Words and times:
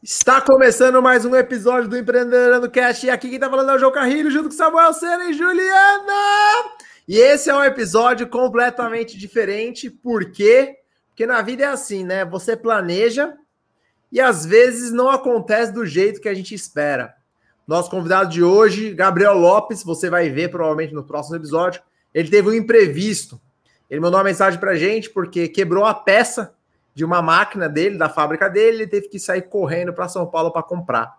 Está 0.00 0.40
começando 0.40 1.02
mais 1.02 1.24
um 1.24 1.34
episódio 1.34 1.88
do 1.88 1.98
Empreendedorando 1.98 2.70
Cast 2.70 3.04
e 3.04 3.10
aqui 3.10 3.26
quem 3.26 3.34
está 3.34 3.50
falando 3.50 3.72
é 3.72 3.74
o 3.74 3.78
João 3.78 3.90
Carrilho 3.90 4.30
junto 4.30 4.50
com 4.50 4.54
Samuel 4.54 4.92
Sena 4.92 5.28
e 5.28 5.32
Juliana. 5.32 6.12
E 7.08 7.18
esse 7.18 7.50
é 7.50 7.54
um 7.56 7.64
episódio 7.64 8.28
completamente 8.28 9.18
diferente, 9.18 9.90
por 9.90 10.30
quê? 10.30 10.76
Porque 11.08 11.26
na 11.26 11.42
vida 11.42 11.64
é 11.64 11.66
assim, 11.66 12.04
né? 12.04 12.24
Você 12.24 12.56
planeja 12.56 13.36
e 14.12 14.20
às 14.20 14.46
vezes 14.46 14.92
não 14.92 15.10
acontece 15.10 15.72
do 15.72 15.84
jeito 15.84 16.20
que 16.20 16.28
a 16.28 16.34
gente 16.34 16.54
espera. 16.54 17.17
Nosso 17.68 17.90
convidado 17.90 18.30
de 18.30 18.42
hoje, 18.42 18.94
Gabriel 18.94 19.34
Lopes, 19.34 19.82
você 19.82 20.08
vai 20.08 20.30
ver 20.30 20.48
provavelmente 20.48 20.94
no 20.94 21.04
próximo 21.04 21.36
episódio, 21.36 21.82
ele 22.14 22.30
teve 22.30 22.48
um 22.48 22.54
imprevisto. 22.54 23.38
Ele 23.90 24.00
mandou 24.00 24.16
uma 24.16 24.24
mensagem 24.24 24.58
para 24.58 24.70
a 24.70 24.74
gente 24.74 25.10
porque 25.10 25.48
quebrou 25.48 25.84
a 25.84 25.92
peça 25.92 26.54
de 26.94 27.04
uma 27.04 27.20
máquina 27.20 27.68
dele, 27.68 27.98
da 27.98 28.08
fábrica 28.08 28.48
dele, 28.48 28.78
ele 28.78 28.86
teve 28.86 29.10
que 29.10 29.18
sair 29.18 29.42
correndo 29.42 29.92
para 29.92 30.08
São 30.08 30.26
Paulo 30.26 30.50
para 30.50 30.62
comprar. 30.62 31.18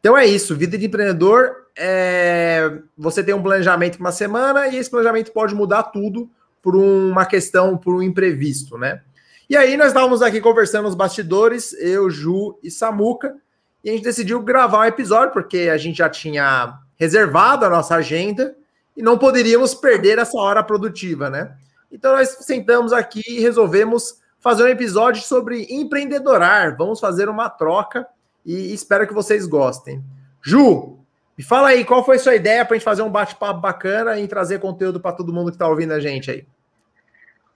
Então 0.00 0.16
é 0.16 0.24
isso, 0.24 0.56
vida 0.56 0.78
de 0.78 0.86
empreendedor, 0.86 1.54
é... 1.76 2.78
você 2.96 3.22
tem 3.22 3.34
um 3.34 3.42
planejamento 3.42 3.98
para 3.98 4.06
uma 4.06 4.12
semana 4.12 4.68
e 4.68 4.78
esse 4.78 4.88
planejamento 4.88 5.32
pode 5.32 5.54
mudar 5.54 5.82
tudo 5.82 6.30
por 6.62 6.74
uma 6.74 7.26
questão, 7.26 7.76
por 7.76 7.94
um 7.94 8.02
imprevisto, 8.02 8.78
né? 8.78 9.02
E 9.50 9.54
aí 9.54 9.76
nós 9.76 9.88
estávamos 9.88 10.22
aqui 10.22 10.40
conversando 10.40 10.86
nos 10.86 10.94
bastidores, 10.94 11.74
eu, 11.74 12.08
Ju 12.08 12.58
e 12.62 12.70
Samuca, 12.70 13.36
e 13.84 13.90
a 13.90 13.92
gente 13.92 14.02
decidiu 14.02 14.40
gravar 14.40 14.80
um 14.80 14.84
episódio, 14.84 15.32
porque 15.32 15.68
a 15.70 15.76
gente 15.76 15.98
já 15.98 16.08
tinha 16.08 16.78
reservado 16.96 17.66
a 17.66 17.68
nossa 17.68 17.94
agenda 17.94 18.56
e 18.96 19.02
não 19.02 19.18
poderíamos 19.18 19.74
perder 19.74 20.18
essa 20.18 20.38
hora 20.38 20.62
produtiva, 20.62 21.28
né? 21.28 21.54
Então 21.92 22.12
nós 22.12 22.30
sentamos 22.40 22.92
aqui 22.94 23.22
e 23.28 23.40
resolvemos 23.40 24.20
fazer 24.40 24.64
um 24.64 24.68
episódio 24.68 25.22
sobre 25.22 25.66
empreendedorar. 25.70 26.76
Vamos 26.76 26.98
fazer 26.98 27.28
uma 27.28 27.50
troca 27.50 28.06
e 28.44 28.72
espero 28.72 29.06
que 29.06 29.12
vocês 29.12 29.46
gostem. 29.46 30.02
Ju, 30.42 30.98
me 31.36 31.44
fala 31.44 31.68
aí, 31.68 31.84
qual 31.84 32.04
foi 32.04 32.16
a 32.16 32.18
sua 32.18 32.34
ideia 32.34 32.64
para 32.64 32.74
a 32.74 32.78
gente 32.78 32.84
fazer 32.84 33.02
um 33.02 33.10
bate-papo 33.10 33.60
bacana 33.60 34.18
e 34.18 34.26
trazer 34.26 34.60
conteúdo 34.60 34.98
para 34.98 35.12
todo 35.14 35.32
mundo 35.32 35.50
que 35.50 35.56
está 35.56 35.68
ouvindo 35.68 35.92
a 35.92 36.00
gente 36.00 36.30
aí? 36.30 36.46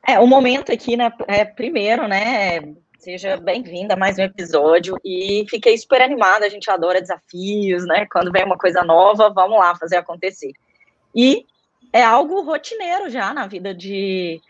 É, 0.07 0.19
o 0.19 0.27
momento 0.27 0.73
aqui, 0.73 0.97
né, 0.97 1.13
é, 1.27 1.45
primeiro, 1.45 2.07
né, 2.07 2.61
seja 2.99 3.37
bem-vinda 3.37 3.95
a 3.95 3.97
mais 3.97 4.19
um 4.19 4.23
episódio 4.23 4.99
e 5.05 5.47
fiquei 5.49 5.79
super 5.79 6.03
animada, 6.03 6.45
a 6.45 6.49
gente 6.49 6.69
adora 6.69 7.01
desafios, 7.01 7.87
né, 7.87 8.07
quando 8.11 8.33
vem 8.33 8.45
uma 8.45 8.59
coisa 8.59 8.83
nova, 8.83 9.31
vamos 9.31 9.59
lá 9.59 9.75
fazer 9.77 9.97
acontecer. 9.97 10.53
E 11.15 11.47
é 11.93 12.03
algo 12.03 12.43
rotineiro 12.43 13.09
já 13.09 13.33
na 13.33 13.47
vida 13.47 13.73
de, 13.73 14.41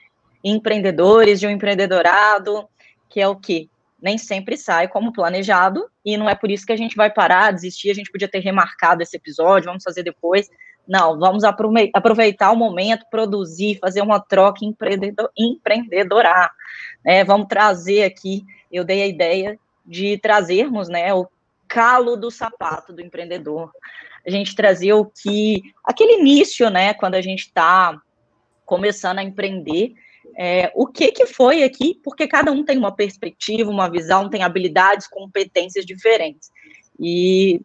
empreendedores, 0.42 1.38
de 1.38 1.46
um 1.46 1.50
empreendedorado, 1.50 2.66
que 3.08 3.20
é 3.20 3.28
o 3.28 3.36
que 3.36 3.68
nem 4.00 4.16
sempre 4.16 4.56
sai 4.56 4.88
como 4.88 5.12
planejado, 5.12 5.86
e 6.04 6.16
não 6.16 6.28
é 6.28 6.34
por 6.34 6.50
isso 6.50 6.64
que 6.64 6.72
a 6.72 6.76
gente 6.76 6.96
vai 6.96 7.10
parar, 7.10 7.52
desistir, 7.52 7.90
a 7.90 7.94
gente 7.94 8.10
podia 8.10 8.28
ter 8.28 8.40
remarcado 8.40 9.02
esse 9.02 9.16
episódio, 9.16 9.66
vamos 9.66 9.82
fazer 9.82 10.02
depois. 10.02 10.48
Não, 10.88 11.18
vamos 11.18 11.44
aproveitar 11.44 12.50
o 12.50 12.56
momento, 12.56 13.04
produzir, 13.10 13.78
fazer 13.78 14.00
uma 14.00 14.18
troca 14.18 14.64
empreendedor, 14.64 15.30
empreendedorar. 15.36 16.50
Né? 17.04 17.22
Vamos 17.24 17.46
trazer 17.46 18.04
aqui, 18.04 18.42
eu 18.72 18.84
dei 18.84 19.02
a 19.02 19.06
ideia 19.06 19.58
de 19.84 20.16
trazermos 20.16 20.88
né, 20.88 21.12
o 21.12 21.28
calo 21.68 22.16
do 22.16 22.30
sapato 22.30 22.92
do 22.94 23.02
empreendedor. 23.02 23.70
A 24.26 24.30
gente 24.30 24.54
trazer 24.54 24.94
o 24.94 25.04
que, 25.04 25.62
aquele 25.84 26.20
início, 26.20 26.70
né, 26.70 26.94
quando 26.94 27.16
a 27.16 27.20
gente 27.20 27.40
está 27.40 28.00
começando 28.64 29.18
a 29.18 29.22
empreender, 29.22 29.92
é, 30.38 30.72
o 30.74 30.86
que, 30.86 31.12
que 31.12 31.26
foi 31.26 31.64
aqui, 31.64 32.00
porque 32.02 32.26
cada 32.26 32.50
um 32.50 32.64
tem 32.64 32.78
uma 32.78 32.94
perspectiva, 32.94 33.70
uma 33.70 33.90
visão, 33.90 34.30
tem 34.30 34.42
habilidades, 34.42 35.06
competências 35.06 35.84
diferentes. 35.84 36.50
E 36.98 37.60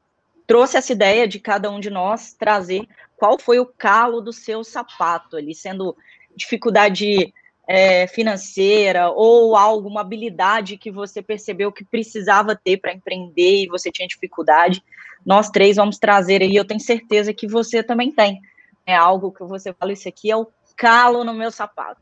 trouxe 0.45 0.77
essa 0.77 0.91
ideia 0.91 1.27
de 1.27 1.39
cada 1.39 1.69
um 1.69 1.79
de 1.79 1.89
nós 1.89 2.33
trazer 2.33 2.87
qual 3.23 3.39
foi 3.39 3.57
o 3.57 3.65
calo 3.65 4.19
do 4.19 4.33
seu 4.33 4.65
sapato 4.65 5.37
ali, 5.37 5.55
sendo 5.55 5.95
dificuldade 6.35 7.33
é, 7.65 8.05
financeira 8.05 9.11
ou 9.11 9.55
alguma 9.55 10.01
habilidade 10.01 10.75
que 10.75 10.91
você 10.91 11.21
percebeu 11.21 11.71
que 11.71 11.85
precisava 11.85 12.53
ter 12.53 12.81
para 12.81 12.91
empreender 12.91 13.63
e 13.63 13.67
você 13.69 13.89
tinha 13.89 14.09
dificuldade. 14.09 14.83
Nós 15.25 15.49
três 15.49 15.77
vamos 15.77 15.97
trazer 15.97 16.41
aí, 16.41 16.53
eu 16.53 16.65
tenho 16.65 16.81
certeza 16.81 17.33
que 17.33 17.47
você 17.47 17.81
também 17.81 18.11
tem. 18.11 18.41
É 18.85 18.93
algo 18.93 19.31
que 19.31 19.45
você 19.45 19.71
fala, 19.71 19.93
isso 19.93 20.09
aqui 20.09 20.29
é 20.29 20.35
o 20.35 20.51
calo 20.75 21.23
no 21.23 21.33
meu 21.33 21.49
sapato. 21.49 22.01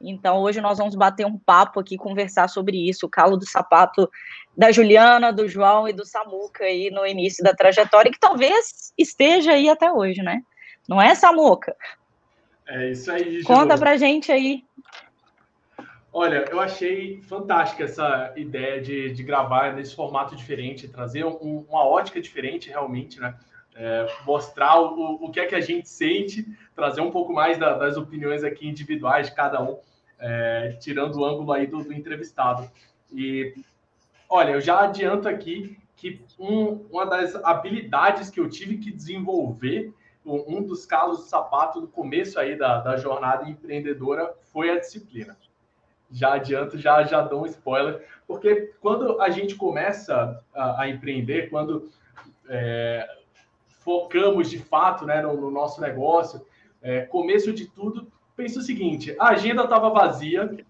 Então, 0.00 0.38
hoje 0.38 0.60
nós 0.60 0.78
vamos 0.78 0.94
bater 0.94 1.26
um 1.26 1.38
papo 1.38 1.78
aqui, 1.78 1.96
conversar 1.96 2.48
sobre 2.48 2.88
isso, 2.88 3.06
o 3.06 3.10
calo 3.10 3.36
do 3.36 3.46
sapato 3.46 4.10
da 4.56 4.72
Juliana, 4.72 5.32
do 5.32 5.46
João 5.46 5.88
e 5.88 5.92
do 5.92 6.06
Samuca 6.06 6.64
aí 6.64 6.90
no 6.90 7.06
início 7.06 7.44
da 7.44 7.54
trajetória, 7.54 8.10
que 8.10 8.18
talvez 8.18 8.92
esteja 8.96 9.52
aí 9.52 9.68
até 9.68 9.92
hoje, 9.92 10.22
né? 10.22 10.42
Não 10.88 11.00
é, 11.00 11.14
Samuca? 11.14 11.76
É 12.66 12.90
isso 12.90 13.10
aí, 13.12 13.40
Ju. 13.40 13.46
Conta 13.46 13.76
pra 13.76 13.96
gente 13.96 14.32
aí. 14.32 14.64
Olha, 16.12 16.44
eu 16.50 16.58
achei 16.58 17.20
fantástica 17.22 17.84
essa 17.84 18.32
ideia 18.36 18.80
de, 18.80 19.12
de 19.12 19.22
gravar 19.22 19.74
nesse 19.74 19.94
formato 19.94 20.34
diferente, 20.34 20.88
trazer 20.88 21.24
um, 21.24 21.64
uma 21.68 21.84
ótica 21.84 22.20
diferente 22.20 22.68
realmente, 22.68 23.20
né? 23.20 23.34
É, 23.82 24.06
mostrar 24.26 24.78
o, 24.78 25.14
o 25.24 25.30
que 25.30 25.40
é 25.40 25.46
que 25.46 25.54
a 25.54 25.60
gente 25.60 25.88
sente, 25.88 26.44
trazer 26.76 27.00
um 27.00 27.10
pouco 27.10 27.32
mais 27.32 27.56
da, 27.56 27.78
das 27.78 27.96
opiniões 27.96 28.44
aqui 28.44 28.68
individuais 28.68 29.28
de 29.28 29.34
cada 29.34 29.62
um 29.62 29.78
é, 30.18 30.76
tirando 30.78 31.16
o 31.16 31.24
ângulo 31.24 31.50
aí 31.50 31.66
do, 31.66 31.82
do, 31.82 31.92
entrevistado. 31.92 32.70
E 33.10 33.54
olha, 34.28 34.50
eu 34.50 34.60
já 34.60 34.80
adianto 34.80 35.26
aqui 35.28 35.78
que 35.96 36.22
um, 36.38 36.86
uma 36.90 37.06
das 37.06 37.34
habilidades 37.36 38.28
que 38.28 38.38
eu 38.38 38.50
tive 38.50 38.76
que 38.76 38.92
desenvolver, 38.92 39.94
um 40.26 40.62
dos 40.62 40.84
calos 40.84 41.18
do 41.18 41.24
sapato 41.24 41.80
do 41.80 41.88
começo 41.88 42.38
aí 42.38 42.56
da, 42.56 42.78
da 42.80 42.98
jornada 42.98 43.48
empreendedora 43.48 44.34
foi 44.52 44.70
a 44.70 44.78
disciplina. 44.78 45.36
Já 46.12 46.34
adianto, 46.34 46.76
já, 46.76 47.02
já 47.04 47.22
dou 47.22 47.44
um 47.44 47.46
spoiler, 47.46 48.06
porque 48.26 48.74
quando 48.80 49.20
a 49.22 49.30
gente 49.30 49.54
começa 49.54 50.44
a, 50.54 50.82
a 50.82 50.88
empreender, 50.88 51.48
quando 51.48 51.88
é, 52.46 53.08
focamos 53.80 54.48
de 54.48 54.58
fato 54.58 55.04
né, 55.04 55.20
no, 55.20 55.36
no 55.36 55.50
nosso 55.50 55.80
negócio, 55.80 56.40
é, 56.80 57.02
começo 57.02 57.52
de 57.52 57.66
tudo 57.66 58.10
pensa 58.40 58.58
o 58.58 58.62
seguinte: 58.62 59.14
a 59.18 59.28
agenda 59.28 59.64
estava 59.64 59.90
vazia, 59.90 60.64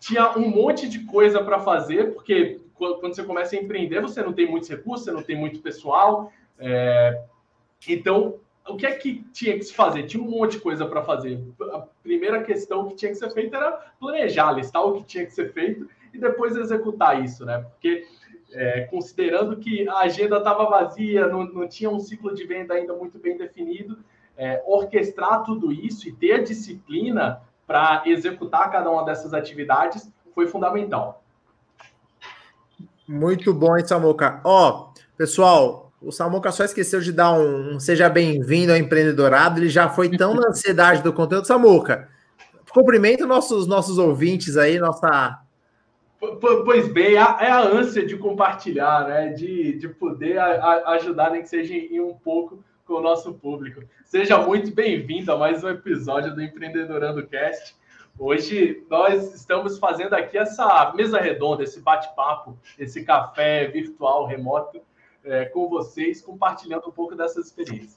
tinha 0.00 0.36
um 0.38 0.48
monte 0.48 0.88
de 0.88 1.00
coisa 1.04 1.42
para 1.42 1.60
fazer, 1.60 2.14
porque 2.14 2.60
quando 2.74 3.14
você 3.14 3.24
começa 3.24 3.56
a 3.56 3.58
empreender, 3.58 4.00
você 4.00 4.22
não 4.22 4.32
tem 4.32 4.48
muitos 4.48 4.68
recursos, 4.68 5.04
você 5.04 5.12
não 5.12 5.22
tem 5.22 5.36
muito 5.36 5.60
pessoal. 5.60 6.32
É... 6.58 7.24
Então, 7.88 8.38
o 8.68 8.76
que 8.76 8.86
é 8.86 8.92
que 8.92 9.24
tinha 9.32 9.56
que 9.56 9.64
se 9.64 9.74
fazer? 9.74 10.04
Tinha 10.04 10.22
um 10.22 10.30
monte 10.30 10.52
de 10.52 10.60
coisa 10.60 10.86
para 10.86 11.02
fazer. 11.02 11.42
A 11.72 11.80
primeira 12.02 12.42
questão 12.42 12.86
que 12.88 12.94
tinha 12.94 13.10
que 13.10 13.18
ser 13.18 13.30
feita 13.30 13.56
era 13.56 13.72
planejar, 13.98 14.52
listar 14.52 14.84
o 14.84 14.94
que 14.94 15.04
tinha 15.04 15.26
que 15.26 15.32
ser 15.32 15.52
feito 15.52 15.88
e 16.14 16.18
depois 16.18 16.56
executar 16.56 17.22
isso, 17.22 17.44
né? 17.44 17.58
Porque 17.58 18.06
é, 18.52 18.82
considerando 18.82 19.56
que 19.56 19.88
a 19.88 20.00
agenda 20.00 20.38
estava 20.38 20.68
vazia, 20.68 21.26
não, 21.26 21.44
não 21.44 21.68
tinha 21.68 21.90
um 21.90 22.00
ciclo 22.00 22.34
de 22.34 22.46
venda 22.46 22.74
ainda 22.74 22.94
muito 22.94 23.18
bem 23.18 23.36
definido, 23.36 23.98
é, 24.36 24.62
orquestrar 24.66 25.42
tudo 25.44 25.72
isso 25.72 26.08
e 26.08 26.12
ter 26.12 26.32
a 26.32 26.42
disciplina 26.42 27.42
para 27.66 28.02
executar 28.06 28.70
cada 28.70 28.90
uma 28.90 29.04
dessas 29.04 29.34
atividades 29.34 30.10
foi 30.34 30.46
fundamental. 30.46 31.22
Muito 33.06 33.52
bom, 33.52 33.76
hein, 33.76 33.86
Samuca? 33.86 34.40
Ó, 34.44 34.92
pessoal, 35.16 35.90
o 36.00 36.12
Samuca 36.12 36.52
só 36.52 36.64
esqueceu 36.64 37.00
de 37.00 37.12
dar 37.12 37.32
um, 37.32 37.74
um 37.74 37.80
seja 37.80 38.08
bem-vindo 38.08 38.72
ao 38.72 38.78
empreendedorado, 38.78 39.58
ele 39.58 39.68
já 39.68 39.88
foi 39.88 40.08
tão 40.16 40.34
na 40.34 40.48
ansiedade 40.48 41.02
do 41.02 41.12
conteúdo. 41.12 41.46
Samuca, 41.46 42.08
cumprimenta 42.72 43.26
nossos, 43.26 43.66
nossos 43.66 43.98
ouvintes 43.98 44.56
aí, 44.56 44.78
nossa. 44.78 45.40
Pois 46.18 46.88
bem, 46.88 47.14
é 47.14 47.18
a 47.18 47.60
ânsia 47.60 48.04
de 48.04 48.16
compartilhar, 48.16 49.06
né? 49.06 49.28
De, 49.28 49.78
de 49.78 49.88
poder 49.88 50.38
ajudar, 50.38 51.30
nem 51.30 51.42
que 51.42 51.48
seja 51.48 51.74
em 51.74 52.00
um 52.00 52.12
pouco, 52.12 52.64
com 52.84 52.94
o 52.94 53.00
nosso 53.00 53.34
público. 53.34 53.82
Seja 54.04 54.36
muito 54.38 54.74
bem-vindo 54.74 55.30
a 55.30 55.36
mais 55.36 55.62
um 55.62 55.68
episódio 55.68 56.34
do 56.34 56.42
Empreendedorando 56.42 57.24
Cast. 57.28 57.76
Hoje 58.18 58.82
nós 58.90 59.32
estamos 59.32 59.78
fazendo 59.78 60.14
aqui 60.14 60.36
essa 60.36 60.92
mesa 60.96 61.20
redonda, 61.20 61.62
esse 61.62 61.80
bate-papo, 61.80 62.58
esse 62.76 63.04
café 63.04 63.68
virtual 63.68 64.26
remoto 64.26 64.80
é, 65.22 65.44
com 65.44 65.68
vocês, 65.68 66.20
compartilhando 66.20 66.88
um 66.88 66.92
pouco 66.92 67.14
dessas 67.14 67.46
experiências. 67.46 67.96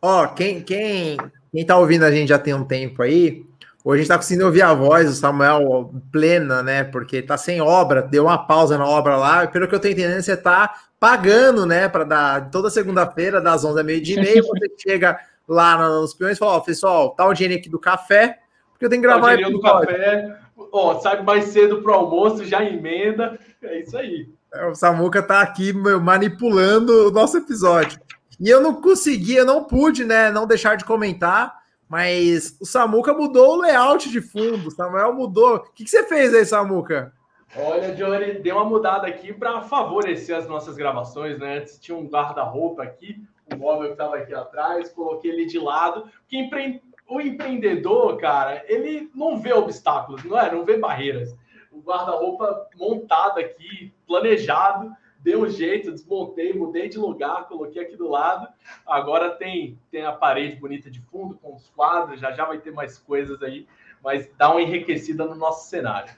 Ó, 0.00 0.24
oh, 0.24 0.28
quem, 0.28 0.62
quem, 0.62 1.18
quem 1.52 1.66
tá 1.66 1.76
ouvindo 1.76 2.04
a 2.04 2.10
gente 2.10 2.28
já 2.28 2.38
tem 2.38 2.54
um 2.54 2.64
tempo 2.64 3.02
aí, 3.02 3.44
Hoje 3.84 3.94
a 3.94 3.96
gente 3.96 4.02
está 4.04 4.16
conseguindo 4.16 4.46
ouvir 4.46 4.62
a 4.62 4.72
voz 4.72 5.08
do 5.08 5.14
Samuel 5.14 5.92
plena, 6.12 6.62
né? 6.62 6.84
Porque 6.84 7.16
está 7.16 7.36
sem 7.36 7.60
obra, 7.60 8.00
deu 8.00 8.24
uma 8.24 8.38
pausa 8.38 8.78
na 8.78 8.86
obra 8.86 9.16
lá. 9.16 9.46
Pelo 9.46 9.66
que 9.66 9.74
eu 9.74 9.76
estou 9.76 9.90
entendendo, 9.90 10.22
você 10.22 10.34
está 10.34 10.72
pagando, 11.00 11.66
né? 11.66 11.88
Para 11.88 12.04
dar 12.04 12.50
toda 12.50 12.70
segunda-feira, 12.70 13.40
das 13.40 13.64
11 13.64 13.80
à 13.80 13.82
meia-dia 13.82 14.16
e 14.16 14.20
meia, 14.20 14.42
você 14.46 14.70
chega 14.78 15.18
lá 15.48 15.76
nos 15.88 16.14
peões, 16.14 16.38
falou, 16.38 16.54
ó, 16.54 16.60
pessoal, 16.60 17.10
tá 17.10 17.26
o 17.26 17.34
dinheiro 17.34 17.58
aqui 17.58 17.68
do 17.68 17.78
café, 17.78 18.38
porque 18.70 18.84
eu 18.84 18.88
tenho 18.88 19.02
que 19.02 19.08
gravar 19.08 19.26
tá 19.26 19.32
o 19.32 19.36
dinheiro 19.36 19.56
do 19.56 19.60
café, 19.60 20.38
ó, 20.72 21.00
sai 21.00 21.22
mais 21.22 21.46
cedo 21.46 21.82
pro 21.82 21.92
almoço, 21.92 22.44
já 22.44 22.64
emenda, 22.64 23.38
é 23.62 23.80
isso 23.80 23.96
aí. 23.96 24.28
É, 24.54 24.66
o 24.66 24.74
Samuca 24.74 25.22
tá 25.22 25.40
aqui 25.40 25.72
meu, 25.72 26.00
manipulando 26.00 27.08
o 27.08 27.10
nosso 27.10 27.38
episódio. 27.38 28.00
E 28.38 28.48
eu 28.48 28.60
não 28.60 28.80
consegui, 28.80 29.34
eu 29.34 29.46
não 29.46 29.64
pude, 29.64 30.04
né, 30.04 30.30
não 30.30 30.46
deixar 30.46 30.76
de 30.76 30.84
comentar, 30.84 31.61
mas 31.92 32.56
o 32.58 32.64
Samuca 32.64 33.12
mudou 33.12 33.58
o 33.58 33.60
layout 33.60 34.08
de 34.08 34.22
fundo, 34.22 34.68
o 34.68 34.70
Samuel 34.70 35.12
mudou. 35.12 35.56
O 35.56 35.60
que, 35.74 35.84
que 35.84 35.90
você 35.90 36.02
fez 36.04 36.32
aí, 36.32 36.42
Samuca? 36.46 37.12
Olha, 37.54 37.94
Johnny, 37.94 38.38
deu 38.38 38.56
uma 38.56 38.64
mudada 38.64 39.06
aqui 39.06 39.30
para 39.30 39.60
favorecer 39.60 40.34
as 40.34 40.48
nossas 40.48 40.74
gravações, 40.74 41.38
né? 41.38 41.58
Antes 41.58 41.78
tinha 41.78 41.94
um 41.94 42.06
guarda-roupa 42.06 42.82
aqui, 42.82 43.22
o 43.52 43.58
móvel 43.58 43.88
que 43.88 43.92
estava 43.92 44.16
aqui 44.16 44.32
atrás, 44.32 44.88
coloquei 44.88 45.32
ele 45.32 45.44
de 45.44 45.58
lado. 45.58 46.08
Que 46.26 46.38
empre... 46.38 46.82
O 47.06 47.20
empreendedor, 47.20 48.16
cara, 48.16 48.64
ele 48.68 49.10
não 49.14 49.38
vê 49.38 49.52
obstáculos, 49.52 50.24
não 50.24 50.40
é? 50.40 50.50
Não 50.50 50.64
vê 50.64 50.78
barreiras. 50.78 51.36
O 51.70 51.80
guarda-roupa 51.80 52.70
montado 52.74 53.38
aqui, 53.38 53.92
planejado, 54.06 54.90
deu 55.22 55.42
um 55.42 55.48
jeito, 55.48 55.92
desmontei, 55.92 56.52
mudei 56.52 56.88
de 56.88 56.98
lugar, 56.98 57.46
coloquei 57.48 57.82
aqui 57.82 57.96
do 57.96 58.08
lado. 58.08 58.48
Agora 58.86 59.30
tem, 59.30 59.78
tem 59.90 60.04
a 60.04 60.12
parede 60.12 60.56
bonita 60.56 60.90
de 60.90 61.00
fundo, 61.00 61.38
com 61.40 61.54
os 61.54 61.68
quadros, 61.70 62.20
já 62.20 62.32
já 62.32 62.44
vai 62.44 62.58
ter 62.58 62.72
mais 62.72 62.98
coisas 62.98 63.42
aí, 63.42 63.66
mas 64.02 64.28
dá 64.36 64.50
uma 64.50 64.62
enriquecida 64.62 65.24
no 65.24 65.34
nosso 65.34 65.68
cenário. 65.68 66.12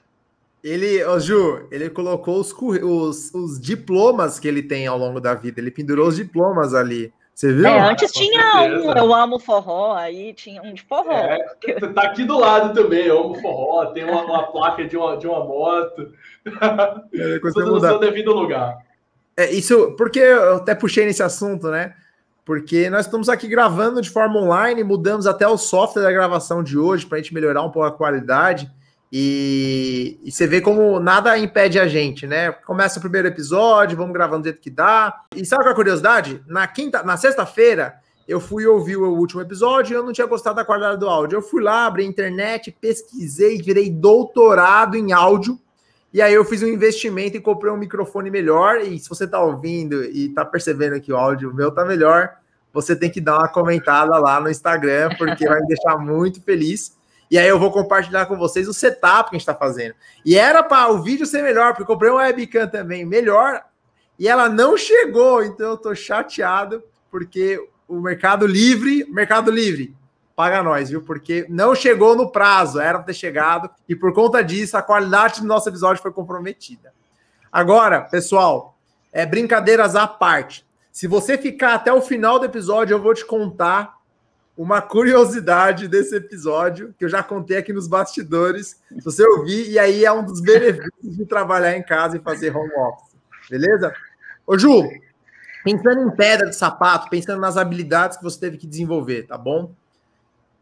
Ele, 0.63 1.05
ô 1.05 1.21
Ju, 1.21 1.69
ele 1.71 1.91
colocou 1.91 2.41
os, 2.41 2.51
os, 2.53 3.35
os, 3.35 3.61
diplomas 3.61 4.41
que 4.41 4.49
ele 4.49 4.63
tem 4.63 4.87
ao 4.87 4.97
longo 4.97 5.21
da 5.21 5.35
vida. 5.35 5.61
Ele 5.61 5.71
pendurou 5.71 6.09
os 6.09 6.17
diplomas 6.17 6.73
ali. 6.73 7.13
Você 7.35 7.53
viu? 7.53 7.67
É, 7.67 7.81
antes 7.81 8.11
ah, 8.11 8.13
tinha 8.15 8.63
um 8.63 8.93
Eu 8.93 9.13
Amo 9.13 9.39
Forró, 9.39 9.93
aí 9.93 10.33
tinha 10.33 10.63
um 10.63 10.73
de 10.73 10.83
forró. 10.83 11.13
É, 11.13 11.39
tá 11.93 12.05
aqui 12.05 12.25
do 12.25 12.39
lado 12.39 12.73
também, 12.73 13.05
Eu 13.07 13.25
Amo 13.25 13.35
Forró, 13.35 13.87
tem 13.87 14.05
uma, 14.05 14.23
uma 14.23 14.45
placa 14.45 14.87
de 14.87 14.97
uma, 14.97 15.19
de 15.19 15.27
uma 15.27 15.45
moto. 15.45 16.13
É, 17.13 17.39
Tudo 17.41 17.73
no 17.73 17.81
seu 17.81 17.99
devido 17.99 18.33
lugar. 18.33 18.79
É, 19.37 19.51
isso, 19.53 19.93
porque 19.97 20.21
eu 20.21 20.57
até 20.57 20.75
puxei 20.75 21.05
nesse 21.05 21.23
assunto, 21.23 21.69
né? 21.69 21.95
Porque 22.45 22.91
nós 22.91 23.07
estamos 23.07 23.29
aqui 23.29 23.49
gravando 23.49 24.03
de 24.03 24.11
forma 24.11 24.39
online, 24.39 24.85
mudamos 24.85 25.27
até 25.27 25.49
o 25.49 25.57
software 25.57 26.03
da 26.03 26.13
gravação 26.13 26.63
de 26.63 26.79
hoje 26.79 27.07
para 27.07 27.19
a 27.19 27.21
gente 27.21 27.33
melhorar 27.33 27.63
um 27.63 27.71
pouco 27.71 27.89
a 27.89 27.93
qualidade. 27.93 28.71
E, 29.11 30.19
e, 30.25 30.33
você 30.33 30.47
vê 30.47 30.61
como 30.61 30.99
nada 30.99 31.39
impede 31.39 31.79
a 31.79 31.87
gente, 31.87 32.27
né? 32.27 32.51
Começa 32.51 32.99
o 32.99 33.01
primeiro 33.01 33.29
episódio, 33.29 33.97
vamos 33.97 34.13
gravando 34.13 34.43
do 34.43 34.47
jeito 34.47 34.61
que 34.61 34.71
dá. 34.71 35.23
E 35.35 35.45
sabe 35.47 35.63
qual 35.63 35.71
é 35.71 35.73
a 35.73 35.77
curiosidade? 35.77 36.43
Na 36.47 36.67
quinta, 36.67 37.03
na 37.03 37.17
sexta-feira, 37.17 37.95
eu 38.27 38.41
fui 38.41 38.67
ouvir 38.67 38.97
o 38.97 39.15
último 39.15 39.41
episódio 39.41 39.95
e 39.95 39.97
eu 39.97 40.03
não 40.03 40.13
tinha 40.13 40.27
gostado 40.27 40.57
da 40.57 40.65
qualidade 40.65 40.99
do 40.99 41.09
áudio. 41.09 41.37
Eu 41.37 41.43
fui 41.43 41.63
lá, 41.63 41.87
abri 41.87 42.03
a 42.03 42.07
internet, 42.09 42.77
pesquisei, 42.81 43.59
virei 43.59 43.89
doutorado 43.89 44.97
em 44.97 45.13
áudio. 45.13 45.61
E 46.15 46.23
aí 46.23 46.33
eu 46.33 46.45
fiz 46.45 46.63
um 46.63 46.69
investimento 46.69 47.37
e 47.37 47.41
comprei 47.41 47.73
um 47.73 47.77
microfone 47.77 48.31
melhor. 48.31 48.81
E 48.83 49.01
se 49.01 49.09
você 49.09 49.27
tá 49.27 49.43
ouvindo 49.43 50.05
e 50.05 50.29
tá 50.29 50.45
percebendo 50.45 51.01
que 51.01 51.13
o 51.13 51.17
áudio 51.17 51.53
meu 51.53 51.73
tá 51.73 51.85
melhor, 51.85 52.37
você 52.73 52.95
tem 52.95 53.11
que 53.11 53.21
dar 53.21 53.37
uma 53.39 53.49
comentada 53.49 54.17
lá 54.17 54.41
no 54.41 54.49
Instagram, 54.49 55.11
porque 55.19 55.45
vai 55.45 55.61
me 55.61 55.67
deixar 55.67 55.99
muito 55.99 56.41
feliz. 56.41 56.97
E 57.29 57.37
aí 57.37 57.49
eu 57.49 57.59
vou 57.59 57.73
compartilhar 57.73 58.27
com 58.27 58.37
vocês 58.37 58.69
o 58.69 58.73
setup 58.73 59.31
que 59.31 59.35
a 59.35 59.39
gente 59.39 59.43
está 59.43 59.57
fazendo. 59.57 59.97
E 60.25 60.39
era 60.39 60.63
para 60.63 60.93
o 60.93 61.03
vídeo 61.03 61.27
ser 61.27 61.43
melhor, 61.43 61.73
porque 61.73 61.83
eu 61.83 61.87
comprei 61.87 62.13
uma 62.13 62.23
webcam 62.23 62.69
também 62.69 63.05
melhor 63.05 63.65
e 64.17 64.29
ela 64.29 64.49
não 64.49 64.77
chegou. 64.77 65.43
Então 65.43 65.71
eu 65.71 65.77
tô 65.77 65.97
chateado 65.97 66.81
porque 67.11 67.59
o 67.89 68.01
Mercado 68.01 68.47
Livre, 68.47 69.05
Mercado 69.11 69.51
Livre, 69.51 69.93
paga 70.35 70.63
nós, 70.63 70.91
viu? 70.91 71.03
Porque 71.03 71.47
não 71.49 71.75
chegou 71.75 72.17
no 72.17 72.31
prazo, 72.31 72.81
era 72.81 73.03
ter 73.03 73.15
chegado 73.15 73.71
e 73.89 73.95
por 73.95 74.13
conta 74.13 74.43
disso 74.43 74.77
a 74.77 74.83
qualidade 74.83 75.41
do 75.41 75.47
nosso 75.47 75.69
episódio 75.69 76.03
foi 76.03 76.13
comprometida. 76.13 76.93
Agora, 77.53 78.01
pessoal, 78.01 78.77
é 79.13 79.25
brincadeiras 79.25 79.95
à 79.95 80.07
parte. 80.07 80.67
Se 80.91 81.07
você 81.07 81.39
ficar 81.39 81.75
até 81.75 81.93
o 81.93 82.03
final 82.03 82.39
do 82.39 82.45
episódio, 82.45 82.95
eu 82.95 83.03
vou 83.03 83.15
te 83.15 83.25
contar 83.25 83.99
uma 84.57 84.81
curiosidade 84.81 85.89
desse 85.89 86.15
episódio, 86.15 86.95
que 86.97 87.05
eu 87.05 87.09
já 87.09 87.23
contei 87.23 87.57
aqui 87.57 87.73
nos 87.73 87.89
bastidores. 87.89 88.81
Se 88.89 89.05
você 89.05 89.27
ouvir, 89.27 89.71
e 89.71 89.79
aí 89.79 90.05
é 90.05 90.13
um 90.13 90.25
dos 90.25 90.41
benefícios 90.41 91.17
de 91.17 91.27
trabalhar 91.27 91.77
em 91.77 91.83
casa 91.83 92.17
e 92.17 92.21
fazer 92.21 92.57
home 92.57 92.73
office. 92.75 93.17
Beleza? 93.51 93.93
Ô, 94.47 94.57
Ju, 94.57 94.89
pensando 95.65 96.03
em 96.03 96.11
pedra 96.15 96.49
de 96.49 96.55
sapato, 96.55 97.11
pensando 97.11 97.41
nas 97.41 97.57
habilidades 97.57 98.17
que 98.17 98.23
você 98.23 98.39
teve 98.39 98.57
que 98.57 98.67
desenvolver, 98.67 99.27
tá 99.27 99.37
bom? 99.37 99.73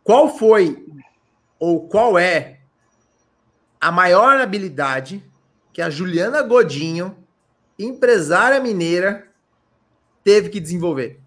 Qual 0.05 0.37
foi 0.37 0.85
ou 1.59 1.87
qual 1.87 2.19
é 2.19 2.59
a 3.81 3.93
maior 3.93 4.41
habilidade 4.41 5.23
que 5.73 5.81
a 5.81 5.89
Juliana 5.89 6.43
Godinho, 6.43 7.17
empresária 7.79 8.61
mineira, 8.61 9.29
teve 10.25 10.49
que 10.49 10.61
desenvolver? 10.61 11.21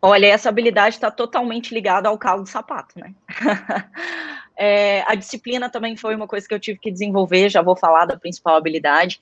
Olha, 0.00 0.26
essa 0.26 0.48
habilidade 0.48 0.96
está 0.96 1.12
totalmente 1.12 1.72
ligada 1.72 2.08
ao 2.08 2.18
calo 2.18 2.42
do 2.42 2.48
sapato, 2.48 2.98
né? 2.98 3.14
é, 4.56 5.02
a 5.06 5.14
disciplina 5.14 5.70
também 5.70 5.96
foi 5.96 6.16
uma 6.16 6.26
coisa 6.26 6.46
que 6.46 6.52
eu 6.52 6.58
tive 6.58 6.80
que 6.80 6.90
desenvolver, 6.90 7.48
já 7.48 7.62
vou 7.62 7.76
falar 7.76 8.06
da 8.06 8.16
principal 8.16 8.56
habilidade. 8.56 9.20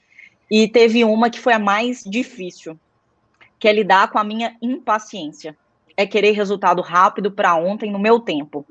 E 0.51 0.67
teve 0.67 1.05
uma 1.05 1.29
que 1.29 1.39
foi 1.39 1.53
a 1.53 1.59
mais 1.59 2.03
difícil, 2.03 2.81
que 3.59 3.69
é 3.69 3.73
lidar 3.73 4.11
com 4.11 4.19
a 4.19 4.25
minha 4.25 4.57
impaciência. 4.63 5.55
É 6.01 6.07
querer 6.07 6.33
resultado 6.33 6.81
rápido 6.81 7.31
para 7.31 7.55
ontem, 7.55 7.93
no 7.93 7.99
meu 7.99 8.19
tempo. 8.19 8.65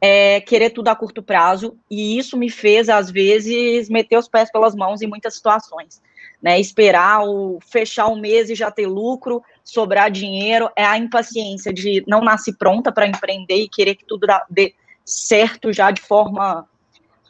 É 0.00 0.40
querer 0.40 0.70
tudo 0.70 0.88
a 0.88 0.96
curto 0.96 1.22
prazo, 1.22 1.78
e 1.88 2.18
isso 2.18 2.36
me 2.36 2.50
fez, 2.50 2.88
às 2.88 3.08
vezes, 3.08 3.88
meter 3.88 4.18
os 4.18 4.26
pés 4.26 4.50
pelas 4.50 4.74
mãos 4.74 5.00
em 5.00 5.06
muitas 5.06 5.34
situações. 5.34 6.02
Né? 6.42 6.58
Esperar 6.58 7.24
o 7.24 7.60
fechar 7.70 8.08
o 8.08 8.16
mês 8.16 8.50
e 8.50 8.56
já 8.56 8.68
ter 8.68 8.88
lucro, 8.88 9.44
sobrar 9.62 10.10
dinheiro, 10.10 10.68
é 10.74 10.84
a 10.84 10.98
impaciência 10.98 11.72
de 11.72 12.02
não 12.04 12.20
nascer 12.20 12.56
pronta 12.56 12.90
para 12.90 13.06
empreender 13.06 13.62
e 13.62 13.68
querer 13.68 13.94
que 13.94 14.04
tudo 14.04 14.26
dê 14.50 14.74
certo 15.04 15.72
já 15.72 15.92
de 15.92 16.02
forma 16.02 16.68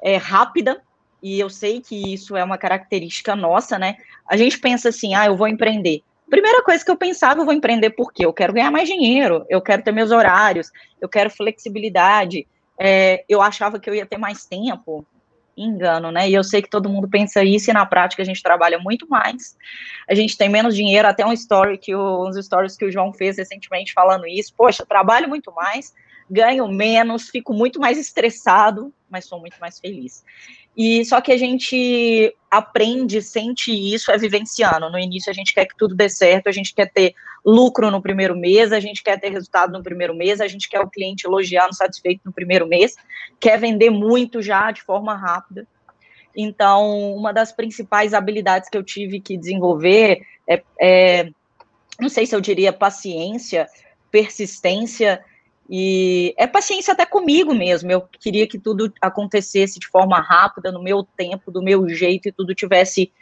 é, 0.03 0.17
rápida. 0.17 0.81
E 1.23 1.39
eu 1.39 1.51
sei 1.51 1.83
que 1.83 2.15
isso 2.15 2.35
é 2.37 2.43
uma 2.43 2.57
característica 2.57 3.37
nossa, 3.37 3.79
né? 3.79 3.97
A 4.27 4.35
gente 4.35 4.59
pensa 4.59 4.89
assim, 4.89 5.15
ah, 5.15 5.27
eu 5.27 5.37
vou 5.37 5.47
empreender. 5.47 6.03
Primeira 6.29 6.63
coisa 6.63 6.85
que 6.85 6.91
eu 6.91 6.97
pensava, 6.97 7.41
eu 7.41 7.45
vou 7.45 7.55
empreender 7.55 7.91
porque 7.91 8.25
eu 8.27 8.33
quero 8.33 8.53
ganhar 8.53 8.71
mais 8.71 8.89
dinheiro, 8.89 9.47
eu 9.49 9.61
quero 9.61 9.83
ter 9.83 9.93
meus 9.93 10.11
horários, 10.11 10.71
eu 11.01 11.09
quero 11.09 11.31
flexibilidade. 11.31 12.47
É, 12.79 13.25
eu 13.29 13.41
achava 13.41 13.79
que 13.79 13.89
eu 13.89 13.95
ia 13.95 14.05
ter 14.05 14.19
mais 14.19 14.45
tempo, 14.45 15.07
engano, 15.57 16.11
né? 16.11 16.29
E 16.29 16.35
eu 16.35 16.45
sei 16.45 16.61
que 16.61 16.69
todo 16.69 16.89
mundo 16.89 17.09
pensa 17.09 17.43
isso 17.43 17.71
e 17.71 17.73
na 17.73 17.87
prática 17.87 18.23
a 18.23 18.27
gente 18.27 18.43
trabalha 18.43 18.79
muito 18.79 19.09
mais. 19.09 19.57
A 20.09 20.15
gente 20.15 20.37
tem 20.37 20.49
menos 20.49 20.75
dinheiro, 20.75 21.09
até 21.09 21.25
um 21.25 21.33
story 21.33 21.79
que 21.79 21.95
o, 21.95 22.29
uns 22.29 22.37
stories 22.45 22.77
que 22.77 22.85
o 22.85 22.93
João 22.93 23.13
fez 23.13 23.39
recentemente 23.39 23.93
falando 23.93 24.27
isso. 24.27 24.53
Poxa, 24.55 24.85
trabalho 24.85 25.29
muito 25.29 25.53
mais, 25.53 25.95
ganho 26.31 26.69
menos, 26.69 27.29
fico 27.29 27.55
muito 27.55 27.81
mais 27.81 27.97
estressado, 27.97 28.93
mas 29.09 29.27
sou 29.27 29.41
muito 29.41 29.57
mais 29.59 29.79
feliz. 29.79 30.25
E 30.77 31.05
só 31.07 31.23
que 31.23 31.33
a 31.33 31.39
gente 31.39 32.35
aprende, 32.51 33.23
sente 33.23 33.73
isso 33.73 34.11
é 34.11 34.19
vivenciando. 34.19 34.91
No 34.91 34.99
início 34.99 35.31
a 35.31 35.33
gente 35.33 35.55
quer 35.55 35.65
que 35.65 35.77
tudo 35.77 35.95
dê 35.95 36.09
certo, 36.09 36.49
a 36.49 36.53
gente 36.53 36.75
quer 36.75 36.93
ter 36.93 37.15
lucro 37.45 37.91
no 37.91 38.03
primeiro 38.03 38.37
mês, 38.37 38.73
a 38.73 38.81
gente 38.81 39.03
quer 39.03 39.19
ter 39.19 39.31
resultado 39.31 39.73
no 39.73 39.83
primeiro 39.83 40.15
mês, 40.15 40.41
a 40.41 40.47
gente 40.47 40.69
quer 40.69 40.81
o 40.81 40.91
cliente 40.91 41.27
elogiando, 41.27 41.75
satisfeito 41.75 42.21
no 42.27 42.33
primeiro 42.33 42.67
mês, 42.67 42.95
quer 43.41 43.59
vender 43.59 43.89
muito 43.89 44.43
já 44.43 44.71
de 44.71 44.83
forma 44.83 45.15
rápida. 45.15 45.67
Então, 46.37 47.15
uma 47.15 47.33
das 47.33 47.53
principais 47.53 48.13
habilidades 48.13 48.69
que 48.69 48.77
eu 48.77 48.83
tive 48.83 49.21
que 49.21 49.39
desenvolver 49.39 50.21
é, 50.47 50.63
é 50.79 51.31
não 51.99 52.11
sei 52.11 52.27
se 52.27 52.37
eu 52.37 52.41
diria 52.43 52.73
paciência, 52.73 53.67
persistência 54.11 55.25
e 55.69 56.35
é 56.37 56.47
paciência 56.47 56.93
até 56.93 57.05
comigo 57.05 57.55
mesmo. 57.55 57.91
Eu 57.91 58.03
queria 58.03 58.47
que 58.47 58.59
tudo 58.59 58.93
acontecesse 59.01 59.79
de 59.79 59.89
forma 59.89 60.21
rápida, 60.21 60.71
no 60.71 60.83
meu 60.83 61.03
tempo, 61.03 61.51
do 61.51 61.63
meu 61.63 61.89
jeito, 61.89 62.29
e 62.29 62.33
tudo 62.33 62.55
tivesse 62.55 63.13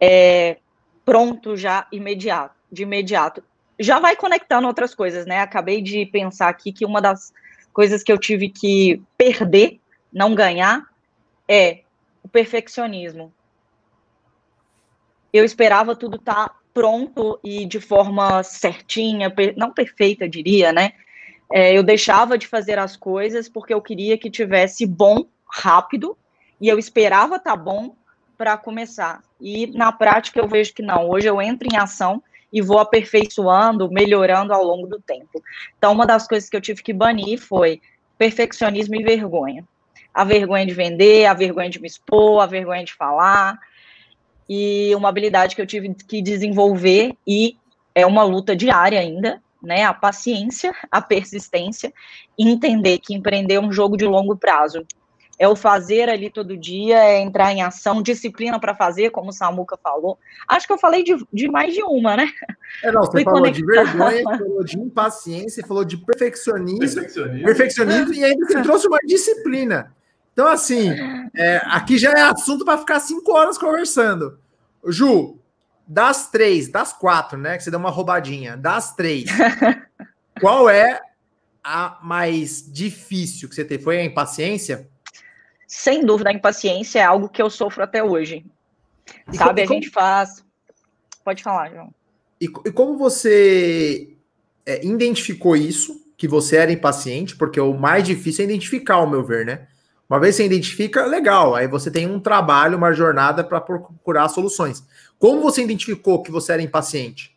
é, 0.00 0.58
pronto 1.04 1.56
já 1.56 1.86
imediato, 1.90 2.54
de 2.70 2.82
imediato. 2.82 3.42
Já 3.78 3.98
vai 3.98 4.14
conectando 4.14 4.68
outras 4.68 4.94
coisas, 4.94 5.26
né? 5.26 5.40
Acabei 5.40 5.82
de 5.82 6.06
pensar 6.06 6.48
aqui 6.48 6.72
que 6.72 6.84
uma 6.84 7.00
das 7.00 7.32
coisas 7.72 8.02
que 8.02 8.12
eu 8.12 8.18
tive 8.18 8.48
que 8.48 9.02
perder, 9.18 9.80
não 10.12 10.34
ganhar, 10.34 10.84
é 11.48 11.80
o 12.22 12.28
perfeccionismo. 12.28 13.32
Eu 15.32 15.44
esperava 15.44 15.96
tudo 15.96 16.16
estar 16.16 16.48
tá 16.48 16.54
pronto 16.72 17.40
e 17.42 17.66
de 17.66 17.80
forma 17.80 18.44
certinha, 18.44 19.32
não 19.56 19.72
perfeita, 19.72 20.28
diria, 20.28 20.72
né? 20.72 20.92
É, 21.52 21.76
eu 21.76 21.82
deixava 21.82 22.36
de 22.38 22.46
fazer 22.46 22.78
as 22.78 22.96
coisas 22.96 23.48
porque 23.48 23.72
eu 23.72 23.80
queria 23.80 24.18
que 24.18 24.30
tivesse 24.30 24.86
bom 24.86 25.26
rápido 25.48 26.16
e 26.60 26.68
eu 26.68 26.78
esperava 26.78 27.36
estar 27.36 27.52
tá 27.52 27.56
bom 27.56 27.94
para 28.36 28.56
começar. 28.56 29.22
E 29.40 29.66
na 29.68 29.92
prática 29.92 30.40
eu 30.40 30.48
vejo 30.48 30.74
que 30.74 30.82
não. 30.82 31.08
Hoje 31.08 31.26
eu 31.28 31.40
entro 31.40 31.68
em 31.70 31.76
ação 31.76 32.22
e 32.52 32.62
vou 32.62 32.78
aperfeiçoando, 32.78 33.90
melhorando 33.90 34.52
ao 34.52 34.62
longo 34.62 34.86
do 34.86 35.00
tempo. 35.00 35.42
Então, 35.76 35.92
uma 35.92 36.06
das 36.06 36.26
coisas 36.26 36.48
que 36.48 36.56
eu 36.56 36.60
tive 36.60 36.82
que 36.82 36.92
banir 36.92 37.38
foi 37.38 37.80
perfeccionismo 38.16 38.94
e 38.94 39.02
vergonha. 39.02 39.66
A 40.12 40.22
vergonha 40.22 40.64
de 40.64 40.72
vender, 40.72 41.26
a 41.26 41.34
vergonha 41.34 41.68
de 41.68 41.80
me 41.80 41.88
expor, 41.88 42.40
a 42.40 42.46
vergonha 42.46 42.84
de 42.84 42.94
falar, 42.94 43.58
e 44.48 44.94
uma 44.94 45.08
habilidade 45.08 45.56
que 45.56 45.62
eu 45.62 45.66
tive 45.66 45.94
que 45.94 46.22
desenvolver 46.22 47.16
e 47.26 47.56
é 47.94 48.06
uma 48.06 48.22
luta 48.22 48.54
diária 48.54 49.00
ainda, 49.00 49.42
né? 49.64 49.84
A 49.84 49.94
paciência, 49.94 50.74
a 50.90 51.00
persistência, 51.00 51.92
e 52.38 52.48
entender 52.48 52.98
que 52.98 53.14
empreender 53.14 53.54
é 53.54 53.60
um 53.60 53.72
jogo 53.72 53.96
de 53.96 54.04
longo 54.04 54.36
prazo 54.36 54.86
é 55.38 55.48
o 55.48 55.56
fazer 55.56 56.08
ali 56.08 56.30
todo 56.30 56.56
dia, 56.56 56.96
é 56.96 57.20
entrar 57.20 57.52
em 57.52 57.62
ação, 57.62 58.02
disciplina 58.02 58.58
para 58.60 58.74
fazer, 58.74 59.10
como 59.10 59.30
o 59.30 59.32
Samuca 59.32 59.76
falou. 59.82 60.18
Acho 60.48 60.66
que 60.66 60.72
eu 60.72 60.78
falei 60.78 61.02
de, 61.02 61.16
de 61.32 61.48
mais 61.48 61.74
de 61.74 61.82
uma, 61.82 62.16
né? 62.16 62.28
É, 62.82 62.92
não, 62.92 63.02
você 63.02 63.12
Fui 63.12 63.24
falou 63.24 63.40
conectar. 63.40 63.60
de 63.60 63.66
vergonha, 63.66 64.22
falou 64.38 64.64
de 64.64 64.78
impaciência, 64.78 65.66
falou 65.66 65.84
de 65.84 65.96
perfeccionismo, 65.96 66.78
perfeccionismo, 66.78 67.44
perfeccionismo 67.44 68.14
e 68.14 68.24
ainda 68.24 68.46
você 68.46 68.62
trouxe 68.62 68.86
uma 68.86 68.98
disciplina. 69.04 69.94
Então, 70.32 70.48
assim, 70.48 70.90
é, 71.36 71.60
aqui 71.66 71.96
já 71.96 72.10
é 72.10 72.22
assunto 72.22 72.64
para 72.64 72.78
ficar 72.78 73.00
cinco 73.00 73.32
horas 73.32 73.56
conversando. 73.56 74.38
Ju, 74.86 75.38
das 75.86 76.30
três, 76.30 76.68
das 76.68 76.92
quatro, 76.92 77.38
né? 77.38 77.56
Que 77.56 77.64
você 77.64 77.70
deu 77.70 77.80
uma 77.80 77.90
roubadinha, 77.90 78.56
das 78.56 78.94
três, 78.94 79.26
qual 80.40 80.68
é 80.68 81.00
a 81.62 81.98
mais 82.02 82.64
difícil 82.70 83.48
que 83.48 83.54
você 83.54 83.64
teve? 83.64 83.82
Foi 83.82 83.98
a 83.98 84.04
impaciência? 84.04 84.88
sem 85.74 86.06
dúvida, 86.06 86.30
a 86.30 86.32
impaciência 86.32 87.00
é 87.00 87.02
algo 87.02 87.28
que 87.28 87.42
eu 87.42 87.50
sofro 87.50 87.82
até 87.82 88.02
hoje. 88.02 88.46
E 89.32 89.36
Sabe, 89.36 89.62
como, 89.62 89.72
a 89.72 89.74
gente 89.74 89.90
faz. 89.90 90.44
Pode 91.24 91.42
falar, 91.42 91.70
João. 91.70 91.92
E, 92.40 92.44
e 92.44 92.72
como 92.72 92.96
você 92.96 94.16
é, 94.64 94.86
identificou 94.86 95.56
isso, 95.56 96.00
que 96.16 96.28
você 96.28 96.58
era 96.58 96.72
impaciente? 96.72 97.34
Porque 97.34 97.58
o 97.58 97.74
mais 97.74 98.04
difícil 98.04 98.44
é 98.44 98.48
identificar, 98.48 98.94
ao 98.94 99.10
meu 99.10 99.24
ver, 99.24 99.44
né? 99.44 99.66
Uma 100.08 100.20
vez 100.20 100.36
você 100.36 100.44
identifica, 100.44 101.04
legal. 101.06 101.54
Aí 101.54 101.66
você 101.66 101.90
tem 101.90 102.06
um 102.06 102.20
trabalho, 102.20 102.76
uma 102.76 102.92
jornada 102.92 103.42
para 103.42 103.60
procurar 103.60 104.28
soluções. 104.28 104.84
Como 105.18 105.40
você 105.40 105.62
identificou 105.62 106.22
que 106.22 106.30
você 106.30 106.52
era 106.52 106.62
impaciente? 106.62 107.34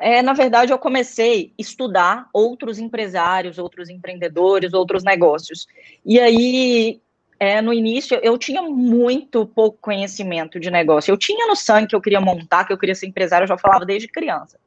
É, 0.00 0.22
na 0.22 0.32
verdade, 0.32 0.72
eu 0.72 0.78
comecei 0.78 1.52
a 1.58 1.62
estudar 1.62 2.28
outros 2.32 2.78
empresários, 2.78 3.58
outros 3.58 3.88
empreendedores, 3.88 4.72
outros 4.72 5.02
negócios. 5.02 5.66
E 6.04 6.20
aí 6.20 7.00
é, 7.40 7.62
no 7.62 7.72
início, 7.72 8.18
eu 8.20 8.36
tinha 8.36 8.62
muito 8.62 9.46
pouco 9.46 9.78
conhecimento 9.80 10.58
de 10.58 10.70
negócio. 10.70 11.12
Eu 11.12 11.16
tinha 11.16 11.46
no 11.46 11.54
sangue 11.54 11.88
que 11.88 11.94
eu 11.94 12.00
queria 12.00 12.20
montar, 12.20 12.64
que 12.64 12.72
eu 12.72 12.78
queria 12.78 12.94
ser 12.94 13.06
empresário, 13.06 13.44
eu 13.44 13.48
já 13.48 13.56
falava 13.56 13.86
desde 13.86 14.08
criança. 14.08 14.58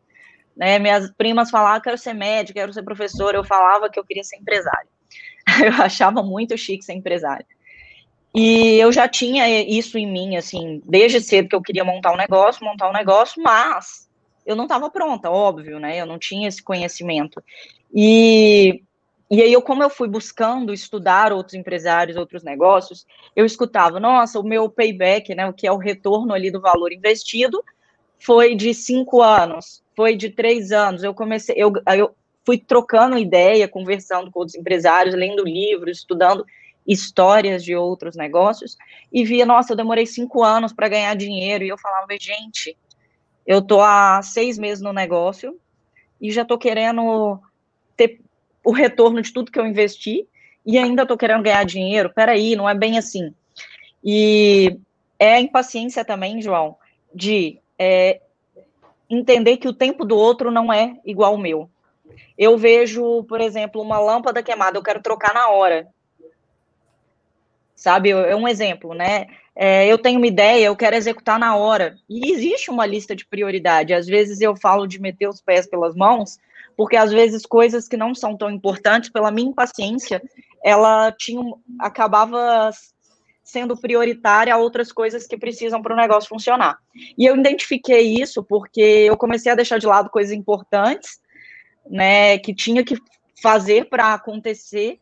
Né? 0.55 0.79
Minhas 0.79 1.11
primas 1.11 1.49
falavam 1.49 1.81
que 1.81 1.89
eu 1.89 1.91
quero 1.91 1.97
ser 1.97 2.13
médica, 2.13 2.59
quero 2.59 2.73
ser 2.73 2.83
professora, 2.83 3.37
eu 3.37 3.43
falava 3.43 3.89
que 3.89 3.99
eu 3.99 4.05
queria 4.05 4.23
ser 4.23 4.37
empresário. 4.37 4.87
Eu 5.65 5.83
achava 5.83 6.23
muito 6.23 6.57
chique 6.57 6.83
ser 6.83 6.93
empresário. 6.93 7.45
E 8.33 8.77
eu 8.79 8.93
já 8.93 9.09
tinha 9.09 9.61
isso 9.61 9.97
em 9.97 10.09
mim, 10.09 10.37
assim, 10.37 10.81
desde 10.85 11.19
cedo 11.19 11.49
que 11.49 11.55
eu 11.55 11.61
queria 11.61 11.83
montar 11.83 12.13
um 12.13 12.17
negócio, 12.17 12.63
montar 12.63 12.89
um 12.89 12.93
negócio, 12.93 13.43
mas 13.43 14.09
eu 14.45 14.55
não 14.55 14.63
estava 14.63 14.89
pronta, 14.89 15.29
óbvio, 15.29 15.81
né? 15.81 15.99
Eu 15.99 16.05
não 16.05 16.17
tinha 16.17 16.47
esse 16.47 16.63
conhecimento. 16.63 17.43
E 17.93 18.81
e 19.31 19.41
aí, 19.41 19.53
eu, 19.53 19.61
como 19.61 19.81
eu 19.81 19.89
fui 19.89 20.09
buscando 20.09 20.73
estudar 20.73 21.31
outros 21.31 21.53
empresários, 21.53 22.17
outros 22.17 22.43
negócios, 22.43 23.07
eu 23.33 23.45
escutava, 23.45 23.97
nossa, 23.97 24.37
o 24.37 24.43
meu 24.43 24.69
payback, 24.69 25.33
né, 25.33 25.47
o 25.47 25.53
que 25.53 25.65
é 25.65 25.71
o 25.71 25.77
retorno 25.77 26.33
ali 26.33 26.51
do 26.51 26.59
valor 26.59 26.91
investido, 26.91 27.63
foi 28.19 28.55
de 28.55 28.73
cinco 28.73 29.21
anos, 29.21 29.81
foi 29.95 30.17
de 30.17 30.29
três 30.29 30.73
anos. 30.73 31.01
Eu 31.01 31.13
comecei, 31.13 31.55
eu, 31.57 31.71
eu 31.95 32.13
fui 32.45 32.57
trocando 32.57 33.17
ideia, 33.17 33.67
conversando 33.67 34.31
com 34.31 34.39
outros 34.39 34.57
empresários, 34.57 35.15
lendo 35.15 35.43
livros, 35.43 35.99
estudando 35.99 36.45
histórias 36.87 37.63
de 37.63 37.75
outros 37.75 38.15
negócios, 38.15 38.75
e 39.11 39.23
via, 39.23 39.45
nossa, 39.45 39.73
eu 39.73 39.77
demorei 39.77 40.05
cinco 40.05 40.43
anos 40.43 40.73
para 40.73 40.89
ganhar 40.89 41.15
dinheiro, 41.15 41.63
e 41.63 41.69
eu 41.69 41.77
falava, 41.77 42.07
gente, 42.19 42.75
eu 43.45 43.61
tô 43.61 43.81
há 43.81 44.21
seis 44.23 44.57
meses 44.57 44.83
no 44.83 44.93
negócio 44.93 45.59
e 46.19 46.31
já 46.31 46.45
tô 46.45 46.57
querendo 46.57 47.39
ter 47.95 48.19
o 48.63 48.71
retorno 48.71 49.21
de 49.21 49.33
tudo 49.33 49.51
que 49.51 49.59
eu 49.59 49.65
investi 49.65 50.27
e 50.65 50.77
ainda 50.77 51.01
estou 51.01 51.17
querendo 51.17 51.43
ganhar 51.43 51.65
dinheiro. 51.65 52.11
Peraí, 52.13 52.55
não 52.55 52.69
é 52.69 52.75
bem 52.75 52.97
assim. 52.97 53.33
E 54.03 54.77
é 55.17 55.35
a 55.35 55.41
impaciência 55.41 56.05
também, 56.05 56.41
João, 56.41 56.77
de 57.13 57.59
é, 57.77 58.21
entender 59.09 59.57
que 59.57 59.67
o 59.67 59.73
tempo 59.73 60.05
do 60.05 60.15
outro 60.15 60.51
não 60.51 60.71
é 60.71 60.99
igual 61.03 61.33
ao 61.33 61.39
meu. 61.39 61.69
Eu 62.37 62.57
vejo, 62.57 63.23
por 63.23 63.41
exemplo, 63.41 63.81
uma 63.81 63.99
lâmpada 63.99 64.43
queimada, 64.43 64.77
eu 64.77 64.83
quero 64.83 65.01
trocar 65.01 65.33
na 65.33 65.49
hora. 65.49 65.87
Sabe, 67.75 68.11
é 68.11 68.35
um 68.35 68.47
exemplo, 68.47 68.93
né? 68.93 69.27
É, 69.55 69.87
eu 69.87 69.97
tenho 69.97 70.17
uma 70.17 70.27
ideia, 70.27 70.65
eu 70.65 70.75
quero 70.75 70.95
executar 70.95 71.39
na 71.39 71.55
hora. 71.55 71.97
E 72.09 72.31
existe 72.31 72.69
uma 72.69 72.85
lista 72.85 73.15
de 73.15 73.25
prioridade. 73.25 73.93
Às 73.93 74.07
vezes 74.07 74.39
eu 74.39 74.55
falo 74.55 74.87
de 74.87 74.99
meter 75.01 75.27
os 75.27 75.41
pés 75.41 75.67
pelas 75.67 75.95
mãos, 75.95 76.37
porque 76.77 76.95
às 76.95 77.11
vezes 77.11 77.45
coisas 77.45 77.87
que 77.87 77.97
não 77.97 78.15
são 78.15 78.37
tão 78.37 78.49
importantes, 78.49 79.09
pela 79.09 79.31
minha 79.31 79.49
impaciência, 79.49 80.21
ela 80.63 81.11
tinha, 81.11 81.41
acabava 81.79 82.71
sendo 83.43 83.75
prioritária 83.75 84.53
a 84.53 84.57
outras 84.57 84.91
coisas 84.91 85.27
que 85.27 85.37
precisam 85.37 85.81
para 85.81 85.93
o 85.93 85.97
negócio 85.97 86.29
funcionar. 86.29 86.77
E 87.17 87.25
eu 87.25 87.35
identifiquei 87.35 88.15
isso 88.21 88.43
porque 88.43 88.81
eu 88.81 89.17
comecei 89.17 89.51
a 89.51 89.55
deixar 89.55 89.77
de 89.77 89.87
lado 89.87 90.09
coisas 90.09 90.31
importantes, 90.31 91.19
né, 91.91 92.37
que 92.37 92.55
tinha 92.55 92.83
que 92.85 92.95
fazer 93.41 93.89
para 93.89 94.13
acontecer 94.13 94.97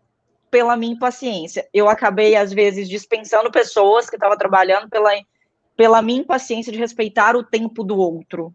pela 0.50 0.76
minha 0.76 0.94
impaciência. 0.94 1.68
Eu 1.72 1.88
acabei 1.88 2.36
às 2.36 2.52
vezes 2.52 2.90
dispensando 2.90 3.52
pessoas 3.52 4.10
que 4.10 4.16
estavam 4.16 4.38
trabalhando 4.38 4.90
pela 4.90 5.12
pela 5.78 6.02
minha 6.02 6.20
impaciência 6.20 6.74
de 6.74 6.78
respeitar 6.78 7.38
o 7.38 7.44
tempo 7.44 7.86
do 7.86 7.98
outro, 7.98 8.54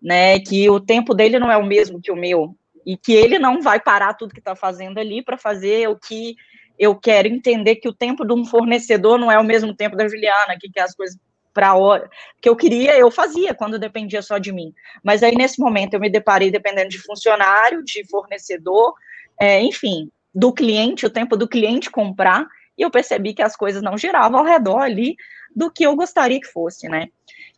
né? 0.00 0.38
Que 0.38 0.70
o 0.70 0.78
tempo 0.78 1.12
dele 1.12 1.40
não 1.40 1.50
é 1.50 1.56
o 1.56 1.66
mesmo 1.66 2.00
que 2.00 2.12
o 2.12 2.16
meu 2.16 2.54
e 2.86 2.96
que 2.96 3.12
ele 3.12 3.36
não 3.36 3.60
vai 3.60 3.80
parar 3.80 4.14
tudo 4.14 4.32
que 4.32 4.38
está 4.38 4.54
fazendo 4.54 4.98
ali 4.98 5.24
para 5.24 5.36
fazer 5.36 5.88
o 5.88 5.96
que 5.96 6.36
eu 6.78 6.94
quero 6.94 7.26
entender 7.26 7.76
que 7.76 7.88
o 7.88 7.92
tempo 7.92 8.24
de 8.24 8.32
um 8.32 8.44
fornecedor 8.44 9.18
não 9.18 9.30
é 9.30 9.38
o 9.38 9.44
mesmo 9.44 9.74
tempo 9.74 9.96
da 9.96 10.06
Juliana, 10.06 10.56
que 10.60 10.70
quer 10.70 10.82
as 10.82 10.94
coisas 10.94 11.18
para 11.52 11.74
hora 11.74 12.10
que 12.40 12.48
eu 12.48 12.56
queria, 12.56 12.96
eu 12.98 13.10
fazia 13.10 13.54
quando 13.54 13.78
dependia 13.78 14.22
só 14.22 14.38
de 14.38 14.52
mim. 14.52 14.72
Mas 15.02 15.22
aí 15.22 15.34
nesse 15.34 15.60
momento 15.60 15.94
eu 15.94 16.00
me 16.00 16.10
deparei 16.10 16.50
dependendo 16.50 16.88
de 16.88 16.98
funcionário, 16.98 17.84
de 17.84 18.06
fornecedor, 18.08 18.94
é, 19.38 19.60
enfim, 19.60 20.10
do 20.34 20.52
cliente, 20.52 21.06
o 21.06 21.10
tempo 21.10 21.36
do 21.36 21.48
cliente 21.48 21.90
comprar, 21.90 22.46
e 22.76 22.82
eu 22.82 22.90
percebi 22.90 23.34
que 23.34 23.42
as 23.42 23.54
coisas 23.54 23.82
não 23.82 23.98
giravam 23.98 24.40
ao 24.40 24.46
redor 24.46 24.78
ali 24.78 25.16
do 25.54 25.70
que 25.70 25.84
eu 25.84 25.94
gostaria 25.94 26.40
que 26.40 26.46
fosse, 26.46 26.88
né? 26.88 27.08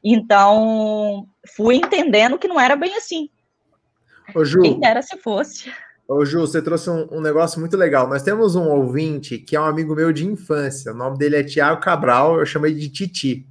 Então, 0.02 1.26
fui 1.54 1.76
entendendo 1.76 2.38
que 2.38 2.48
não 2.48 2.60
era 2.60 2.76
bem 2.76 2.94
assim. 2.96 3.30
Ô, 4.34 4.44
Ju, 4.44 4.60
Quem 4.60 4.80
dera 4.80 5.00
se 5.02 5.16
fosse. 5.16 5.72
Ô, 6.06 6.24
Ju, 6.24 6.40
você 6.40 6.60
trouxe 6.60 6.90
um, 6.90 7.08
um, 7.10 7.20
negócio 7.20 7.58
muito 7.58 7.76
legal. 7.76 8.08
Nós 8.08 8.22
temos 8.22 8.54
um 8.56 8.68
ouvinte 8.68 9.38
que 9.38 9.56
é 9.56 9.60
um 9.60 9.64
amigo 9.64 9.94
meu 9.94 10.12
de 10.12 10.26
infância. 10.26 10.92
O 10.92 10.96
nome 10.96 11.16
dele 11.16 11.36
é 11.36 11.44
Tiago 11.44 11.80
Cabral, 11.80 12.38
eu 12.38 12.46
chamei 12.46 12.74
de 12.74 12.90
Titi. 12.90 13.48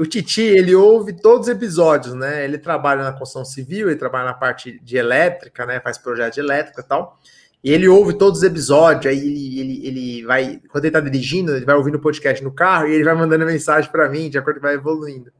O 0.00 0.06
Titi, 0.06 0.40
ele 0.40 0.74
ouve 0.74 1.12
todos 1.12 1.46
os 1.46 1.54
episódios, 1.54 2.14
né? 2.14 2.42
Ele 2.42 2.56
trabalha 2.56 3.02
na 3.02 3.12
construção 3.12 3.44
civil, 3.44 3.90
ele 3.90 3.98
trabalha 3.98 4.24
na 4.24 4.32
parte 4.32 4.80
de 4.82 4.96
elétrica, 4.96 5.66
né? 5.66 5.78
Faz 5.78 5.98
projeto 5.98 6.32
de 6.32 6.40
elétrica 6.40 6.80
e 6.80 6.84
tal. 6.84 7.18
E 7.62 7.70
ele 7.70 7.86
ouve 7.86 8.14
todos 8.14 8.38
os 8.38 8.42
episódios, 8.42 9.12
aí 9.12 9.18
ele, 9.18 9.60
ele, 9.60 9.86
ele 9.86 10.24
vai, 10.24 10.58
quando 10.70 10.86
ele 10.86 10.92
tá 10.92 11.00
dirigindo, 11.00 11.54
ele 11.54 11.66
vai 11.66 11.74
ouvindo 11.74 11.96
o 11.96 12.00
podcast 12.00 12.42
no 12.42 12.50
carro 12.50 12.88
e 12.88 12.94
ele 12.94 13.04
vai 13.04 13.14
mandando 13.14 13.44
mensagem 13.44 13.92
para 13.92 14.08
mim, 14.08 14.30
de 14.30 14.38
acordo 14.38 14.58
com 14.58 14.66
vai 14.66 14.74
evoluindo. 14.74 15.30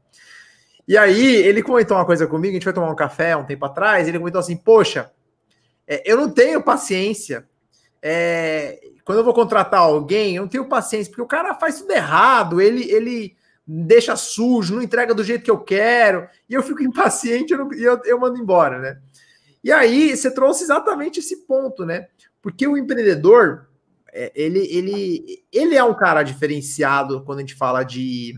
E 0.87 0.95
aí, 0.95 1.37
ele 1.37 1.63
comentou 1.63 1.97
uma 1.97 2.05
coisa 2.05 2.27
comigo, 2.27 2.51
a 2.51 2.53
gente 2.53 2.63
foi 2.63 2.73
tomar 2.73 2.91
um 2.91 2.95
café 2.95 3.35
um 3.35 3.43
tempo 3.43 3.65
atrás, 3.65 4.07
ele 4.07 4.19
comentou 4.19 4.37
assim, 4.37 4.55
poxa, 4.55 5.09
é, 5.87 6.03
eu 6.05 6.15
não 6.15 6.29
tenho 6.29 6.61
paciência, 6.61 7.47
é, 7.99 8.79
quando 9.03 9.17
eu 9.17 9.23
vou 9.23 9.33
contratar 9.33 9.79
alguém, 9.79 10.35
eu 10.35 10.43
não 10.43 10.49
tenho 10.49 10.69
paciência, 10.69 11.09
porque 11.09 11.23
o 11.23 11.27
cara 11.27 11.55
faz 11.55 11.79
tudo 11.79 11.93
errado, 11.93 12.61
ele, 12.61 12.83
ele 12.91 13.40
deixa 13.65 14.15
sujo, 14.15 14.75
não 14.75 14.81
entrega 14.81 15.13
do 15.13 15.23
jeito 15.23 15.43
que 15.43 15.51
eu 15.51 15.59
quero, 15.59 16.27
e 16.49 16.53
eu 16.53 16.63
fico 16.63 16.81
impaciente 16.83 17.53
e 17.53 17.83
eu, 17.83 18.01
eu 18.05 18.19
mando 18.19 18.39
embora, 18.39 18.79
né? 18.79 18.99
E 19.63 19.71
aí 19.71 20.15
você 20.15 20.31
trouxe 20.31 20.63
exatamente 20.63 21.19
esse 21.19 21.45
ponto, 21.45 21.85
né? 21.85 22.07
Porque 22.41 22.67
o 22.67 22.77
empreendedor, 22.77 23.67
é, 24.11 24.31
ele, 24.35 24.59
ele, 24.71 25.43
ele 25.51 25.75
é 25.75 25.83
um 25.83 25.93
cara 25.93 26.23
diferenciado 26.23 27.23
quando 27.23 27.39
a 27.39 27.41
gente 27.41 27.55
fala 27.55 27.83
de 27.83 28.33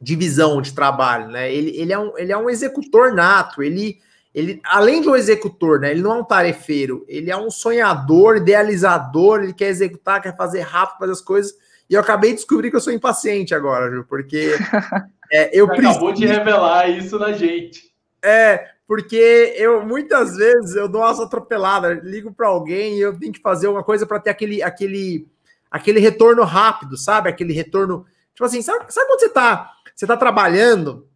divisão 0.00 0.60
de 0.60 0.74
trabalho, 0.74 1.28
né? 1.28 1.52
Ele, 1.52 1.76
ele, 1.76 1.92
é, 1.92 1.98
um, 1.98 2.18
ele 2.18 2.32
é 2.32 2.36
um 2.36 2.50
executor 2.50 3.14
nato, 3.14 3.62
ele, 3.62 3.98
ele, 4.34 4.60
além 4.64 5.02
de 5.02 5.08
um 5.08 5.14
executor, 5.14 5.78
né? 5.78 5.92
Ele 5.92 6.02
não 6.02 6.16
é 6.16 6.20
um 6.20 6.24
tarefeiro, 6.24 7.04
ele 7.06 7.30
é 7.30 7.36
um 7.36 7.50
sonhador, 7.50 8.38
idealizador, 8.38 9.42
ele 9.42 9.52
quer 9.52 9.68
executar, 9.68 10.20
quer 10.20 10.36
fazer 10.36 10.60
rápido, 10.60 10.98
fazer 10.98 11.12
as 11.12 11.20
coisas. 11.20 11.54
E 11.90 11.94
eu 11.94 12.00
acabei 12.00 12.30
de 12.30 12.36
descobrir 12.36 12.70
que 12.70 12.76
eu 12.76 12.80
sou 12.80 12.92
impaciente 12.92 13.52
agora, 13.52 13.90
viu? 13.90 14.04
Porque 14.04 14.54
é, 15.30 15.50
eu 15.52 15.66
Você 15.66 15.74
preciso... 15.74 15.90
acabou 15.90 16.12
de 16.12 16.24
revelar 16.24 16.88
isso 16.88 17.18
na 17.18 17.32
gente. 17.32 17.90
É, 18.22 18.68
porque 18.86 19.54
eu 19.56 19.84
muitas 19.84 20.36
vezes 20.36 20.76
eu 20.76 20.88
dou 20.88 21.00
umas 21.00 21.18
atropeladas, 21.18 22.02
ligo 22.04 22.32
para 22.32 22.46
alguém 22.46 22.96
e 22.96 23.00
eu 23.00 23.18
tenho 23.18 23.32
que 23.32 23.40
fazer 23.40 23.66
uma 23.66 23.82
coisa 23.82 24.06
para 24.06 24.20
ter 24.20 24.30
aquele, 24.30 24.62
aquele, 24.62 25.26
aquele 25.68 25.98
retorno 25.98 26.44
rápido, 26.44 26.96
sabe? 26.96 27.28
Aquele 27.28 27.52
retorno. 27.52 28.06
Tipo 28.34 28.44
assim, 28.44 28.62
sabe, 28.62 28.84
sabe 28.88 29.08
quando 29.08 29.20
você 29.20 29.28
tá, 29.28 29.72
você 29.94 30.06
tá 30.06 30.16
trabalhando 30.16 31.08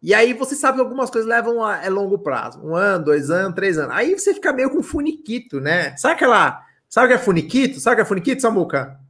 e 0.00 0.12
aí 0.12 0.34
você 0.34 0.54
sabe 0.54 0.76
que 0.76 0.84
algumas 0.84 1.08
coisas 1.08 1.26
levam 1.26 1.64
a 1.64 1.82
é 1.82 1.88
longo 1.88 2.18
prazo, 2.18 2.60
um 2.62 2.76
ano, 2.76 3.06
dois 3.06 3.30
anos, 3.30 3.54
três 3.54 3.78
anos. 3.78 3.96
Aí 3.96 4.16
você 4.16 4.34
fica 4.34 4.52
meio 4.52 4.68
com 4.68 4.82
funiquito, 4.82 5.60
né? 5.60 5.96
Sabe 5.96 6.14
aquela. 6.14 6.62
Sabe 6.88 7.06
o 7.06 7.08
que 7.08 7.14
é 7.14 7.18
funiquito? 7.18 7.80
Sabe 7.80 7.94
o 7.94 7.96
que 7.96 8.02
é 8.02 8.04
funiquito, 8.04 8.42
Samuca? 8.42 9.00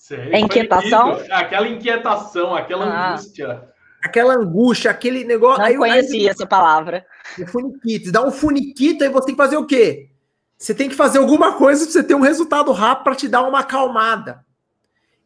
Sei, 0.00 0.18
é 0.32 0.40
inquietação? 0.40 1.12
Funiquito. 1.12 1.34
Aquela 1.34 1.68
inquietação, 1.68 2.54
aquela 2.54 2.86
ah. 2.86 3.12
angústia. 3.12 3.68
Aquela 4.02 4.34
angústia, 4.34 4.90
aquele 4.90 5.24
negócio. 5.24 5.58
Não 5.58 5.66
aí, 5.66 5.76
conhecia 5.76 6.20
aí, 6.20 6.26
essa 6.26 6.46
palavra. 6.46 7.04
O 7.38 7.46
funiquito. 7.46 8.10
Dá 8.10 8.24
um 8.24 8.32
funiquito, 8.32 9.04
aí 9.04 9.10
você 9.10 9.26
tem 9.26 9.34
que 9.34 9.42
fazer 9.42 9.58
o 9.58 9.66
quê? 9.66 10.08
Você 10.56 10.74
tem 10.74 10.88
que 10.88 10.94
fazer 10.94 11.18
alguma 11.18 11.52
coisa 11.52 11.84
para 11.84 11.92
você 11.92 12.02
ter 12.02 12.14
um 12.14 12.22
resultado 12.22 12.72
rápido 12.72 13.04
para 13.04 13.14
te 13.14 13.28
dar 13.28 13.42
uma 13.42 13.60
acalmada. 13.60 14.42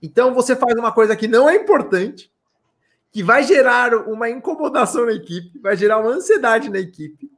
Então 0.02 0.34
você 0.34 0.56
faz 0.56 0.74
uma 0.74 0.90
coisa 0.90 1.14
que 1.14 1.28
não 1.28 1.48
é 1.48 1.54
importante, 1.54 2.28
que 3.12 3.22
vai 3.22 3.44
gerar 3.44 3.94
uma 4.08 4.28
incomodação 4.28 5.06
na 5.06 5.12
equipe, 5.12 5.56
vai 5.60 5.76
gerar 5.76 6.00
uma 6.00 6.10
ansiedade 6.10 6.68
na 6.68 6.80
equipe, 6.80 7.30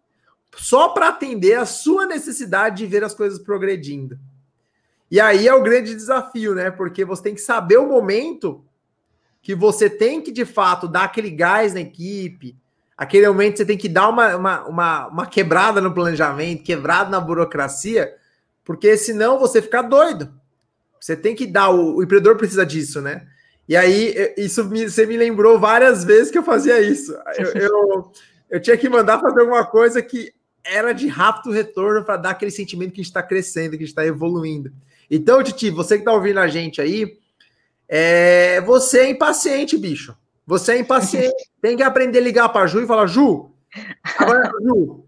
só 0.56 0.88
para 0.88 1.08
atender 1.08 1.58
a 1.58 1.66
sua 1.66 2.06
necessidade 2.06 2.78
de 2.78 2.86
ver 2.86 3.04
as 3.04 3.14
coisas 3.14 3.38
progredindo. 3.38 4.18
E 5.10 5.20
aí 5.20 5.46
é 5.46 5.54
o 5.54 5.62
grande 5.62 5.94
desafio, 5.94 6.54
né? 6.54 6.70
Porque 6.70 7.04
você 7.04 7.22
tem 7.22 7.34
que 7.34 7.40
saber 7.40 7.76
o 7.76 7.86
momento 7.86 8.64
que 9.40 9.54
você 9.54 9.88
tem 9.88 10.20
que, 10.20 10.32
de 10.32 10.44
fato, 10.44 10.88
dar 10.88 11.04
aquele 11.04 11.30
gás 11.30 11.74
na 11.74 11.80
equipe, 11.80 12.56
aquele 12.96 13.28
momento 13.28 13.58
você 13.58 13.64
tem 13.64 13.78
que 13.78 13.88
dar 13.88 14.08
uma, 14.08 14.34
uma, 14.34 14.64
uma, 14.66 15.06
uma 15.06 15.26
quebrada 15.26 15.80
no 15.80 15.94
planejamento, 15.94 16.64
quebrada 16.64 17.10
na 17.10 17.20
burocracia, 17.20 18.12
porque 18.64 18.96
senão 18.96 19.38
você 19.38 19.62
fica 19.62 19.82
doido. 19.82 20.32
Você 21.00 21.14
tem 21.14 21.36
que 21.36 21.46
dar, 21.46 21.70
o, 21.70 21.96
o 21.96 22.02
empreendedor 22.02 22.36
precisa 22.36 22.66
disso, 22.66 23.00
né? 23.00 23.28
E 23.68 23.76
aí, 23.76 24.14
isso 24.36 24.64
me, 24.64 24.88
você 24.88 25.06
me 25.06 25.16
lembrou 25.16 25.58
várias 25.58 26.04
vezes 26.04 26.30
que 26.30 26.38
eu 26.38 26.42
fazia 26.42 26.80
isso. 26.80 27.16
Eu, 27.36 27.52
eu, 27.52 28.12
eu 28.50 28.60
tinha 28.60 28.76
que 28.76 28.88
mandar 28.88 29.20
fazer 29.20 29.40
alguma 29.40 29.64
coisa 29.64 30.00
que 30.00 30.32
era 30.64 30.92
de 30.92 31.06
rápido 31.06 31.52
retorno 31.52 32.04
para 32.04 32.16
dar 32.16 32.30
aquele 32.30 32.50
sentimento 32.50 32.92
que 32.92 33.00
está 33.00 33.22
crescendo, 33.22 33.78
que 33.78 33.84
está 33.84 34.04
evoluindo. 34.04 34.72
Então, 35.10 35.42
Titi, 35.42 35.70
você 35.70 35.94
que 35.94 36.00
está 36.00 36.12
ouvindo 36.12 36.40
a 36.40 36.48
gente 36.48 36.80
aí, 36.80 37.18
é, 37.88 38.60
você 38.62 39.00
é 39.00 39.10
impaciente, 39.10 39.76
bicho. 39.76 40.16
Você 40.46 40.72
é 40.72 40.78
impaciente. 40.78 41.34
Tem 41.60 41.76
que 41.76 41.82
aprender 41.82 42.18
a 42.18 42.22
ligar 42.22 42.48
para 42.48 42.62
a 42.62 42.66
Ju 42.66 42.82
e 42.82 42.86
falar: 42.86 43.06
Ju, 43.06 43.50
agora, 44.18 44.50
Ju, 44.62 45.04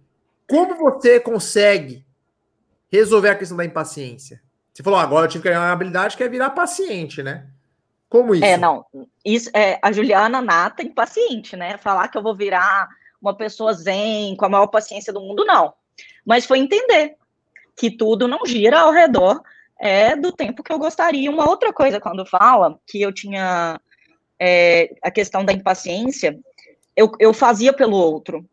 como 0.48 0.74
você 0.76 1.20
consegue 1.20 2.04
resolver 2.90 3.30
a 3.30 3.34
questão 3.34 3.56
da 3.56 3.64
impaciência? 3.64 4.40
Você 4.72 4.82
falou, 4.82 4.98
agora 4.98 5.26
eu 5.26 5.28
tive 5.28 5.42
que 5.42 5.48
ganhar 5.48 5.60
uma 5.60 5.72
habilidade 5.72 6.16
que 6.16 6.22
é 6.22 6.28
virar 6.28 6.50
paciente, 6.50 7.22
né? 7.22 7.46
Como 8.08 8.34
isso? 8.34 8.44
É, 8.44 8.56
não. 8.56 8.86
Isso, 9.24 9.50
é, 9.52 9.78
a 9.82 9.90
Juliana 9.92 10.40
nata 10.40 10.82
impaciente, 10.82 11.56
né? 11.56 11.76
Falar 11.78 12.08
que 12.08 12.16
eu 12.16 12.22
vou 12.22 12.34
virar 12.34 12.88
uma 13.20 13.36
pessoa 13.36 13.72
zen, 13.74 14.36
com 14.36 14.44
a 14.44 14.48
maior 14.48 14.68
paciência 14.68 15.12
do 15.12 15.20
mundo, 15.20 15.44
não. 15.44 15.74
Mas 16.24 16.46
foi 16.46 16.60
entender 16.60 17.16
que 17.76 17.90
tudo 17.90 18.28
não 18.28 18.46
gira 18.46 18.80
ao 18.80 18.92
redor 18.92 19.42
é, 19.78 20.16
do 20.16 20.32
tempo 20.32 20.62
que 20.62 20.72
eu 20.72 20.78
gostaria. 20.78 21.30
Uma 21.30 21.48
outra 21.48 21.72
coisa, 21.72 22.00
quando 22.00 22.26
fala 22.26 22.78
que 22.86 23.00
eu 23.00 23.12
tinha 23.12 23.80
é, 24.38 24.94
a 25.02 25.10
questão 25.10 25.44
da 25.44 25.52
impaciência, 25.52 26.38
eu, 26.96 27.12
eu 27.20 27.32
fazia 27.32 27.72
pelo 27.72 27.96
outro. 27.96 28.44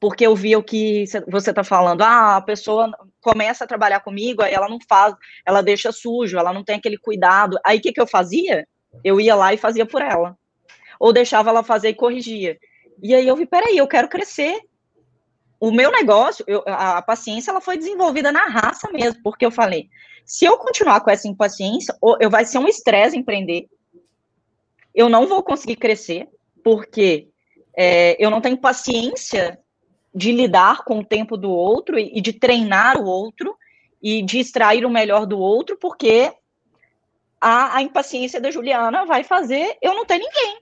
Porque 0.00 0.26
eu 0.26 0.34
via 0.34 0.58
o 0.58 0.64
que 0.64 1.04
você 1.28 1.50
está 1.50 1.62
falando, 1.62 2.02
ah, 2.02 2.36
a 2.36 2.40
pessoa 2.40 2.90
começa 3.20 3.62
a 3.62 3.68
trabalhar 3.68 4.00
comigo, 4.00 4.42
ela 4.42 4.68
não 4.68 4.78
faz, 4.88 5.14
ela 5.46 5.62
deixa 5.62 5.92
sujo, 5.92 6.36
ela 6.36 6.52
não 6.52 6.64
tem 6.64 6.74
aquele 6.74 6.98
cuidado. 6.98 7.56
Aí 7.64 7.78
o 7.78 7.80
que, 7.80 7.92
que 7.92 8.00
eu 8.00 8.06
fazia? 8.06 8.66
Eu 9.04 9.20
ia 9.20 9.36
lá 9.36 9.54
e 9.54 9.56
fazia 9.56 9.86
por 9.86 10.02
ela. 10.02 10.36
Ou 10.98 11.12
deixava 11.12 11.50
ela 11.50 11.62
fazer 11.62 11.90
e 11.90 11.94
corrigia. 11.94 12.58
E 13.00 13.14
aí 13.14 13.28
eu 13.28 13.36
vi, 13.36 13.46
peraí, 13.46 13.78
eu 13.78 13.86
quero 13.86 14.08
crescer. 14.08 14.60
O 15.60 15.70
meu 15.70 15.92
negócio, 15.92 16.44
eu, 16.48 16.64
a 16.66 17.00
paciência, 17.00 17.52
ela 17.52 17.60
foi 17.60 17.76
desenvolvida 17.76 18.32
na 18.32 18.46
raça 18.46 18.90
mesmo, 18.90 19.22
porque 19.22 19.46
eu 19.46 19.50
falei, 19.52 19.88
se 20.24 20.44
eu 20.44 20.56
continuar 20.58 21.00
com 21.00 21.10
essa 21.10 21.28
impaciência, 21.28 21.96
eu 22.20 22.30
vai 22.30 22.44
ser 22.44 22.58
um 22.58 22.68
estresse 22.68 23.16
empreender. 23.16 23.68
Eu 24.94 25.08
não 25.08 25.26
vou 25.26 25.42
conseguir 25.42 25.76
crescer, 25.76 26.28
porque 26.62 27.28
é, 27.76 28.16
eu 28.22 28.30
não 28.30 28.40
tenho 28.40 28.58
paciência 28.58 29.58
de 30.14 30.30
lidar 30.32 30.84
com 30.84 30.98
o 30.98 31.04
tempo 31.04 31.36
do 31.36 31.50
outro 31.50 31.98
e, 31.98 32.20
de 32.20 32.32
treinar 32.32 33.00
o 33.00 33.06
outro 33.06 33.56
e 34.02 34.22
de 34.22 34.38
extrair 34.38 34.84
o 34.84 34.90
melhor 34.90 35.26
do 35.26 35.38
outro, 35.38 35.78
porque 35.78 36.32
a, 37.40 37.76
a 37.76 37.82
impaciência 37.82 38.40
da 38.40 38.50
Juliana 38.50 39.06
vai 39.06 39.24
fazer 39.24 39.76
eu 39.80 39.94
não 39.94 40.04
ter 40.04 40.18
ninguém, 40.18 40.58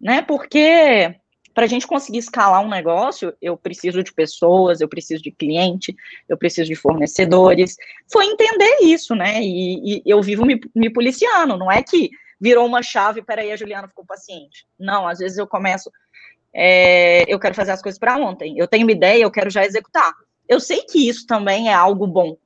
né? 0.00 0.22
Porque 0.22 1.14
para 1.58 1.64
a 1.64 1.68
gente 1.68 1.88
conseguir 1.88 2.18
escalar 2.18 2.62
um 2.62 2.68
negócio, 2.68 3.34
eu 3.42 3.56
preciso 3.56 4.00
de 4.00 4.12
pessoas, 4.12 4.80
eu 4.80 4.88
preciso 4.88 5.20
de 5.20 5.32
cliente, 5.32 5.92
eu 6.28 6.38
preciso 6.38 6.68
de 6.68 6.76
fornecedores. 6.76 7.74
Foi 8.12 8.26
entender 8.26 8.76
isso, 8.82 9.12
né? 9.16 9.42
E, 9.42 9.98
e 9.98 10.02
eu 10.06 10.22
vivo 10.22 10.46
me, 10.46 10.60
me 10.72 10.88
policiando, 10.88 11.56
não 11.56 11.68
é 11.68 11.82
que 11.82 12.10
virou 12.40 12.64
uma 12.64 12.80
chave, 12.80 13.22
peraí, 13.22 13.50
a 13.50 13.56
Juliana 13.56 13.88
ficou 13.88 14.06
paciente. 14.06 14.68
Não, 14.78 15.08
às 15.08 15.18
vezes 15.18 15.36
eu 15.36 15.48
começo 15.48 15.90
é, 16.54 17.24
eu 17.26 17.40
quero 17.40 17.56
fazer 17.56 17.72
as 17.72 17.82
coisas 17.82 17.98
para 17.98 18.16
ontem. 18.16 18.56
Eu 18.56 18.68
tenho 18.68 18.86
uma 18.86 18.92
ideia, 18.92 19.24
eu 19.24 19.30
quero 19.32 19.50
já 19.50 19.64
executar. 19.64 20.14
Eu 20.48 20.60
sei 20.60 20.82
que 20.82 21.08
isso 21.08 21.26
também 21.26 21.70
é 21.70 21.74
algo 21.74 22.06
bom, 22.06 22.36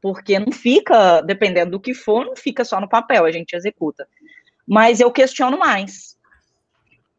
porque 0.00 0.38
não 0.38 0.52
fica, 0.52 1.22
dependendo 1.22 1.72
do 1.72 1.80
que 1.80 1.92
for, 1.92 2.24
não 2.24 2.36
fica 2.36 2.64
só 2.64 2.80
no 2.80 2.88
papel, 2.88 3.24
a 3.24 3.32
gente 3.32 3.56
executa. 3.56 4.06
Mas 4.64 5.00
eu 5.00 5.10
questiono 5.10 5.58
mais. 5.58 6.07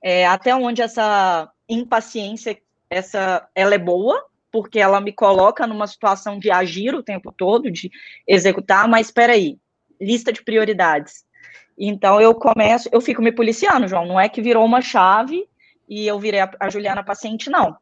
É, 0.01 0.25
até 0.25 0.55
onde 0.55 0.81
essa 0.81 1.51
impaciência, 1.67 2.57
essa, 2.89 3.47
ela 3.53 3.75
é 3.75 3.77
boa, 3.77 4.25
porque 4.51 4.79
ela 4.79 4.99
me 4.99 5.11
coloca 5.11 5.67
numa 5.67 5.87
situação 5.87 6.39
de 6.39 6.49
agir 6.49 6.95
o 6.95 7.03
tempo 7.03 7.31
todo, 7.31 7.69
de 7.69 7.91
executar, 8.27 8.87
mas 8.87 9.07
espera 9.07 9.33
aí, 9.33 9.57
lista 9.99 10.33
de 10.33 10.43
prioridades. 10.43 11.23
Então 11.77 12.19
eu 12.19 12.33
começo, 12.33 12.89
eu 12.91 12.99
fico 12.99 13.21
me 13.21 13.31
policiando, 13.31 13.87
João, 13.87 14.05
não 14.05 14.19
é 14.19 14.27
que 14.27 14.41
virou 14.41 14.65
uma 14.65 14.81
chave 14.81 15.47
e 15.87 16.07
eu 16.07 16.19
virei 16.19 16.39
a, 16.39 16.51
a 16.59 16.69
Juliana 16.69 17.03
paciente, 17.03 17.49
não. 17.49 17.77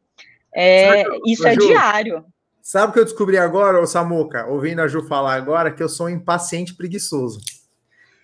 É, 0.53 1.03
isso 1.25 1.47
é 1.47 1.53
Ju, 1.53 1.60
diário. 1.60 2.25
Sabe 2.62 2.89
o 2.89 2.93
que 2.93 2.99
eu 2.99 3.06
descobri 3.06 3.38
agora, 3.38 3.80
ô 3.82 3.88
Samuca, 3.88 4.45
ouvindo 4.47 4.82
a 4.82 4.88
Ju 4.88 5.03
falar 5.03 5.36
agora, 5.36 5.71
que 5.71 5.82
eu 5.82 5.89
sou 5.89 6.08
um 6.08 6.10
impaciente 6.10 6.75
preguiçoso. 6.75 7.39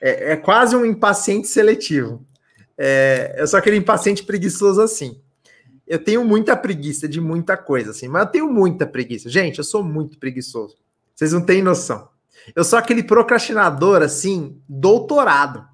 É, 0.01 0.34
é 0.34 0.36
quase 0.36 0.75
um 0.75 0.86
impaciente 0.86 1.47
seletivo. 1.47 2.25
É, 2.78 3.36
eu 3.38 3.48
sou 3.48 3.60
aquele 3.60 3.78
impaciente 3.78 4.24
preguiçoso 4.24 4.82
assim. 4.82 5.22
Eu 5.86 6.04
tenho 6.04 6.24
muita 6.24 6.56
preguiça 6.56 7.08
de 7.08 7.20
muita 7.20 7.58
coisa, 7.58 7.92
assim, 7.92 8.08
mas 8.08 8.24
eu 8.24 8.32
tenho 8.32 8.52
muita 8.52 8.88
preguiça. 8.88 9.30
Gente, 9.30 9.58
eu 9.58 9.64
sou 9.64 9.84
muito 9.84 10.18
preguiçoso. 10.18 10.78
Vocês 11.14 11.34
não 11.34 11.46
têm 11.46 11.62
noção. 11.62 12.10
Eu 12.56 12.64
sou 12.64 12.80
aquele 12.80 13.04
procrastinador, 13.04 14.02
assim, 14.02 14.62
doutorado. 14.68 15.68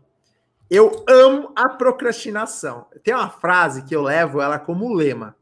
Eu 0.69 1.03
amo 1.07 1.51
a 1.55 1.69
procrastinação. 1.69 2.85
Tem 3.03 3.13
uma 3.13 3.29
frase 3.29 3.83
que 3.83 3.95
eu 3.95 4.01
levo 4.01 4.41
ela 4.41 4.59
como 4.59 4.93
lema. 4.93 5.35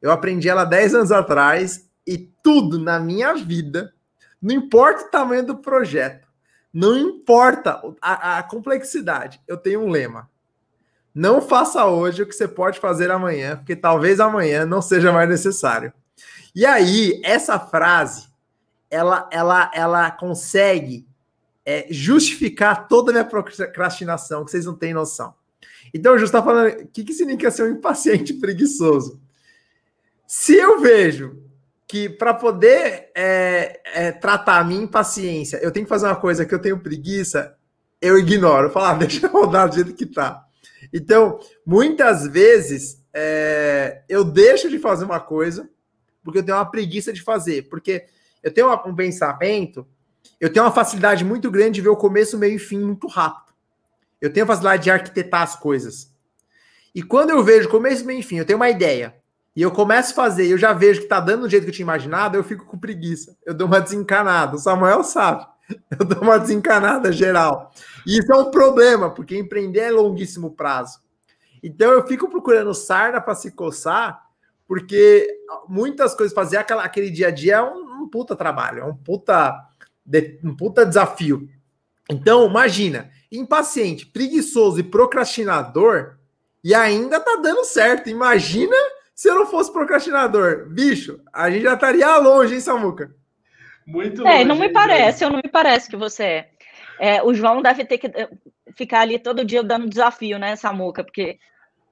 Eu 0.00 0.10
aprendi 0.10 0.48
ela 0.48 0.64
10 0.64 0.94
anos 0.94 1.12
atrás 1.12 1.88
e 2.06 2.18
tudo 2.42 2.78
na 2.78 2.98
minha 2.98 3.34
vida, 3.34 3.94
não 4.40 4.54
importa 4.54 5.04
o 5.04 5.10
tamanho 5.10 5.46
do 5.46 5.58
projeto, 5.58 6.26
não 6.72 6.98
importa 6.98 7.80
a, 8.00 8.38
a 8.38 8.42
complexidade, 8.42 9.40
eu 9.46 9.56
tenho 9.56 9.80
um 9.80 9.90
lema. 9.90 10.28
Não 11.14 11.42
faça 11.42 11.84
hoje 11.84 12.22
o 12.22 12.26
que 12.26 12.34
você 12.34 12.48
pode 12.48 12.80
fazer 12.80 13.10
amanhã, 13.10 13.56
porque 13.56 13.76
talvez 13.76 14.18
amanhã 14.18 14.64
não 14.64 14.80
seja 14.80 15.12
mais 15.12 15.28
necessário. 15.28 15.92
E 16.54 16.64
aí, 16.64 17.20
essa 17.24 17.58
frase, 17.58 18.28
ela, 18.90 19.28
ela, 19.30 19.70
ela 19.74 20.10
consegue 20.10 21.06
é, 21.64 21.86
justificar 21.90 22.88
toda 22.88 23.10
a 23.10 23.14
minha 23.14 23.24
procrastinação, 23.24 24.44
que 24.44 24.50
vocês 24.50 24.66
não 24.66 24.74
têm 24.74 24.94
noção. 24.94 25.34
Então, 25.94 26.16
eu 26.16 26.24
está 26.24 26.42
falando, 26.42 26.72
o 26.80 26.86
que, 26.88 27.04
que 27.04 27.12
significa 27.12 27.50
ser 27.50 27.64
um 27.64 27.76
impaciente 27.76 28.34
preguiçoso? 28.34 29.20
Se 30.26 30.56
eu 30.56 30.80
vejo 30.80 31.42
que 31.86 32.08
para 32.08 32.32
poder 32.32 33.10
é, 33.14 33.80
é, 33.84 34.12
tratar 34.12 34.60
a 34.60 34.64
minha 34.64 34.82
impaciência, 34.82 35.58
eu 35.58 35.70
tenho 35.70 35.84
que 35.84 35.90
fazer 35.90 36.06
uma 36.06 36.16
coisa 36.16 36.46
que 36.46 36.54
eu 36.54 36.58
tenho 36.58 36.80
preguiça, 36.80 37.54
eu 38.00 38.18
ignoro. 38.18 38.70
Falo, 38.70 38.86
ah, 38.86 38.94
deixa 38.94 39.26
eu 39.26 39.30
rodar 39.30 39.68
do 39.68 39.74
jeito 39.74 39.92
que 39.92 40.06
tá. 40.06 40.42
Então, 40.92 41.38
muitas 41.64 42.26
vezes, 42.26 43.02
é, 43.14 44.02
eu 44.08 44.24
deixo 44.24 44.68
de 44.68 44.78
fazer 44.78 45.04
uma 45.04 45.20
coisa 45.20 45.68
porque 46.22 46.38
eu 46.38 46.42
tenho 46.42 46.58
uma 46.58 46.70
preguiça 46.70 47.12
de 47.12 47.22
fazer. 47.22 47.68
Porque 47.68 48.04
eu 48.42 48.52
tenho 48.52 48.72
um 48.86 48.94
pensamento 48.94 49.86
eu 50.42 50.52
tenho 50.52 50.64
uma 50.64 50.72
facilidade 50.72 51.24
muito 51.24 51.50
grande 51.50 51.74
de 51.74 51.80
ver 51.80 51.88
o 51.88 51.96
começo, 51.96 52.36
meio 52.38 52.56
e 52.56 52.58
fim 52.58 52.78
muito 52.78 53.06
rápido. 53.06 53.52
Eu 54.20 54.32
tenho 54.32 54.44
a 54.44 54.46
facilidade 54.46 54.82
de 54.82 54.90
arquitetar 54.90 55.42
as 55.42 55.56
coisas. 55.56 56.12
E 56.92 57.02
quando 57.02 57.30
eu 57.30 57.42
vejo 57.42 57.68
começo, 57.68 58.04
meio 58.04 58.20
e 58.20 58.22
fim, 58.22 58.38
eu 58.38 58.44
tenho 58.44 58.58
uma 58.58 58.68
ideia. 58.68 59.14
e 59.54 59.62
eu 59.62 59.70
começo 59.70 60.12
a 60.12 60.14
fazer, 60.14 60.46
eu 60.46 60.56
já 60.58 60.72
vejo 60.72 61.02
que 61.02 61.06
tá 61.06 61.20
dando 61.20 61.42
do 61.42 61.48
jeito 61.48 61.64
que 61.64 61.70
eu 61.70 61.74
tinha 61.74 61.84
imaginado, 61.84 62.36
eu 62.36 62.42
fico 62.42 62.64
com 62.64 62.78
preguiça. 62.78 63.36
Eu 63.46 63.54
dou 63.54 63.66
uma 63.68 63.80
desencanada. 63.80 64.56
O 64.56 64.58
Samuel 64.58 65.04
sabe. 65.04 65.46
Eu 65.98 66.04
dou 66.04 66.22
uma 66.22 66.38
desencanada 66.38 67.12
geral. 67.12 67.72
E 68.06 68.18
isso 68.18 68.32
é 68.32 68.36
um 68.36 68.50
problema, 68.50 69.10
porque 69.10 69.36
empreender 69.36 69.80
é 69.80 69.90
longuíssimo 69.90 70.50
prazo. 70.50 71.00
Então 71.62 71.92
eu 71.92 72.06
fico 72.06 72.28
procurando 72.28 72.74
sarna 72.74 73.20
para 73.20 73.34
se 73.34 73.52
coçar, 73.52 74.20
porque 74.66 75.28
muitas 75.68 76.14
coisas, 76.14 76.34
fazer 76.34 76.56
aquela, 76.56 76.82
aquele 76.82 77.10
dia 77.10 77.28
a 77.28 77.30
dia 77.30 77.56
é 77.56 77.62
um, 77.62 78.02
um 78.02 78.08
puta 78.08 78.34
trabalho, 78.34 78.80
é 78.80 78.84
um 78.84 78.96
puta, 78.96 79.54
de, 80.04 80.40
um 80.42 80.56
puta 80.56 80.84
desafio. 80.84 81.48
Então, 82.10 82.48
imagina, 82.48 83.10
impaciente, 83.30 84.06
preguiçoso 84.06 84.80
e 84.80 84.82
procrastinador, 84.82 86.16
e 86.64 86.74
ainda 86.74 87.20
tá 87.20 87.36
dando 87.42 87.64
certo. 87.64 88.10
Imagina 88.10 88.76
se 89.14 89.28
eu 89.28 89.34
não 89.34 89.46
fosse 89.46 89.72
procrastinador. 89.72 90.68
Bicho, 90.68 91.20
a 91.32 91.50
gente 91.50 91.62
já 91.62 91.74
estaria 91.74 92.16
longe, 92.18 92.54
hein, 92.54 92.60
Samuca? 92.60 93.14
Muito 93.86 94.26
É, 94.26 94.44
não 94.44 94.56
me 94.56 94.68
parece, 94.68 95.24
eu 95.24 95.30
não 95.30 95.38
me 95.38 95.50
parece 95.50 95.88
que 95.88 95.96
você 95.96 96.24
é. 96.24 96.50
é. 96.98 97.22
O 97.22 97.34
João 97.34 97.62
deve 97.62 97.84
ter 97.84 97.98
que 97.98 98.06
eh, 98.06 98.28
ficar 98.76 99.00
ali 99.00 99.18
todo 99.18 99.44
dia 99.44 99.62
dando 99.62 99.88
desafio, 99.88 100.38
né, 100.38 100.56
Samuca? 100.56 101.02
Porque 101.04 101.38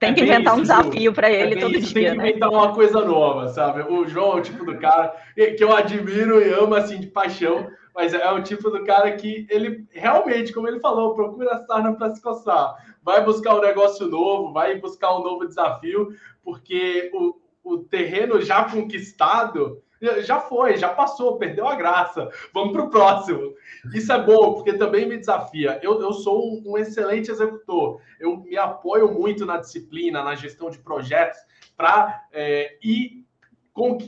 tem 0.01 0.11
é 0.11 0.15
que 0.15 0.23
inventar 0.23 0.55
isso, 0.55 0.61
um 0.61 0.63
desafio 0.63 1.13
para 1.13 1.31
ele 1.31 1.57
é 1.57 1.61
todo 1.61 1.77
isso, 1.77 1.93
dia. 1.93 2.11
Tem 2.11 2.13
que 2.13 2.17
né? 2.17 2.29
inventar 2.31 2.49
uma 2.49 2.75
coisa 2.75 3.05
nova, 3.05 3.49
sabe? 3.49 3.83
O 3.83 4.07
João 4.09 4.39
é 4.39 4.41
o 4.41 4.43
tipo 4.43 4.65
do 4.65 4.79
cara 4.79 5.15
que 5.35 5.63
eu 5.63 5.77
admiro 5.77 6.41
e 6.41 6.51
amo 6.53 6.75
assim 6.75 6.99
de 6.99 7.07
paixão, 7.07 7.71
mas 7.95 8.15
é 8.15 8.31
o 8.31 8.43
tipo 8.43 8.71
do 8.71 8.83
cara 8.83 9.13
que 9.13 9.47
ele 9.51 9.87
realmente, 9.91 10.55
como 10.55 10.67
ele 10.67 10.81
falou, 10.81 11.15
procura 11.15 11.53
a 11.53 11.67
sarna 11.67 11.95
para 11.95 12.15
se 12.15 12.23
coçar. 12.23 12.77
Vai 13.03 13.23
buscar 13.23 13.55
um 13.55 13.61
negócio 13.61 14.07
novo, 14.07 14.55
vai 14.55 14.77
buscar 14.77 15.15
um 15.15 15.23
novo 15.23 15.47
desafio, 15.47 16.09
porque 16.43 17.11
o, 17.13 17.35
o 17.63 17.79
terreno 17.79 18.41
já 18.41 18.65
conquistado 18.65 19.83
já 20.23 20.41
foi, 20.41 20.77
já 20.77 20.89
passou, 20.89 21.37
perdeu 21.37 21.69
a 21.69 21.75
graça. 21.75 22.29
Vamos 22.55 22.73
para 22.73 22.83
o 22.83 22.91
próximo. 22.91 23.55
Isso 23.95 24.13
é 24.13 24.23
bom, 24.23 24.55
porque 24.55 24.73
também 24.73 25.07
me 25.07 25.19
desafia. 25.19 25.79
Eu, 25.83 26.01
eu 26.01 26.13
sou 26.13 26.55
um, 26.55 26.73
um, 26.73 26.79
excelente 26.79 27.31
executor. 27.31 28.01
Eu 28.19 28.39
me 28.39 28.57
apoio 28.57 29.13
muito 29.13 29.45
na 29.45 29.59
disciplina, 29.59 30.23
na 30.23 30.35
gestão 30.35 30.71
de 30.71 30.79
projetos, 30.79 31.39
para 31.77 32.25
é, 32.33 32.79
ir 32.83 33.27
com, 33.73 33.99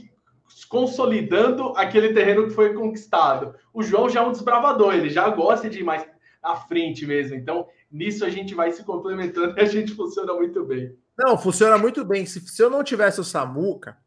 consolidando 0.69 1.75
aquele 1.77 2.15
terreno 2.15 2.45
que 2.45 2.55
foi 2.55 2.73
conquistado. 2.73 3.55
O 3.73 3.83
João 3.83 4.09
já 4.09 4.21
é 4.21 4.23
um 4.23 4.33
desbravador, 4.33 4.95
ele 4.95 5.11
já 5.11 5.29
gosta 5.29 5.69
de 5.69 5.81
ir 5.81 5.85
mais 5.85 6.07
à 6.43 6.57
frente 6.57 7.07
mesmo. 7.07 7.37
Então, 7.37 7.69
nisso 7.91 8.25
a 8.25 8.31
gente 8.31 8.55
vai 8.55 8.73
se 8.73 8.83
complementando 8.83 9.55
e 9.59 9.61
a 9.61 9.67
gente 9.67 9.95
funciona 9.95 10.33
muito 10.33 10.65
bem. 10.65 10.97
Não, 11.17 11.37
funciona 11.37 11.77
muito 11.77 12.05
bem. 12.05 12.25
Se, 12.25 12.41
se 12.41 12.63
eu 12.63 12.71
não 12.71 12.83
tivesse 12.83 13.21
o 13.21 13.25
Samuca, 13.25 13.99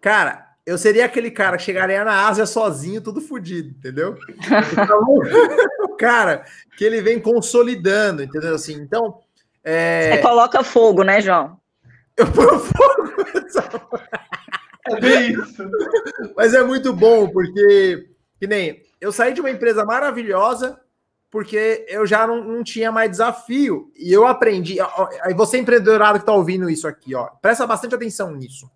cara, 0.00 0.53
eu 0.66 0.78
seria 0.78 1.04
aquele 1.04 1.30
cara 1.30 1.56
que 1.56 1.62
chegaria 1.62 2.04
na 2.04 2.26
Ásia 2.26 2.46
sozinho, 2.46 3.00
tudo 3.00 3.20
fodido, 3.20 3.68
entendeu? 3.68 4.16
Então, 4.72 5.04
o 5.84 5.96
cara 5.96 6.44
que 6.76 6.84
ele 6.84 7.02
vem 7.02 7.20
consolidando, 7.20 8.22
entendeu? 8.22 8.54
Assim, 8.54 8.74
então. 8.74 9.20
É... 9.62 10.12
Você 10.12 10.22
coloca 10.22 10.64
fogo, 10.64 11.02
né, 11.02 11.20
João? 11.20 11.58
Eu 12.16 12.26
ponho 12.30 12.58
fogo. 12.60 14.00
é 14.86 15.00
bem 15.00 15.32
isso. 15.32 15.70
Mas 16.36 16.54
é 16.54 16.62
muito 16.62 16.92
bom, 16.92 17.28
porque, 17.28 18.08
que 18.38 18.46
nem 18.46 18.82
eu 19.00 19.12
saí 19.12 19.34
de 19.34 19.40
uma 19.40 19.50
empresa 19.50 19.84
maravilhosa, 19.84 20.80
porque 21.30 21.84
eu 21.88 22.06
já 22.06 22.26
não, 22.26 22.42
não 22.42 22.64
tinha 22.64 22.90
mais 22.90 23.10
desafio. 23.10 23.92
E 23.94 24.10
eu 24.10 24.26
aprendi. 24.26 24.78
Aí 25.20 25.34
você, 25.34 25.58
empreendedorado 25.58 26.18
que 26.18 26.22
está 26.22 26.32
ouvindo 26.32 26.70
isso 26.70 26.88
aqui, 26.88 27.14
ó, 27.14 27.26
presta 27.42 27.66
bastante 27.66 27.94
atenção 27.94 28.34
nisso. 28.34 28.70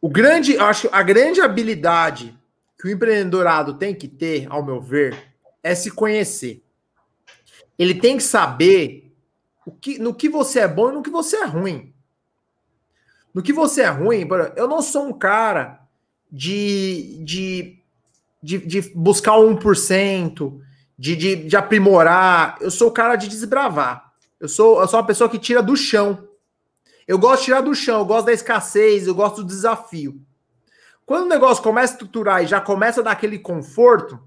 O 0.00 0.08
grande, 0.08 0.56
acho 0.56 0.88
a 0.92 1.02
grande 1.02 1.40
habilidade 1.40 2.38
que 2.78 2.86
o 2.86 2.90
empreendedorado 2.90 3.74
tem 3.74 3.94
que 3.94 4.06
ter, 4.06 4.46
ao 4.48 4.64
meu 4.64 4.80
ver, 4.80 5.16
é 5.62 5.74
se 5.74 5.90
conhecer. 5.90 6.62
Ele 7.76 7.94
tem 7.94 8.16
que 8.16 8.22
saber 8.22 9.12
o 9.66 9.72
que, 9.72 9.98
no 9.98 10.14
que 10.14 10.28
você 10.28 10.60
é 10.60 10.68
bom 10.68 10.90
e 10.90 10.94
no 10.94 11.02
que 11.02 11.10
você 11.10 11.36
é 11.36 11.44
ruim. 11.44 11.92
No 13.34 13.42
que 13.42 13.52
você 13.52 13.82
é 13.82 13.88
ruim, 13.88 14.26
eu 14.56 14.68
não 14.68 14.80
sou 14.80 15.06
um 15.06 15.12
cara 15.12 15.80
de, 16.30 17.20
de, 17.24 17.82
de, 18.42 18.58
de 18.58 18.80
buscar 18.94 19.32
1%, 19.32 20.60
de, 20.98 21.16
de, 21.16 21.36
de 21.36 21.56
aprimorar. 21.56 22.56
Eu 22.60 22.70
sou 22.70 22.88
o 22.88 22.92
cara 22.92 23.16
de 23.16 23.28
desbravar. 23.28 24.12
Eu 24.40 24.48
sou, 24.48 24.80
eu 24.80 24.88
sou 24.88 25.00
uma 25.00 25.06
pessoa 25.06 25.28
que 25.28 25.38
tira 25.38 25.62
do 25.62 25.76
chão. 25.76 26.27
Eu 27.08 27.18
gosto 27.18 27.40
de 27.40 27.44
tirar 27.46 27.62
do 27.62 27.74
chão, 27.74 28.00
eu 28.00 28.04
gosto 28.04 28.26
da 28.26 28.34
escassez, 28.34 29.06
eu 29.06 29.14
gosto 29.14 29.36
do 29.42 29.48
desafio. 29.48 30.20
Quando 31.06 31.24
o 31.24 31.28
negócio 31.28 31.62
começa 31.62 31.94
a 31.94 31.94
estruturar 31.94 32.44
e 32.44 32.46
já 32.46 32.60
começa 32.60 33.00
a 33.00 33.04
dar 33.04 33.12
aquele 33.12 33.38
conforto, 33.38 34.20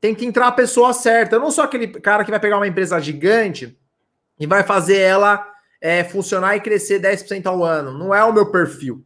tem 0.00 0.14
que 0.14 0.24
entrar 0.24 0.46
a 0.46 0.52
pessoa 0.52 0.92
certa. 0.92 1.34
Eu 1.34 1.40
não 1.40 1.50
sou 1.50 1.64
aquele 1.64 1.88
cara 1.88 2.24
que 2.24 2.30
vai 2.30 2.38
pegar 2.38 2.56
uma 2.56 2.68
empresa 2.68 3.00
gigante 3.00 3.76
e 4.38 4.46
vai 4.46 4.62
fazer 4.62 4.98
ela 4.98 5.44
é, 5.80 6.04
funcionar 6.04 6.54
e 6.54 6.60
crescer 6.60 7.00
10% 7.00 7.46
ao 7.46 7.64
ano. 7.64 7.98
Não 7.98 8.14
é 8.14 8.22
o 8.22 8.32
meu 8.32 8.48
perfil. 8.52 9.04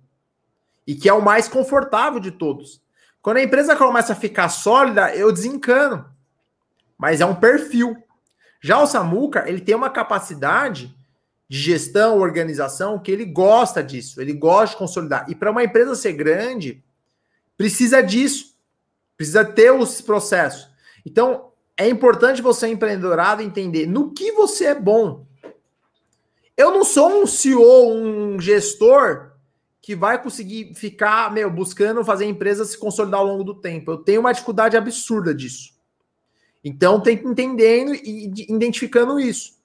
E 0.86 0.94
que 0.94 1.08
é 1.08 1.14
o 1.14 1.22
mais 1.22 1.48
confortável 1.48 2.20
de 2.20 2.30
todos. 2.30 2.82
Quando 3.22 3.38
a 3.38 3.42
empresa 3.42 3.74
começa 3.74 4.12
a 4.12 4.16
ficar 4.16 4.50
sólida, 4.50 5.16
eu 5.16 5.32
desencano. 5.32 6.04
Mas 6.98 7.22
é 7.22 7.26
um 7.26 7.34
perfil. 7.34 7.96
Já 8.60 8.78
o 8.78 8.86
Samuca, 8.86 9.48
ele 9.48 9.62
tem 9.62 9.74
uma 9.74 9.88
capacidade 9.88 10.94
de 11.52 11.58
gestão, 11.58 12.18
organização, 12.18 12.98
que 12.98 13.12
ele 13.12 13.26
gosta 13.26 13.82
disso, 13.82 14.22
ele 14.22 14.32
gosta 14.32 14.72
de 14.72 14.78
consolidar. 14.78 15.26
E 15.28 15.34
para 15.34 15.50
uma 15.50 15.62
empresa 15.62 15.94
ser 15.94 16.14
grande, 16.14 16.82
precisa 17.58 18.02
disso, 18.02 18.56
precisa 19.18 19.44
ter 19.44 19.70
os 19.70 20.00
processos. 20.00 20.66
Então, 21.04 21.50
é 21.76 21.86
importante 21.86 22.40
você, 22.40 22.68
empreendedorado, 22.68 23.42
entender 23.42 23.86
no 23.86 24.14
que 24.14 24.32
você 24.32 24.68
é 24.68 24.74
bom. 24.74 25.26
Eu 26.56 26.70
não 26.70 26.84
sou 26.86 27.22
um 27.22 27.26
CEO, 27.26 27.98
um 27.98 28.40
gestor 28.40 29.32
que 29.82 29.94
vai 29.94 30.22
conseguir 30.22 30.72
ficar, 30.74 31.30
meu, 31.34 31.50
buscando 31.50 32.02
fazer 32.02 32.24
a 32.24 32.28
empresa 32.28 32.64
se 32.64 32.78
consolidar 32.78 33.20
ao 33.20 33.26
longo 33.26 33.44
do 33.44 33.60
tempo. 33.60 33.90
Eu 33.90 33.98
tenho 33.98 34.20
uma 34.20 34.32
dificuldade 34.32 34.74
absurda 34.74 35.34
disso. 35.34 35.74
Então, 36.64 36.98
tem 36.98 37.18
que 37.18 37.28
entendendo 37.28 37.94
e 37.94 38.32
identificando 38.48 39.20
isso. 39.20 39.60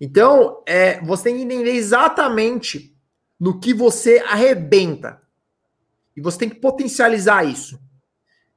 Então, 0.00 0.62
é, 0.66 1.00
você 1.02 1.24
tem 1.24 1.36
que 1.36 1.42
entender 1.42 1.72
exatamente 1.72 2.96
no 3.38 3.60
que 3.60 3.74
você 3.74 4.18
arrebenta. 4.26 5.20
E 6.16 6.20
você 6.20 6.38
tem 6.38 6.48
que 6.48 6.60
potencializar 6.60 7.44
isso. 7.44 7.78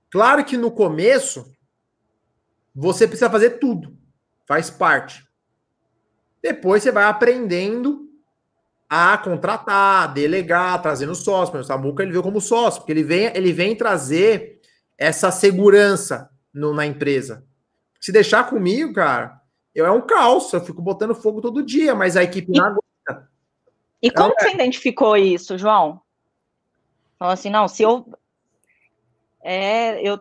Claro 0.10 0.46
que 0.46 0.56
no 0.56 0.72
começo, 0.72 1.52
você 2.74 3.08
precisa 3.08 3.30
fazer 3.30 3.52
tudo. 3.60 3.98
Faz 4.48 4.70
parte. 4.70 5.28
Depois 6.42 6.84
você 6.84 6.92
vai 6.92 7.06
aprendendo 7.06 8.10
a 8.90 9.18
contratar, 9.18 10.14
delegar, 10.14 10.82
trazendo 10.82 11.16
sócio. 11.16 11.58
O 11.58 11.64
Samuca 11.64 12.04
ele 12.04 12.12
veio 12.12 12.24
como 12.24 12.40
sócio, 12.40 12.82
porque 12.82 12.92
ele 12.92 13.04
vem, 13.04 13.32
ele 13.36 13.52
vem 13.52 13.76
trazer 13.76 14.62
essa 14.98 15.32
segurança 15.32 16.30
no, 16.54 16.74
na 16.74 16.86
empresa. 16.86 17.46
Se 18.00 18.12
deixar 18.12 18.50
comigo, 18.50 18.94
cara, 18.94 19.42
eu 19.74 19.86
é 19.86 19.92
um 19.92 20.02
caos, 20.02 20.52
eu 20.54 20.64
fico 20.64 20.82
botando 20.82 21.16
fogo 21.16 21.42
todo 21.42 21.64
dia, 21.64 21.96
mas 21.96 22.16
a 22.16 22.24
equipe 22.24 22.52
e, 22.52 22.58
não 22.58 22.66
aguenta. 22.66 23.30
E 24.02 24.12
como 24.12 24.34
então, 24.34 24.50
você 24.50 24.54
identificou 24.54 25.18
isso, 25.18 25.58
João? 25.58 26.02
Falou 27.18 27.34
assim, 27.34 27.50
não, 27.50 27.68
se 27.68 27.84
eu. 27.84 28.06
É, 29.42 30.02
eu. 30.08 30.20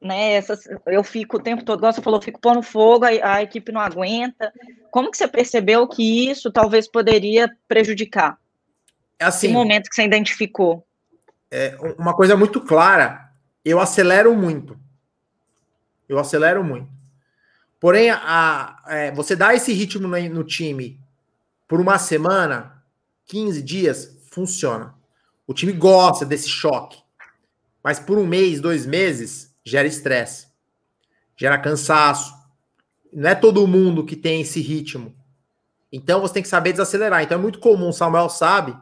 Né, 0.00 0.34
essas, 0.34 0.68
eu 0.86 1.02
fico 1.02 1.38
o 1.38 1.42
tempo 1.42 1.64
todo, 1.64 1.78
igual 1.78 1.92
você 1.92 2.02
falou, 2.02 2.20
fico 2.20 2.38
pondo 2.38 2.62
fogo, 2.62 3.04
a, 3.04 3.34
a 3.34 3.42
equipe 3.42 3.72
não 3.72 3.80
aguenta. 3.80 4.52
Como 4.90 5.10
que 5.10 5.16
você 5.16 5.26
percebeu 5.26 5.88
que 5.88 6.30
isso 6.30 6.52
talvez 6.52 6.86
poderia 6.86 7.50
prejudicar? 7.66 8.38
É 9.18 9.24
assim. 9.24 9.48
No 9.48 9.54
momento 9.54 9.88
que 9.88 9.94
você 9.94 10.04
identificou. 10.04 10.86
É 11.50 11.76
uma 11.98 12.14
coisa 12.14 12.36
muito 12.36 12.60
clara. 12.60 13.30
Eu 13.64 13.80
acelero 13.80 14.34
muito. 14.36 14.78
Eu 16.08 16.18
acelero 16.18 16.62
muito. 16.62 16.88
Porém, 17.86 18.10
a, 18.10 18.82
é, 18.88 19.12
você 19.12 19.36
dá 19.36 19.54
esse 19.54 19.72
ritmo 19.72 20.08
no, 20.08 20.28
no 20.28 20.42
time 20.42 20.98
por 21.68 21.80
uma 21.80 22.00
semana, 22.00 22.82
15 23.26 23.62
dias, 23.62 24.18
funciona. 24.28 24.92
O 25.46 25.54
time 25.54 25.70
gosta 25.70 26.26
desse 26.26 26.48
choque. 26.48 27.00
Mas 27.84 28.00
por 28.00 28.18
um 28.18 28.26
mês, 28.26 28.58
dois 28.58 28.84
meses, 28.84 29.54
gera 29.64 29.86
estresse, 29.86 30.48
gera 31.36 31.56
cansaço. 31.58 32.34
Não 33.12 33.30
é 33.30 33.36
todo 33.36 33.68
mundo 33.68 34.04
que 34.04 34.16
tem 34.16 34.40
esse 34.40 34.60
ritmo. 34.60 35.14
Então 35.92 36.20
você 36.20 36.34
tem 36.34 36.42
que 36.42 36.48
saber 36.48 36.72
desacelerar. 36.72 37.22
Então 37.22 37.38
é 37.38 37.40
muito 37.40 37.60
comum, 37.60 37.92
Samuel 37.92 38.28
sabe, 38.28 38.76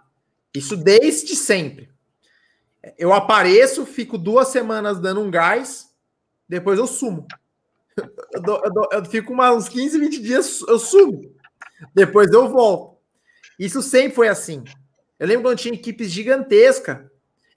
isso 0.54 0.78
desde 0.78 1.36
sempre. 1.36 1.90
Eu 2.96 3.12
apareço, 3.12 3.84
fico 3.84 4.16
duas 4.16 4.48
semanas 4.48 4.98
dando 4.98 5.20
um 5.20 5.30
gás, 5.30 5.90
depois 6.48 6.78
eu 6.78 6.86
sumo. 6.86 7.26
Eu, 7.96 8.62
eu, 8.64 8.88
eu 8.92 9.04
fico 9.04 9.32
uns 9.32 9.68
15, 9.68 9.98
20 9.98 10.22
dias, 10.22 10.60
eu 10.66 10.78
sumo. 10.78 11.32
Depois 11.94 12.32
eu 12.32 12.48
volto. 12.48 12.98
Isso 13.58 13.82
sempre 13.82 14.14
foi 14.14 14.28
assim. 14.28 14.64
Eu 15.18 15.28
lembro 15.28 15.44
quando 15.44 15.58
tinha 15.58 15.74
equipes 15.74 16.10
gigantescas. 16.10 16.98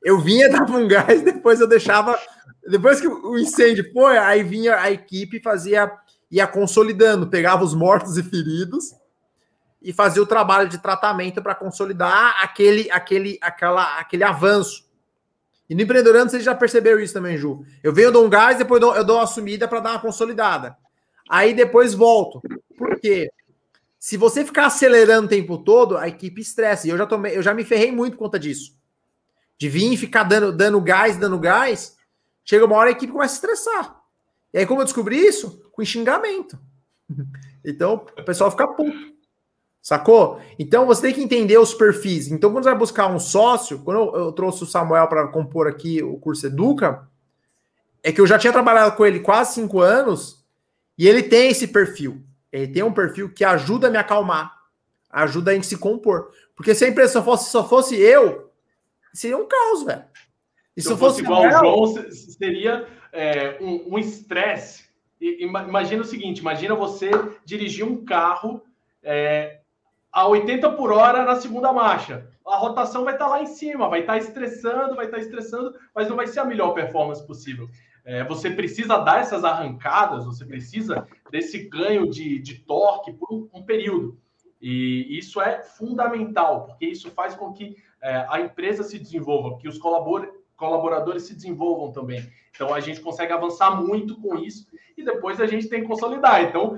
Eu 0.03 0.19
vinha, 0.19 0.49
dava 0.49 0.77
um 0.77 0.87
gás, 0.87 1.21
depois 1.23 1.59
eu 1.59 1.67
deixava. 1.67 2.17
Depois 2.69 3.01
que 3.01 3.07
o 3.07 3.37
incêndio 3.37 3.91
foi, 3.91 4.17
aí 4.17 4.43
vinha 4.43 4.77
a 4.77 4.91
equipe 4.91 5.41
fazia. 5.41 5.91
ia 6.29 6.45
consolidando, 6.45 7.27
pegava 7.27 7.63
os 7.63 7.73
mortos 7.73 8.17
e 8.17 8.23
feridos 8.23 8.95
e 9.81 9.93
fazia 9.93 10.21
o 10.21 10.27
trabalho 10.27 10.67
de 10.69 10.79
tratamento 10.79 11.41
para 11.41 11.55
consolidar 11.55 12.43
aquele, 12.43 12.89
aquele, 12.91 13.37
aquela, 13.41 13.99
aquele 13.99 14.23
avanço. 14.23 14.86
E 15.69 15.75
no 15.75 15.81
empreendedorando 15.81 16.31
você 16.31 16.39
já 16.39 16.55
percebeu 16.55 16.99
isso 16.99 17.13
também, 17.13 17.37
Ju. 17.37 17.65
Eu 17.83 17.93
venho, 17.93 18.11
dou 18.11 18.25
um 18.25 18.29
gás, 18.29 18.57
depois 18.57 18.81
eu 18.81 19.03
dou 19.03 19.17
uma 19.17 19.27
sumida 19.27 19.67
para 19.67 19.79
dar 19.79 19.91
uma 19.91 19.99
consolidada. 19.99 20.77
Aí 21.29 21.53
depois 21.53 21.93
volto. 21.93 22.41
Por 22.77 22.99
quê? 22.99 23.29
Se 23.99 24.15
você 24.15 24.45
ficar 24.45 24.67
acelerando 24.67 25.25
o 25.25 25.29
tempo 25.29 25.57
todo, 25.57 25.97
a 25.97 26.07
equipe 26.07 26.41
estressa. 26.41 26.87
E 26.87 26.89
eu 26.89 26.97
já 26.97 27.05
tomei, 27.05 27.35
eu 27.35 27.41
já 27.41 27.53
me 27.53 27.63
ferrei 27.63 27.91
muito 27.91 28.13
por 28.13 28.19
conta 28.25 28.39
disso. 28.39 28.77
De 29.57 29.67
vir 29.67 29.91
e 29.91 29.97
ficar 29.97 30.23
dando, 30.23 30.51
dando 30.55 30.79
gás, 30.79 31.17
dando 31.17 31.37
gás. 31.37 31.97
Chega 32.45 32.65
uma 32.65 32.77
hora 32.77 32.89
a 32.89 32.93
equipe 32.93 33.11
começa 33.11 33.33
a 33.33 33.35
estressar. 33.35 34.01
E 34.53 34.59
aí, 34.59 34.65
como 34.65 34.79
eu 34.79 34.85
descobri 34.85 35.17
isso? 35.17 35.69
Com 35.71 35.83
xingamento. 35.83 36.57
Então, 37.69 38.05
o 38.17 38.23
pessoal 38.23 38.49
fica 38.49 38.65
puto. 38.65 39.16
Sacou? 39.87 40.41
Então 40.59 40.85
você 40.85 41.03
tem 41.03 41.13
que 41.13 41.23
entender 41.23 41.57
os 41.57 41.73
perfis. 41.73 42.29
Então, 42.29 42.51
quando 42.51 42.65
você 42.65 42.71
vai 42.71 42.77
buscar 42.77 43.07
um 43.07 43.17
sócio, 43.17 43.79
quando 43.79 44.01
eu, 44.01 44.15
eu 44.25 44.31
trouxe 44.33 44.63
o 44.63 44.65
Samuel 44.65 45.07
para 45.07 45.29
compor 45.29 45.65
aqui 45.65 46.03
o 46.03 46.17
curso 46.17 46.45
Educa, 46.45 47.07
é 48.03 48.11
que 48.11 48.19
eu 48.19 48.27
já 48.27 48.37
tinha 48.37 48.51
trabalhado 48.51 48.97
com 48.97 49.05
ele 49.05 49.21
quase 49.21 49.53
cinco 49.53 49.79
anos 49.79 50.45
e 50.97 51.07
ele 51.07 51.23
tem 51.23 51.51
esse 51.51 51.69
perfil. 51.69 52.21
Ele 52.51 52.67
tem 52.67 52.83
um 52.83 52.91
perfil 52.91 53.29
que 53.29 53.45
ajuda 53.45 53.87
a 53.87 53.89
me 53.89 53.97
acalmar, 53.97 54.51
ajuda 55.09 55.51
a 55.51 55.53
gente 55.53 55.67
se 55.67 55.77
compor. 55.77 56.31
Porque 56.53 56.75
se 56.75 56.83
a 56.83 56.89
empresa 56.89 57.13
só 57.13 57.23
fosse, 57.23 57.49
só 57.49 57.65
fosse 57.65 57.95
eu, 57.95 58.51
seria 59.13 59.37
um 59.37 59.47
caos, 59.47 59.83
velho. 59.83 60.03
E 60.75 60.81
se, 60.81 60.89
se 60.89 60.97
fosse 60.97 61.21
igual 61.21 61.47
o 61.47 61.49
João, 61.49 62.11
seria 62.11 62.85
é, 63.13 63.57
um 63.61 63.97
estresse. 63.97 64.83
Um 65.21 65.47
imagina 65.47 66.01
o 66.01 66.05
seguinte: 66.05 66.39
imagina 66.39 66.75
você 66.75 67.09
dirigir 67.45 67.85
um 67.85 68.03
carro 68.03 68.61
é, 69.01 69.56
a 70.17 70.27
80 70.27 70.71
por 70.71 70.91
hora 70.91 71.23
na 71.23 71.35
segunda 71.35 71.71
marcha. 71.71 72.27
A 72.43 72.57
rotação 72.57 73.03
vai 73.03 73.13
estar 73.13 73.27
lá 73.27 73.39
em 73.39 73.45
cima, 73.45 73.87
vai 73.87 73.99
estar 73.99 74.17
estressando, 74.17 74.95
vai 74.95 75.05
estar 75.05 75.19
estressando, 75.19 75.75
mas 75.93 76.09
não 76.09 76.15
vai 76.15 76.25
ser 76.25 76.39
a 76.39 76.43
melhor 76.43 76.73
performance 76.73 77.23
possível. 77.23 77.69
É, 78.03 78.23
você 78.23 78.49
precisa 78.49 78.97
dar 78.97 79.19
essas 79.19 79.43
arrancadas, 79.43 80.25
você 80.25 80.43
precisa 80.43 81.07
desse 81.29 81.69
ganho 81.69 82.09
de, 82.09 82.39
de 82.39 82.55
torque 82.61 83.13
por 83.13 83.31
um, 83.31 83.47
um, 83.53 83.61
período. 83.61 84.17
E 84.59 85.19
isso 85.19 85.39
é 85.39 85.61
fundamental, 85.61 86.65
porque 86.65 86.87
isso 86.87 87.11
faz 87.11 87.35
com 87.35 87.53
que 87.53 87.75
é, 88.01 88.25
a 88.27 88.41
empresa 88.41 88.81
se 88.81 88.97
desenvolva, 88.97 89.59
que 89.59 89.67
os 89.67 89.77
colaboradores 90.57 91.23
se 91.23 91.35
desenvolvam 91.35 91.91
também. 91.91 92.27
Então 92.51 92.73
a 92.73 92.79
gente 92.79 92.99
consegue 92.99 93.31
avançar 93.31 93.71
muito 93.81 94.19
com 94.19 94.35
isso 94.35 94.65
e 94.97 95.05
depois 95.05 95.39
a 95.39 95.45
gente 95.45 95.69
tem 95.69 95.81
que 95.81 95.87
consolidar. 95.87 96.43
Então 96.43 96.77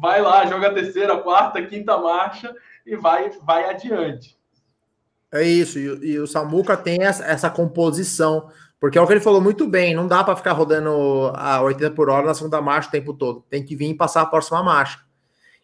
vai 0.00 0.20
lá, 0.20 0.46
joga 0.46 0.68
a 0.68 0.74
terceira, 0.74 1.16
quarta, 1.18 1.64
quinta 1.64 1.96
marcha 1.98 2.54
e 2.86 2.94
vai, 2.94 3.30
vai 3.42 3.68
adiante. 3.68 4.38
É 5.32 5.42
isso, 5.42 5.78
e, 5.78 6.12
e 6.12 6.18
o 6.18 6.26
Samuca 6.26 6.76
tem 6.76 7.02
essa, 7.02 7.22
essa, 7.24 7.50
composição, 7.50 8.48
porque 8.80 8.96
é 8.96 9.00
o 9.00 9.06
que 9.06 9.12
ele 9.12 9.20
falou 9.20 9.42
muito 9.42 9.66
bem, 9.66 9.94
não 9.94 10.08
dá 10.08 10.24
para 10.24 10.34
ficar 10.34 10.52
rodando 10.52 11.30
a 11.34 11.60
80 11.60 11.90
por 11.94 12.08
hora 12.08 12.26
na 12.26 12.32
segunda 12.32 12.62
marcha 12.62 12.88
o 12.88 12.92
tempo 12.92 13.12
todo, 13.12 13.44
tem 13.50 13.62
que 13.62 13.76
vir 13.76 13.90
e 13.90 13.94
passar 13.94 14.22
a 14.22 14.26
próxima 14.26 14.62
marcha. 14.62 15.00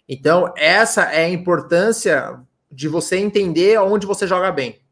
Então, 0.07 0.53
essa 0.55 1.05
é 1.05 1.25
a 1.25 1.31
importância 1.31 2.39
de 2.71 2.89
você 2.89 3.17
entender 3.17 3.81
onde 3.81 4.07
você 4.07 4.27
joga 4.27 4.53
bem. 4.53 4.84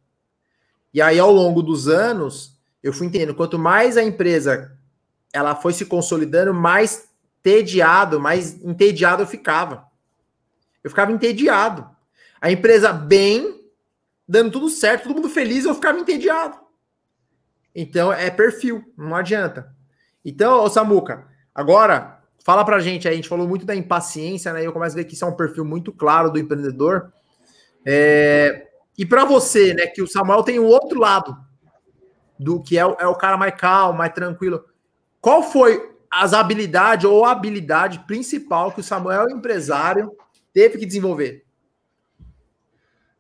E 0.93 1.01
aí, 1.01 1.19
ao 1.19 1.33
longo 1.33 1.63
dos 1.63 1.89
anos, 1.89 2.59
eu 2.83 2.93
fui 2.93 3.07
entendendo, 3.07 3.35
quanto 3.35 3.59
mais 3.59 3.97
a 3.97 4.03
empresa 4.03 4.77
ela 5.33 5.55
foi 5.55 5.73
se 5.73 5.87
consolidando, 5.87 6.53
mais 6.53 7.09
tediado, 7.43 8.21
mais 8.21 8.63
entediado 8.63 9.23
eu 9.23 9.27
ficava. 9.27 9.87
Eu 10.85 10.91
ficava 10.91 11.13
entediado. 11.13 11.89
A 12.41 12.51
empresa 12.51 12.93
bem, 12.93 13.63
dando 14.29 14.51
tudo 14.51 14.69
certo, 14.69 15.05
todo 15.05 15.17
mundo 15.17 15.29
feliz, 15.29 15.65
eu 15.65 15.75
ficava 15.75 15.99
entediado. 15.99 16.59
Então 17.75 18.13
é 18.13 18.31
perfil, 18.31 18.85
não 18.97 19.15
adianta. 19.17 19.75
Então, 20.25 20.63
ô 20.63 20.69
Samuca, 20.69 21.27
agora 21.55 22.21
fala 22.45 22.65
pra 22.65 22.81
gente 22.81 23.09
a 23.09 23.13
gente 23.13 23.29
falou 23.29 23.49
muito 23.49 23.65
da 23.65 23.75
impaciência, 23.75 24.53
né? 24.53 24.67
Eu 24.67 24.73
começo 24.73 24.95
a 24.95 24.99
ver 24.99 25.05
que 25.05 25.15
isso 25.15 25.25
é 25.25 25.29
um 25.29 25.37
perfil 25.37 25.65
muito 25.65 25.93
claro 25.93 26.31
do 26.31 26.39
empreendedor. 26.39 27.13
É, 27.87 28.69
e 29.03 29.05
para 29.05 29.25
você, 29.25 29.75
né, 29.75 29.89
que 29.89 30.01
o 30.01 30.07
Samuel 30.07 30.45
tem 30.45 30.61
o 30.61 30.65
outro 30.65 31.01
lado, 31.01 31.37
do 32.39 32.63
que 32.63 32.79
é 32.79 32.87
o, 32.87 32.93
é 33.01 33.07
o 33.09 33.17
cara 33.17 33.37
mais 33.37 33.53
calmo, 33.57 33.99
mais 33.99 34.13
tranquilo. 34.13 34.65
Qual 35.21 35.43
foi 35.43 35.93
as 36.09 36.33
habilidades 36.33 37.05
ou 37.05 37.25
a 37.25 37.33
habilidade 37.33 37.99
principal 38.07 38.71
que 38.71 38.79
o 38.79 38.83
Samuel, 38.85 39.29
empresário, 39.29 40.17
teve 40.53 40.79
que 40.79 40.87
desenvolver? 40.87 41.45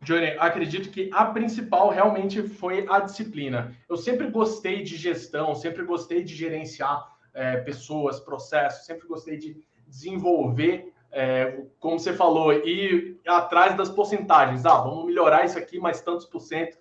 Johnny, 0.03 0.37
acredito 0.39 0.89
que 0.89 1.11
a 1.13 1.25
principal 1.25 1.91
realmente 1.91 2.45
foi 2.45 2.87
a 2.89 3.01
disciplina. 3.01 3.77
Eu 3.89 3.97
sempre 3.97 4.31
gostei 4.31 4.85
de 4.85 4.97
gestão, 4.97 5.53
sempre 5.53 5.83
gostei 5.83 6.23
de 6.23 6.33
gerenciar 6.33 7.09
é, 7.35 7.57
pessoas, 7.57 8.21
processos, 8.21 8.87
sempre 8.87 9.09
gostei 9.09 9.37
de 9.37 9.57
desenvolver, 9.89 10.92
é, 11.13 11.61
como 11.79 11.99
você 11.99 12.15
falou, 12.15 12.53
ir 12.53 13.21
atrás 13.27 13.77
das 13.77 13.91
porcentagens. 13.91 14.65
Ah, 14.65 14.79
vamos 14.79 15.05
melhorar 15.05 15.45
isso 15.45 15.59
aqui 15.59 15.79
mais 15.79 16.01
tantos 16.01 16.25
por 16.25 16.41
cento. 16.41 16.77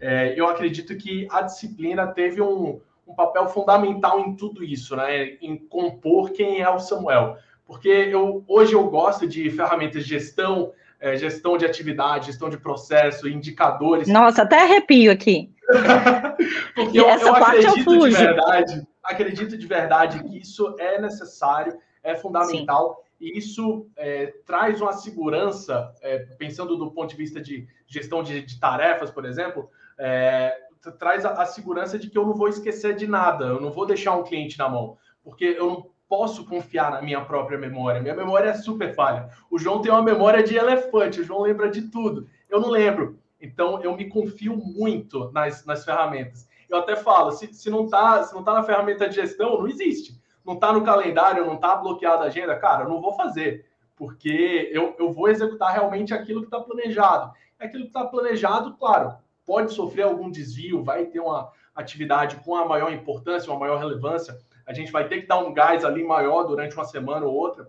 É, 0.00 0.34
eu 0.38 0.46
acredito 0.48 0.96
que 0.96 1.26
a 1.30 1.42
disciplina 1.42 2.06
teve 2.08 2.42
um, 2.42 2.80
um 3.06 3.14
papel 3.14 3.46
fundamental 3.48 4.20
em 4.20 4.34
tudo 4.34 4.64
isso, 4.64 4.96
né? 4.96 5.36
Em 5.40 5.56
compor 5.56 6.32
quem 6.32 6.60
é 6.60 6.68
o 6.68 6.80
Samuel. 6.80 7.36
Porque 7.64 7.88
eu, 7.88 8.44
hoje 8.46 8.74
eu 8.74 8.84
gosto 8.88 9.26
de 9.26 9.48
ferramentas 9.50 10.04
de 10.04 10.10
gestão, 10.10 10.72
é, 11.00 11.16
gestão 11.16 11.56
de 11.56 11.64
atividade, 11.64 12.26
gestão 12.26 12.50
de 12.50 12.58
processo, 12.58 13.28
indicadores. 13.28 14.08
Nossa, 14.08 14.42
até 14.42 14.62
arrepio 14.62 15.10
aqui. 15.12 15.50
Porque 16.74 16.98
eu, 16.98 17.08
eu 17.08 17.34
acredito 17.34 17.94
eu 17.94 18.08
de 18.08 18.14
verdade, 18.14 18.86
acredito 19.02 19.56
de 19.56 19.66
verdade 19.66 20.22
que 20.22 20.38
isso 20.38 20.76
é 20.78 21.00
necessário, 21.00 21.76
é 22.02 22.14
fundamental. 22.14 22.96
Sim. 22.96 23.05
E 23.20 23.38
isso 23.38 23.88
é, 23.96 24.34
traz 24.44 24.80
uma 24.80 24.92
segurança, 24.92 25.92
é, 26.02 26.18
pensando 26.38 26.76
do 26.76 26.90
ponto 26.90 27.10
de 27.10 27.16
vista 27.16 27.40
de 27.40 27.66
gestão 27.86 28.22
de, 28.22 28.42
de 28.42 28.60
tarefas, 28.60 29.10
por 29.10 29.24
exemplo, 29.24 29.70
é, 29.98 30.54
traz 30.98 31.24
a, 31.24 31.30
a, 31.42 31.46
segurança 31.46 31.98
de 31.98 32.10
que 32.10 32.18
eu 32.18 32.26
não 32.26 32.34
vou 32.34 32.48
esquecer 32.48 32.94
de 32.94 33.06
nada, 33.06 33.46
eu 33.46 33.60
não 33.60 33.72
vou 33.72 33.86
deixar 33.86 34.16
um 34.16 34.22
cliente 34.22 34.58
na 34.58 34.68
mão, 34.68 34.98
porque 35.24 35.44
eu 35.44 35.66
não 35.66 35.90
posso 36.08 36.44
confiar 36.44 36.90
na 36.90 37.02
minha 37.02 37.24
própria 37.24 37.58
memória. 37.58 38.00
Minha 38.00 38.14
memória 38.14 38.50
é 38.50 38.54
super 38.54 38.94
falha. 38.94 39.28
O 39.50 39.58
João 39.58 39.82
tem 39.82 39.90
uma 39.90 40.02
memória 40.02 40.42
de 40.42 40.56
elefante, 40.56 41.20
o 41.20 41.24
João 41.24 41.42
lembra 41.42 41.68
de 41.68 41.82
tudo. 41.82 42.28
Eu 42.48 42.60
não 42.60 42.68
lembro. 42.68 43.18
Então 43.40 43.82
eu 43.82 43.96
me 43.96 44.08
confio 44.08 44.56
muito 44.56 45.30
nas, 45.32 45.64
nas 45.64 45.84
ferramentas. 45.84 46.48
Eu 46.68 46.78
até 46.78 46.96
falo, 46.96 47.32
se, 47.32 47.52
se 47.52 47.70
não 47.70 47.84
está 47.84 48.22
tá 48.24 48.54
na 48.54 48.62
ferramenta 48.62 49.08
de 49.08 49.16
gestão, 49.16 49.58
não 49.58 49.68
existe. 49.68 50.20
Não 50.46 50.54
está 50.54 50.72
no 50.72 50.84
calendário, 50.84 51.44
não 51.44 51.54
está 51.54 51.74
bloqueada 51.74 52.22
a 52.22 52.26
agenda, 52.28 52.56
cara, 52.56 52.84
eu 52.84 52.88
não 52.88 53.00
vou 53.00 53.14
fazer, 53.14 53.66
porque 53.96 54.70
eu, 54.72 54.94
eu 54.96 55.12
vou 55.12 55.28
executar 55.28 55.72
realmente 55.72 56.14
aquilo 56.14 56.40
que 56.40 56.46
está 56.46 56.60
planejado. 56.60 57.32
Aquilo 57.58 57.82
que 57.82 57.88
está 57.88 58.04
planejado, 58.04 58.76
claro, 58.76 59.16
pode 59.44 59.72
sofrer 59.72 60.02
algum 60.02 60.30
desvio, 60.30 60.84
vai 60.84 61.06
ter 61.06 61.18
uma 61.18 61.50
atividade 61.74 62.36
com 62.36 62.54
a 62.54 62.64
maior 62.64 62.92
importância, 62.92 63.50
uma 63.50 63.58
maior 63.58 63.78
relevância, 63.78 64.38
a 64.64 64.72
gente 64.72 64.92
vai 64.92 65.08
ter 65.08 65.22
que 65.22 65.26
dar 65.26 65.38
um 65.38 65.52
gás 65.52 65.84
ali 65.84 66.04
maior 66.04 66.44
durante 66.44 66.76
uma 66.76 66.84
semana 66.84 67.26
ou 67.26 67.34
outra, 67.34 67.68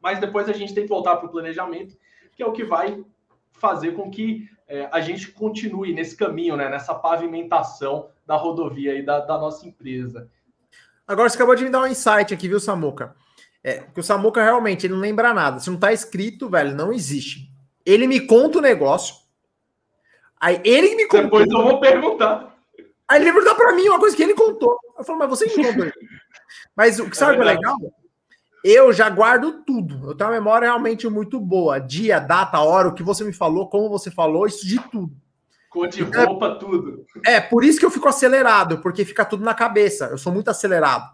mas 0.00 0.20
depois 0.20 0.48
a 0.48 0.52
gente 0.52 0.74
tem 0.74 0.84
que 0.84 0.90
voltar 0.90 1.16
para 1.16 1.26
o 1.26 1.30
planejamento, 1.30 1.96
que 2.36 2.42
é 2.42 2.46
o 2.46 2.52
que 2.52 2.64
vai 2.64 3.02
fazer 3.52 3.92
com 3.92 4.10
que 4.10 4.46
é, 4.68 4.88
a 4.92 5.00
gente 5.00 5.32
continue 5.32 5.94
nesse 5.94 6.16
caminho, 6.16 6.56
né, 6.56 6.68
nessa 6.68 6.94
pavimentação 6.94 8.10
da 8.26 8.36
rodovia 8.36 8.94
e 8.94 9.02
da, 9.02 9.20
da 9.20 9.38
nossa 9.38 9.66
empresa. 9.66 10.30
Agora 11.06 11.28
você 11.28 11.36
acabou 11.36 11.54
de 11.54 11.64
me 11.64 11.70
dar 11.70 11.82
um 11.82 11.86
insight 11.86 12.32
aqui, 12.32 12.48
viu, 12.48 12.60
Samuca? 12.60 13.14
É, 13.62 13.84
que 13.94 14.00
o 14.00 14.02
Samuca 14.02 14.42
realmente 14.42 14.86
ele 14.86 14.94
não 14.94 15.00
lembra 15.00 15.34
nada. 15.34 15.58
Se 15.58 15.70
não 15.70 15.78
tá 15.78 15.92
escrito, 15.92 16.48
velho, 16.48 16.74
não 16.74 16.92
existe. 16.92 17.50
Ele 17.84 18.06
me 18.06 18.20
conta 18.20 18.58
o 18.58 18.62
negócio, 18.62 19.14
Aí 20.44 20.60
ele 20.62 20.94
me 20.94 21.06
contou. 21.06 21.40
Depois 21.40 21.50
eu 21.50 21.62
vou 21.62 21.80
perguntar. 21.80 22.54
Aí 23.08 23.16
ele 23.16 23.32
perguntou 23.32 23.54
para 23.54 23.72
mim 23.72 23.88
uma 23.88 23.98
coisa 23.98 24.14
que 24.14 24.22
ele 24.22 24.34
contou. 24.34 24.78
Eu 24.98 25.02
falo, 25.02 25.18
mas 25.18 25.30
você 25.30 25.46
me 25.46 25.64
contou. 25.64 25.90
mas 26.76 26.98
o 26.98 27.08
que 27.08 27.16
sabe 27.16 27.38
é, 27.38 27.40
é 27.40 27.44
legal? 27.44 27.78
Eu 28.62 28.92
já 28.92 29.08
guardo 29.08 29.64
tudo. 29.64 30.10
Eu 30.10 30.14
tenho 30.14 30.28
uma 30.28 30.36
memória 30.36 30.68
realmente 30.68 31.08
muito 31.08 31.40
boa. 31.40 31.78
Dia, 31.78 32.18
data, 32.18 32.60
hora, 32.60 32.88
o 32.88 32.94
que 32.94 33.02
você 33.02 33.24
me 33.24 33.32
falou, 33.32 33.70
como 33.70 33.88
você 33.88 34.10
falou, 34.10 34.46
isso 34.46 34.66
de 34.66 34.78
tudo. 34.90 35.16
Cor 35.74 35.88
de 35.88 36.04
então, 36.04 36.24
roupa, 36.24 36.54
tudo. 36.54 37.04
É, 37.26 37.40
por 37.40 37.64
isso 37.64 37.80
que 37.80 37.84
eu 37.84 37.90
fico 37.90 38.06
acelerado, 38.06 38.78
porque 38.78 39.04
fica 39.04 39.24
tudo 39.24 39.44
na 39.44 39.54
cabeça. 39.54 40.04
Eu 40.06 40.16
sou 40.16 40.32
muito 40.32 40.48
acelerado. 40.48 41.10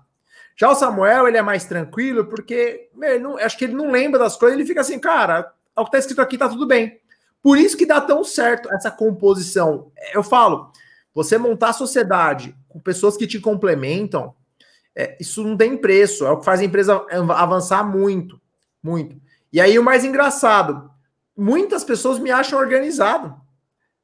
Já 0.54 0.68
o 0.68 0.74
Samuel, 0.74 1.26
ele 1.26 1.38
é 1.38 1.42
mais 1.42 1.64
tranquilo, 1.64 2.26
porque 2.26 2.90
meu, 2.94 3.18
não, 3.18 3.38
acho 3.38 3.56
que 3.56 3.64
ele 3.64 3.72
não 3.72 3.90
lembra 3.90 4.18
das 4.18 4.36
coisas, 4.36 4.58
ele 4.58 4.68
fica 4.68 4.82
assim, 4.82 4.98
cara, 4.98 5.50
o 5.74 5.82
que 5.86 5.90
tá 5.90 5.98
escrito 5.98 6.20
aqui 6.20 6.36
tá 6.36 6.46
tudo 6.46 6.66
bem. 6.66 7.00
Por 7.42 7.56
isso 7.56 7.74
que 7.74 7.86
dá 7.86 8.02
tão 8.02 8.22
certo 8.22 8.70
essa 8.70 8.90
composição. 8.90 9.90
Eu 10.12 10.22
falo, 10.22 10.70
você 11.14 11.38
montar 11.38 11.72
sociedade 11.72 12.54
com 12.68 12.78
pessoas 12.78 13.16
que 13.16 13.26
te 13.26 13.40
complementam, 13.40 14.34
é, 14.94 15.16
isso 15.18 15.42
não 15.42 15.56
tem 15.56 15.74
preço. 15.74 16.26
É 16.26 16.30
o 16.30 16.36
que 16.36 16.44
faz 16.44 16.60
a 16.60 16.64
empresa 16.64 17.02
avançar 17.34 17.82
muito, 17.82 18.38
muito. 18.82 19.16
E 19.50 19.58
aí 19.58 19.78
o 19.78 19.82
mais 19.82 20.04
engraçado, 20.04 20.90
muitas 21.34 21.82
pessoas 21.82 22.18
me 22.18 22.30
acham 22.30 22.58
organizado. 22.58 23.39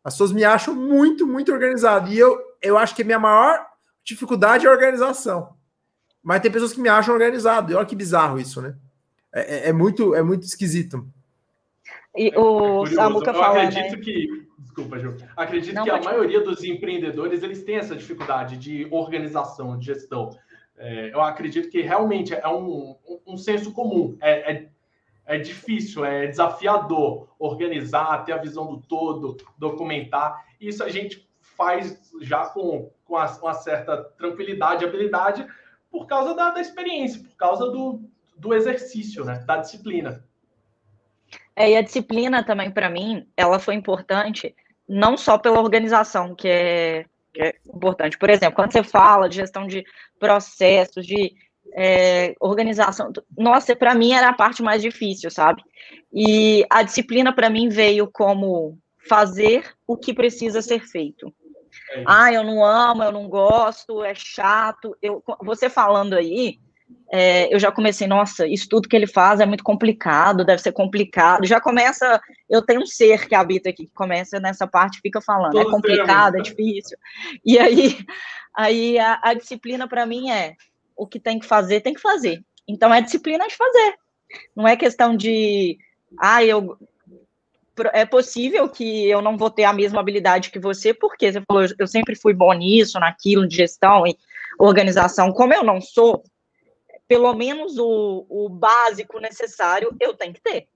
As 0.06 0.14
pessoas 0.14 0.30
me 0.30 0.44
acham 0.44 0.72
muito, 0.72 1.26
muito 1.26 1.52
organizado. 1.52 2.12
E 2.12 2.16
eu, 2.16 2.40
eu 2.62 2.78
acho 2.78 2.94
que 2.94 3.02
a 3.02 3.04
minha 3.04 3.18
maior 3.18 3.66
dificuldade 4.04 4.64
é 4.64 4.68
a 4.68 4.72
organização. 4.72 5.56
Mas 6.22 6.40
tem 6.40 6.48
pessoas 6.48 6.72
que 6.72 6.80
me 6.80 6.88
acham 6.88 7.12
organizado. 7.12 7.72
E 7.72 7.74
olha 7.74 7.84
que 7.84 7.96
bizarro 7.96 8.38
isso, 8.38 8.62
né? 8.62 8.76
É, 9.34 9.40
é, 9.40 9.68
é 9.70 9.72
muito, 9.72 10.14
é 10.14 10.22
muito 10.22 10.44
esquisito. 10.44 11.04
E 12.16 12.32
o 12.36 12.86
é 12.86 12.90
Samuca 12.90 13.34
fala, 13.34 13.64
Eu 13.64 13.68
acredito 13.68 13.96
né? 13.96 14.04
que, 14.04 14.46
desculpa, 14.60 14.96
Ju, 15.00 15.16
acredito 15.36 15.74
Não, 15.74 15.82
que 15.82 15.90
a 15.90 16.00
maioria 16.00 16.40
dos 16.40 16.62
empreendedores 16.62 17.42
eles 17.42 17.64
têm 17.64 17.78
essa 17.78 17.96
dificuldade 17.96 18.56
de 18.58 18.86
organização, 18.92 19.76
de 19.76 19.86
gestão. 19.86 20.30
É, 20.78 21.12
eu 21.12 21.20
acredito 21.20 21.68
que 21.68 21.82
realmente 21.82 22.32
é 22.32 22.46
um, 22.46 22.94
um, 23.26 23.36
senso 23.36 23.72
comum. 23.72 24.16
É, 24.20 24.52
é, 24.52 24.68
é, 25.26 25.38
difícil, 25.38 26.04
é 26.04 26.26
desafiador 26.26 27.28
organizar, 27.38 28.24
ter 28.24 28.32
a 28.32 28.38
visão 28.38 28.66
do 28.66 28.80
todo, 28.80 29.36
documentar. 29.58 30.46
Isso 30.60 30.82
a 30.84 30.88
gente 30.88 31.28
faz 31.40 32.00
já 32.20 32.46
com, 32.46 32.90
com 33.04 33.14
uma 33.14 33.54
certa 33.54 34.04
tranquilidade, 34.16 34.84
habilidade, 34.84 35.46
por 35.90 36.06
causa 36.06 36.34
da, 36.34 36.50
da 36.50 36.60
experiência, 36.60 37.22
por 37.22 37.36
causa 37.36 37.66
do, 37.70 38.00
do 38.36 38.54
exercício, 38.54 39.24
né? 39.24 39.42
Da 39.46 39.56
disciplina. 39.56 40.24
É, 41.54 41.70
e 41.70 41.76
a 41.76 41.82
disciplina 41.82 42.44
também, 42.44 42.70
para 42.70 42.90
mim, 42.90 43.26
ela 43.36 43.58
foi 43.58 43.74
importante, 43.74 44.54
não 44.86 45.16
só 45.16 45.38
pela 45.38 45.58
organização, 45.58 46.34
que 46.34 46.48
é, 46.48 47.06
que 47.32 47.42
é 47.42 47.54
importante. 47.66 48.18
Por 48.18 48.30
exemplo, 48.30 48.54
quando 48.54 48.72
você 48.72 48.82
fala 48.82 49.28
de 49.28 49.36
gestão 49.36 49.66
de 49.66 49.84
processos, 50.18 51.06
de 51.06 51.34
é, 51.74 52.34
organização, 52.40 53.12
nossa, 53.36 53.74
para 53.74 53.94
mim 53.94 54.12
era 54.12 54.28
a 54.28 54.34
parte 54.34 54.62
mais 54.62 54.82
difícil, 54.82 55.30
sabe? 55.30 55.62
E 56.12 56.64
a 56.70 56.82
disciplina, 56.82 57.34
para 57.34 57.50
mim, 57.50 57.68
veio 57.68 58.08
como 58.10 58.78
fazer 59.08 59.64
o 59.86 59.96
que 59.96 60.12
precisa 60.12 60.62
ser 60.62 60.80
feito. 60.86 61.32
É 61.92 62.04
ah, 62.06 62.32
eu 62.32 62.42
não 62.42 62.64
amo, 62.64 63.02
eu 63.02 63.12
não 63.12 63.28
gosto, 63.28 64.02
é 64.02 64.14
chato. 64.14 64.96
Eu, 65.00 65.22
você 65.42 65.68
falando 65.68 66.14
aí, 66.14 66.58
é, 67.12 67.52
eu 67.54 67.58
já 67.58 67.70
comecei, 67.70 68.06
nossa, 68.06 68.46
isso 68.46 68.68
tudo 68.68 68.88
que 68.88 68.96
ele 68.96 69.06
faz 69.06 69.40
é 69.40 69.46
muito 69.46 69.62
complicado, 69.62 70.44
deve 70.44 70.62
ser 70.62 70.72
complicado. 70.72 71.46
Já 71.46 71.60
começa, 71.60 72.20
eu 72.48 72.62
tenho 72.62 72.82
um 72.82 72.86
ser 72.86 73.28
que 73.28 73.34
habita 73.34 73.70
aqui, 73.70 73.86
que 73.86 73.94
começa 73.94 74.40
nessa 74.40 74.66
parte, 74.66 75.00
fica 75.00 75.20
falando, 75.20 75.58
é 75.58 75.64
complicado, 75.64 76.36
é 76.36 76.40
difícil. 76.42 76.96
E 77.44 77.58
aí, 77.58 77.98
aí 78.56 78.98
a, 78.98 79.20
a 79.22 79.34
disciplina 79.34 79.88
para 79.88 80.06
mim 80.06 80.30
é 80.30 80.54
o 80.96 81.06
que 81.06 81.20
tem 81.20 81.38
que 81.38 81.46
fazer, 81.46 81.80
tem 81.80 81.94
que 81.94 82.00
fazer. 82.00 82.42
Então 82.66 82.92
é 82.92 83.00
disciplina 83.00 83.46
de 83.46 83.54
fazer. 83.54 83.94
Não 84.54 84.66
é 84.66 84.76
questão 84.76 85.16
de, 85.16 85.78
ah, 86.18 86.44
eu 86.44 86.78
é 87.92 88.06
possível 88.06 88.68
que 88.68 89.06
eu 89.06 89.20
não 89.20 89.36
vou 89.36 89.50
ter 89.50 89.64
a 89.64 89.72
mesma 89.72 90.00
habilidade 90.00 90.50
que 90.50 90.58
você, 90.58 90.94
porque 90.94 91.30
você 91.30 91.42
falou, 91.42 91.66
eu 91.78 91.86
sempre 91.86 92.14
fui 92.14 92.32
bom 92.32 92.52
nisso, 92.54 92.98
naquilo, 92.98 93.46
de 93.46 93.56
gestão 93.56 94.06
e 94.06 94.16
organização. 94.58 95.30
Como 95.30 95.52
eu 95.52 95.62
não 95.62 95.80
sou, 95.80 96.22
pelo 97.06 97.34
menos 97.34 97.76
o, 97.78 98.26
o 98.28 98.48
básico 98.48 99.20
necessário 99.20 99.94
eu 100.00 100.14
tenho 100.14 100.32
que 100.32 100.40
ter. 100.40 100.68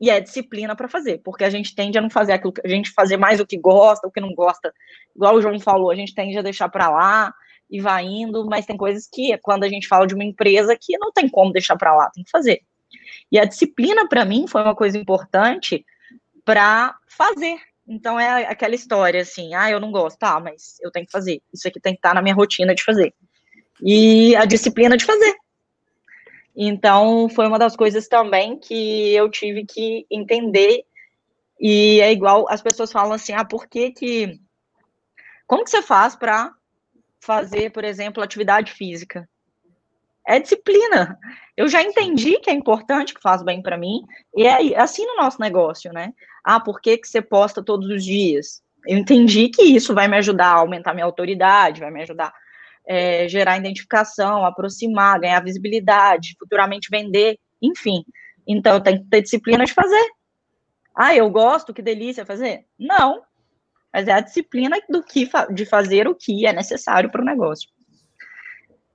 E 0.00 0.10
é 0.10 0.20
disciplina 0.20 0.76
para 0.76 0.88
fazer, 0.88 1.18
porque 1.24 1.44
a 1.44 1.50
gente 1.50 1.74
tende 1.74 1.98
a 1.98 2.00
não 2.00 2.10
fazer 2.10 2.32
aquilo, 2.32 2.52
a 2.64 2.68
gente 2.68 2.90
fazer 2.90 3.16
mais 3.16 3.40
o 3.40 3.46
que 3.46 3.56
gosta, 3.56 4.06
o 4.06 4.10
que 4.10 4.20
não 4.20 4.34
gosta. 4.34 4.72
Igual 5.14 5.36
o 5.36 5.42
João 5.42 5.58
falou, 5.58 5.90
a 5.90 5.94
gente 5.94 6.14
tende 6.14 6.36
a 6.38 6.42
deixar 6.42 6.68
para 6.68 6.88
lá 6.88 7.34
e 7.70 7.80
vai 7.80 8.04
indo, 8.04 8.44
mas 8.46 8.66
tem 8.66 8.76
coisas 8.76 9.08
que, 9.12 9.36
quando 9.38 9.64
a 9.64 9.68
gente 9.68 9.88
fala 9.88 10.06
de 10.06 10.14
uma 10.14 10.24
empresa, 10.24 10.76
que 10.80 10.96
não 10.98 11.12
tem 11.12 11.28
como 11.28 11.52
deixar 11.52 11.76
para 11.76 11.94
lá, 11.94 12.10
tem 12.10 12.24
que 12.24 12.30
fazer. 12.30 12.60
E 13.30 13.38
a 13.38 13.44
disciplina, 13.44 14.08
para 14.08 14.24
mim, 14.24 14.46
foi 14.46 14.62
uma 14.62 14.74
coisa 14.74 14.98
importante 14.98 15.84
para 16.44 16.96
fazer. 17.08 17.58
Então 17.86 18.18
é 18.18 18.46
aquela 18.46 18.74
história 18.74 19.20
assim, 19.20 19.54
ah, 19.54 19.70
eu 19.70 19.78
não 19.78 19.92
gosto, 19.92 20.18
tá, 20.18 20.40
mas 20.40 20.78
eu 20.80 20.90
tenho 20.90 21.04
que 21.06 21.12
fazer. 21.12 21.42
Isso 21.52 21.68
aqui 21.68 21.80
tem 21.80 21.92
que 21.92 21.98
estar 21.98 22.10
tá 22.10 22.14
na 22.14 22.22
minha 22.22 22.34
rotina 22.34 22.74
de 22.74 22.82
fazer. 22.82 23.14
E 23.82 24.34
a 24.36 24.44
disciplina 24.44 24.96
de 24.96 25.04
fazer. 25.04 25.34
Então, 26.56 27.28
foi 27.28 27.46
uma 27.46 27.58
das 27.58 27.74
coisas 27.74 28.06
também 28.06 28.58
que 28.58 29.12
eu 29.12 29.28
tive 29.28 29.66
que 29.66 30.06
entender. 30.10 30.84
E 31.60 32.00
é 32.00 32.12
igual 32.12 32.46
as 32.48 32.62
pessoas 32.62 32.92
falam 32.92 33.12
assim: 33.12 33.32
ah, 33.32 33.44
por 33.44 33.66
que 33.66 33.90
que. 33.90 34.40
Como 35.46 35.64
que 35.64 35.70
você 35.70 35.82
faz 35.82 36.14
para 36.14 36.52
fazer, 37.24 37.70
por 37.70 37.84
exemplo, 37.84 38.22
atividade 38.22 38.72
física? 38.72 39.28
É 40.26 40.38
disciplina. 40.38 41.18
Eu 41.56 41.68
já 41.68 41.82
entendi 41.82 42.38
que 42.38 42.50
é 42.50 42.52
importante, 42.52 43.14
que 43.14 43.20
faz 43.20 43.42
bem 43.42 43.62
para 43.62 43.76
mim, 43.76 44.02
e 44.34 44.46
é 44.46 44.78
assim 44.78 45.04
no 45.06 45.16
nosso 45.16 45.40
negócio, 45.40 45.92
né? 45.92 46.12
Ah, 46.42 46.60
por 46.60 46.80
que, 46.80 46.98
que 46.98 47.08
você 47.08 47.20
posta 47.20 47.62
todos 47.62 47.88
os 47.88 48.04
dias? 48.04 48.62
Eu 48.86 48.98
entendi 48.98 49.48
que 49.48 49.62
isso 49.62 49.94
vai 49.94 50.08
me 50.08 50.16
ajudar 50.16 50.48
a 50.48 50.58
aumentar 50.58 50.94
minha 50.94 51.06
autoridade, 51.06 51.80
vai 51.80 51.90
me 51.90 52.02
ajudar 52.02 52.32
é, 52.86 53.26
gerar 53.28 53.56
identificação, 53.56 54.44
aproximar, 54.44 55.20
ganhar 55.20 55.42
visibilidade, 55.42 56.36
futuramente 56.38 56.88
vender, 56.90 57.38
enfim. 57.60 58.04
Então, 58.46 58.80
tem 58.80 58.98
que 58.98 59.08
ter 59.08 59.22
disciplina 59.22 59.64
de 59.64 59.72
fazer. 59.72 60.06
Ah, 60.94 61.14
eu 61.14 61.28
gosto, 61.30 61.72
que 61.72 61.82
delícia 61.82 62.26
fazer? 62.26 62.66
Não, 62.78 63.22
mas 63.94 64.08
é 64.08 64.12
a 64.12 64.20
disciplina 64.20 64.76
do 64.90 65.04
que 65.04 65.30
de 65.52 65.64
fazer 65.64 66.08
o 66.08 66.14
que 66.16 66.44
é 66.44 66.52
necessário 66.52 67.10
para 67.12 67.22
o 67.22 67.24
negócio. 67.24 67.70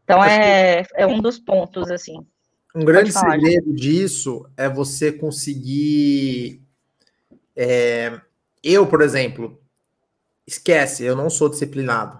Então, 0.03 0.21
é, 0.21 0.85
é 0.95 1.07
um 1.07 1.21
dos 1.21 1.39
pontos, 1.39 1.89
assim. 1.89 2.25
Um 2.75 2.83
grande 2.83 3.11
segredo 3.13 3.73
disso 3.73 4.45
é 4.57 4.67
você 4.67 5.11
conseguir. 5.11 6.61
É, 7.55 8.19
eu, 8.61 8.85
por 8.85 9.01
exemplo, 9.01 9.57
esquece, 10.45 11.05
eu 11.05 11.15
não 11.15 11.29
sou 11.29 11.47
disciplinado 11.47 12.19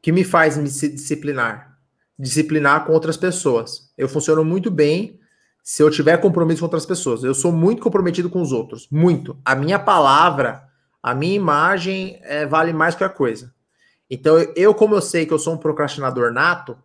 que 0.00 0.12
me 0.12 0.24
faz 0.24 0.56
me 0.56 0.64
disciplinar? 0.64 1.76
Disciplinar 2.16 2.84
com 2.86 2.92
outras 2.92 3.16
pessoas. 3.16 3.90
Eu 3.96 4.08
funciono 4.08 4.44
muito 4.44 4.70
bem 4.70 5.18
se 5.62 5.82
eu 5.82 5.90
tiver 5.90 6.16
compromisso 6.18 6.60
com 6.60 6.66
outras 6.66 6.86
pessoas. 6.86 7.24
Eu 7.24 7.34
sou 7.34 7.52
muito 7.52 7.82
comprometido 7.82 8.30
com 8.30 8.40
os 8.40 8.52
outros. 8.52 8.88
Muito. 8.90 9.36
A 9.44 9.54
minha 9.54 9.78
palavra, 9.78 10.67
a 11.10 11.14
minha 11.14 11.34
imagem 11.34 12.18
é, 12.22 12.44
vale 12.44 12.72
mais 12.72 12.94
que 12.94 13.02
a 13.02 13.08
coisa. 13.08 13.52
Então, 14.10 14.38
eu, 14.56 14.74
como 14.74 14.94
eu 14.94 15.02
sei 15.02 15.26
que 15.26 15.32
eu 15.32 15.38
sou 15.38 15.54
um 15.54 15.58
procrastinador 15.58 16.32
nato, 16.32 16.76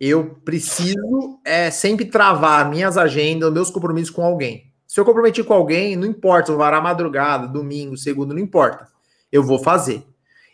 eu 0.00 0.36
preciso 0.44 1.40
é, 1.44 1.70
sempre 1.70 2.04
travar 2.04 2.68
minhas 2.68 2.98
agendas, 2.98 3.52
meus 3.52 3.70
compromissos 3.70 4.10
com 4.14 4.24
alguém. 4.24 4.72
Se 4.86 4.98
eu 4.98 5.04
comprometi 5.04 5.42
com 5.44 5.54
alguém, 5.54 5.96
não 5.96 6.06
importa, 6.06 6.50
eu 6.50 6.56
varar 6.56 6.82
madrugada, 6.82 7.46
domingo, 7.46 7.96
segundo, 7.96 8.34
não 8.34 8.40
importa. 8.40 8.88
Eu 9.30 9.42
vou 9.42 9.58
fazer. 9.58 10.04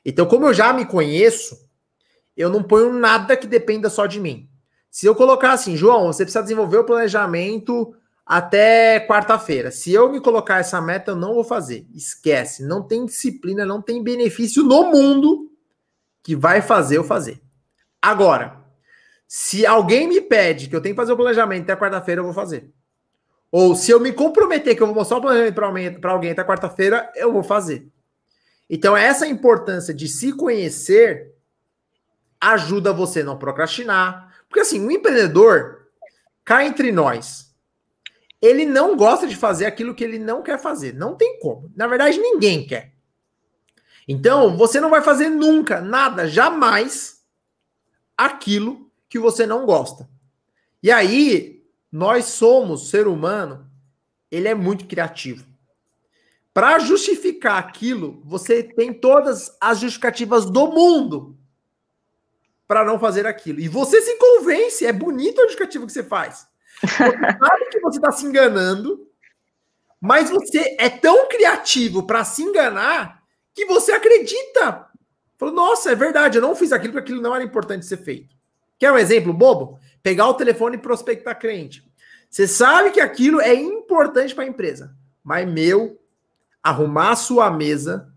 Então, 0.05 0.27
como 0.27 0.47
eu 0.47 0.55
já 0.55 0.73
me 0.73 0.85
conheço, 0.85 1.59
eu 2.37 2.49
não 2.49 2.63
ponho 2.63 2.93
nada 2.93 3.37
que 3.37 3.47
dependa 3.47 3.91
só 3.91 4.07
de 4.07 4.21
mim. 4.21 4.49
Se 4.91 5.07
eu 5.07 5.15
colocar 5.15 5.53
assim, 5.53 5.77
João, 5.77 6.07
você 6.07 6.25
precisa 6.25 6.43
desenvolver 6.43 6.79
o 6.79 6.85
planejamento 6.85 7.95
até 8.29 9.01
quarta-feira. 9.01 9.71
Se 9.71 9.91
eu 9.91 10.13
me 10.13 10.21
colocar 10.21 10.59
essa 10.59 10.79
meta, 10.83 11.13
eu 11.13 11.17
não 11.17 11.33
vou 11.33 11.43
fazer. 11.43 11.87
Esquece. 11.95 12.63
Não 12.63 12.83
tem 12.83 13.07
disciplina, 13.07 13.65
não 13.65 13.81
tem 13.81 14.03
benefício 14.03 14.63
no 14.63 14.91
mundo 14.91 15.51
que 16.23 16.37
vai 16.37 16.61
fazer 16.61 16.99
eu 16.99 17.05
fazer. 17.05 17.41
Agora, 18.03 18.63
se 19.27 19.65
alguém 19.65 20.07
me 20.07 20.21
pede 20.21 20.69
que 20.69 20.77
eu 20.77 20.83
tenho 20.83 20.95
que 20.95 21.01
fazer 21.01 21.13
o 21.13 21.17
planejamento 21.17 21.63
até 21.63 21.75
quarta-feira, 21.75 22.21
eu 22.21 22.25
vou 22.27 22.35
fazer. 22.35 22.71
Ou 23.51 23.75
se 23.75 23.91
eu 23.91 23.99
me 23.99 24.13
comprometer 24.13 24.77
que 24.77 24.83
eu 24.83 24.87
vou 24.87 24.95
mostrar 24.95 25.17
o 25.17 25.23
planejamento 25.23 25.99
para 25.99 26.13
alguém 26.13 26.33
até 26.33 26.45
quarta-feira, 26.45 27.11
eu 27.17 27.33
vou 27.33 27.43
fazer. 27.43 27.89
Então, 28.69 28.95
essa 28.95 29.27
importância 29.27 29.95
de 29.95 30.07
se 30.07 30.35
conhecer 30.35 31.35
ajuda 32.39 32.93
você 32.93 33.21
a 33.21 33.25
não 33.25 33.39
procrastinar. 33.39 34.35
Porque 34.51 34.61
assim, 34.61 34.87
o 34.87 34.91
empreendedor, 34.91 35.89
cá 36.45 36.63
entre 36.63 36.93
nós, 36.93 37.48
ele 38.41 38.65
não 38.65 38.97
gosta 38.97 39.27
de 39.27 39.37
fazer 39.37 39.67
aquilo 39.67 39.95
que 39.95 40.05
ele 40.05 40.19
não 40.19 40.43
quer 40.43 40.59
fazer. 40.59 40.95
Não 40.95 41.15
tem 41.15 41.39
como. 41.41 41.71
Na 41.77 41.87
verdade, 41.87 42.19
ninguém 42.19 42.67
quer. 42.67 42.95
Então, 44.07 44.57
você 44.57 44.81
não 44.81 44.89
vai 44.89 45.03
fazer 45.03 45.29
nunca, 45.29 45.81
nada, 45.81 46.27
jamais, 46.27 47.23
aquilo 48.17 48.91
que 49.09 49.19
você 49.19 49.47
não 49.47 49.67
gosta. 49.67 50.09
E 50.83 50.91
aí, 50.91 51.63
nós 51.93 52.25
somos, 52.25 52.89
ser 52.89 53.07
humano, 53.07 53.71
ele 54.31 54.49
é 54.49 54.55
muito 54.55 54.87
criativo. 54.87 55.47
Para 56.55 56.79
justificar 56.79 57.59
aquilo, 57.59 58.23
você 58.25 58.63
tem 58.63 58.93
todas 58.93 59.57
as 59.61 59.79
justificativas 59.79 60.47
do 60.47 60.69
mundo 60.69 61.39
para 62.67 62.85
não 62.85 62.99
fazer 62.99 63.27
aquilo. 63.27 63.61
E 63.61 63.69
você 63.69 64.01
se 64.03 64.17
convence, 64.17 64.85
é 64.85 64.93
bonito 64.93 65.41
o 65.41 65.45
indicativo 65.45 65.87
que 65.87 65.93
você 65.93 66.03
faz. 66.03 66.48
Sabe 66.87 67.69
que 67.71 67.81
você 67.81 67.99
está 67.99 68.13
se 68.13 68.27
enganando, 68.27 69.09
Mas 70.01 70.31
você 70.31 70.77
é 70.79 70.89
tão 70.89 71.29
criativo 71.29 72.05
para 72.05 72.25
se 72.25 72.43
enganar 72.43 73.23
que 73.55 73.67
você 73.67 73.93
acredita. 73.93 74.87
Falou, 75.37 75.55
nossa, 75.55 75.91
é 75.93 75.95
verdade, 75.95 76.39
eu 76.39 76.43
não 76.43 76.55
fiz 76.55 76.73
aquilo 76.73 76.93
porque 76.93 77.11
aquilo 77.11 77.23
não 77.23 77.35
era 77.35 77.45
importante 77.45 77.87
ser 77.87 77.99
feito. 77.99 78.37
Quer 78.79 78.93
um 78.93 78.99
exemplo 78.99 79.33
bobo? 79.33 79.79
Pegar 80.03 80.29
o 80.29 80.35
telefone 80.35 80.77
e 80.77 80.81
prospectar 80.81 81.39
cliente. 81.39 81.85
Você 82.31 82.47
sabe 82.47 82.91
que 82.91 83.01
aquilo 83.01 83.41
é 83.41 83.55
importante 83.55 84.35
para 84.35 84.45
a 84.45 84.49
empresa, 84.49 84.95
mas 85.25 85.49
meu, 85.49 85.99
arrumar 86.63 87.13
a 87.13 87.17
sua 87.17 87.51
mesa 87.51 88.13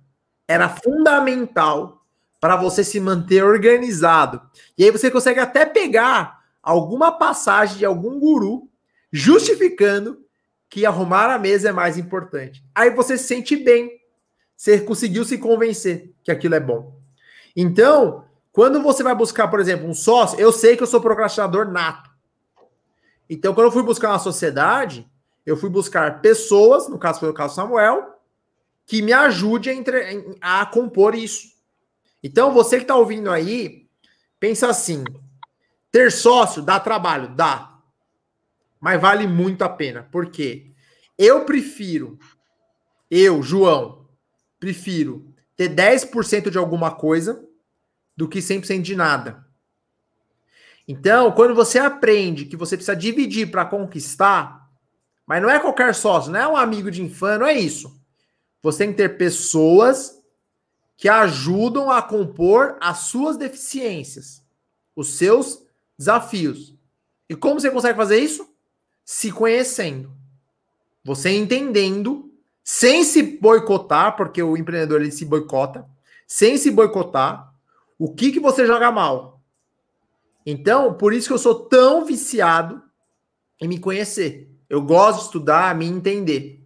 era 0.47 0.70
fundamental 0.70 2.05
para 2.39 2.55
você 2.55 2.84
se 2.84 2.99
manter 2.99 3.43
organizado. 3.43 4.41
E 4.78 4.84
aí 4.84 4.91
você 4.91 5.09
consegue 5.09 5.39
até 5.39 5.66
pegar 5.66 6.40
alguma 6.62 7.12
passagem 7.12 7.78
de 7.78 7.86
algum 7.86 8.20
guru 8.20 8.70
justificando 9.12 10.20
que 10.70 10.86
arrumar 10.86 11.34
a 11.34 11.39
mesa 11.39 11.70
é 11.70 11.72
mais 11.72 11.97
importante. 11.97 12.64
Aí 12.74 12.89
você 12.89 13.18
se 13.18 13.26
sente 13.26 13.55
bem. 13.55 13.91
Você 14.55 14.80
conseguiu 14.80 15.26
se 15.26 15.38
convencer 15.38 16.14
que 16.24 16.32
aquilo 16.32 16.55
é 16.55 16.59
bom. 16.59 16.97
Então, 17.55 18.26
quando 18.51 18.82
você 18.82 19.03
vai 19.03 19.16
buscar, 19.16 19.47
por 19.49 19.59
exemplo, 19.59 19.88
um 19.88 19.93
sócio, 19.93 20.39
eu 20.39 20.51
sei 20.51 20.78
que 20.78 20.84
eu 20.84 20.88
sou 20.88 21.01
procrastinador 21.01 21.70
nato. 21.70 22.09
Então, 23.30 23.53
quando 23.53 23.68
eu 23.68 23.72
fui 23.72 23.84
buscar 23.84 24.09
uma 24.09 24.20
sociedade, 24.20 25.09
eu 25.45 25.57
fui 25.57 25.70
buscar 25.70 26.22
pessoas, 26.22 26.88
no 26.88 26.99
caso 26.99 27.20
foi 27.20 27.30
o 27.30 27.34
caso 27.34 27.55
Samuel, 27.55 28.20
que 28.86 29.01
me 29.01 29.14
ajude 29.14 29.70
a, 29.70 29.74
entre, 29.74 30.38
a 30.39 30.66
compor 30.66 31.16
isso. 31.16 31.49
Então, 32.24 32.53
você 32.53 32.78
que 32.78 32.84
está 32.84 32.95
ouvindo 32.95 33.32
aí, 33.32 33.88
pensa 34.39 34.68
assim: 34.68 35.03
ter 35.91 36.11
sócio 36.11 36.61
dá 36.61 36.79
trabalho? 36.79 37.35
Dá. 37.35 37.79
Mas 38.79 38.99
vale 38.99 39.27
muito 39.27 39.63
a 39.63 39.69
pena. 39.69 40.07
Por 40.11 40.31
quê? 40.31 40.71
Eu 41.17 41.45
prefiro, 41.45 42.17
eu, 43.09 43.43
João, 43.43 44.07
prefiro 44.59 45.31
ter 45.55 45.69
10% 45.69 46.49
de 46.49 46.57
alguma 46.57 46.91
coisa 46.91 47.45
do 48.15 48.27
que 48.27 48.39
100% 48.39 48.81
de 48.81 48.95
nada. 48.95 49.45
Então, 50.87 51.31
quando 51.31 51.53
você 51.53 51.77
aprende 51.77 52.45
que 52.45 52.57
você 52.57 52.75
precisa 52.75 52.95
dividir 52.95 53.51
para 53.51 53.65
conquistar, 53.65 54.67
mas 55.25 55.41
não 55.41 55.49
é 55.49 55.59
qualquer 55.59 55.93
sócio, 55.93 56.31
não 56.31 56.39
é 56.39 56.47
um 56.47 56.57
amigo 56.57 56.89
de 56.89 57.01
infância, 57.01 57.39
não 57.39 57.45
é 57.45 57.53
isso. 57.53 57.99
Você 58.63 58.79
tem 58.79 58.91
que 58.91 58.97
ter 58.97 59.17
pessoas 59.17 60.19
que 60.97 61.07
ajudam 61.07 61.89
a 61.89 62.01
compor 62.01 62.77
as 62.81 62.99
suas 62.99 63.37
deficiências, 63.37 64.43
os 64.95 65.15
seus 65.15 65.63
desafios. 66.01 66.75
E 67.29 67.35
como 67.35 67.59
você 67.59 67.69
consegue 67.69 67.95
fazer 67.95 68.17
isso? 68.17 68.49
Se 69.05 69.31
conhecendo. 69.31 70.11
Você 71.05 71.29
entendendo, 71.29 72.31
sem 72.63 73.03
se 73.03 73.21
boicotar, 73.21 74.15
porque 74.17 74.41
o 74.41 74.57
empreendedor 74.57 74.99
ele 74.99 75.11
se 75.11 75.25
boicota, 75.25 75.85
sem 76.27 76.57
se 76.57 76.71
boicotar, 76.71 77.53
o 77.99 78.13
que, 78.13 78.31
que 78.31 78.39
você 78.39 78.65
joga 78.65 78.91
mal. 78.91 79.41
Então, 80.43 80.95
por 80.95 81.13
isso 81.13 81.27
que 81.27 81.33
eu 81.33 81.37
sou 81.37 81.65
tão 81.65 82.03
viciado 82.03 82.81
em 83.61 83.67
me 83.67 83.79
conhecer. 83.79 84.49
Eu 84.67 84.81
gosto 84.81 85.19
de 85.19 85.25
estudar, 85.25 85.75
me 85.75 85.85
entender. 85.85 86.65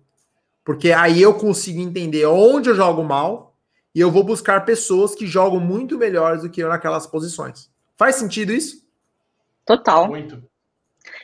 Porque 0.63 0.93
aí 0.93 1.21
eu 1.21 1.33
consigo 1.33 1.81
entender 1.81 2.25
onde 2.25 2.69
eu 2.69 2.75
jogo 2.75 3.03
mal 3.03 3.57
e 3.93 3.99
eu 3.99 4.09
vou 4.09 4.23
buscar 4.23 4.65
pessoas 4.65 5.13
que 5.13 5.27
jogam 5.27 5.59
muito 5.59 5.97
melhores 5.97 6.43
do 6.43 6.49
que 6.49 6.61
eu 6.61 6.69
naquelas 6.69 7.05
posições. 7.05 7.69
Faz 7.97 8.15
sentido 8.15 8.53
isso? 8.53 8.84
Total. 9.65 10.07
Muito. 10.07 10.43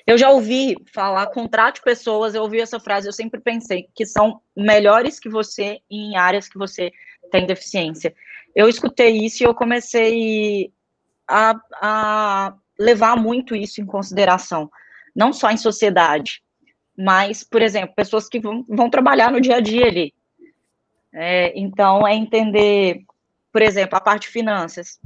Eu 0.06 0.18
já 0.18 0.30
ouvi 0.30 0.76
falar, 0.94 1.28
contrate 1.28 1.82
pessoas, 1.82 2.34
eu 2.34 2.42
ouvi 2.42 2.60
essa 2.60 2.80
frase, 2.80 3.08
eu 3.08 3.14
sempre 3.14 3.40
pensei 3.40 3.88
que 3.94 4.06
são 4.06 4.42
melhores 4.56 5.20
que 5.20 5.30
você 5.30 5.80
em 5.90 6.18
áreas 6.18 6.48
que 6.48 6.58
você 6.58 6.92
tem 7.32 7.46
deficiência. 7.46 8.14
Eu 8.56 8.68
escutei 8.68 9.18
isso 9.18 9.42
e 9.42 9.46
eu 9.46 9.54
comecei 9.54 10.72
a, 11.28 11.56
a 11.82 12.54
levar 12.78 13.16
muito 13.16 13.56
isso 13.56 13.82
em 13.82 13.86
consideração, 13.86 14.70
não 15.16 15.32
só 15.32 15.50
em 15.50 15.58
sociedade, 15.58 16.44
mas, 16.98 17.44
por 17.44 17.62
exemplo, 17.62 17.96
pessoas 17.96 18.28
que 18.28 18.40
vão, 18.40 18.66
vão 18.68 18.90
trabalhar 18.90 19.32
no 19.32 19.40
dia 19.40 19.58
a 19.58 19.62
dia 19.62 19.86
ali. 19.86 20.14
É, 21.14 21.58
então, 21.58 22.08
é 22.08 22.14
entender, 22.14 23.04
por 23.52 23.62
exemplo, 23.62 23.98
a 23.98 24.02
parte 24.02 24.24
de 24.24 24.30
finanças. 24.30 25.00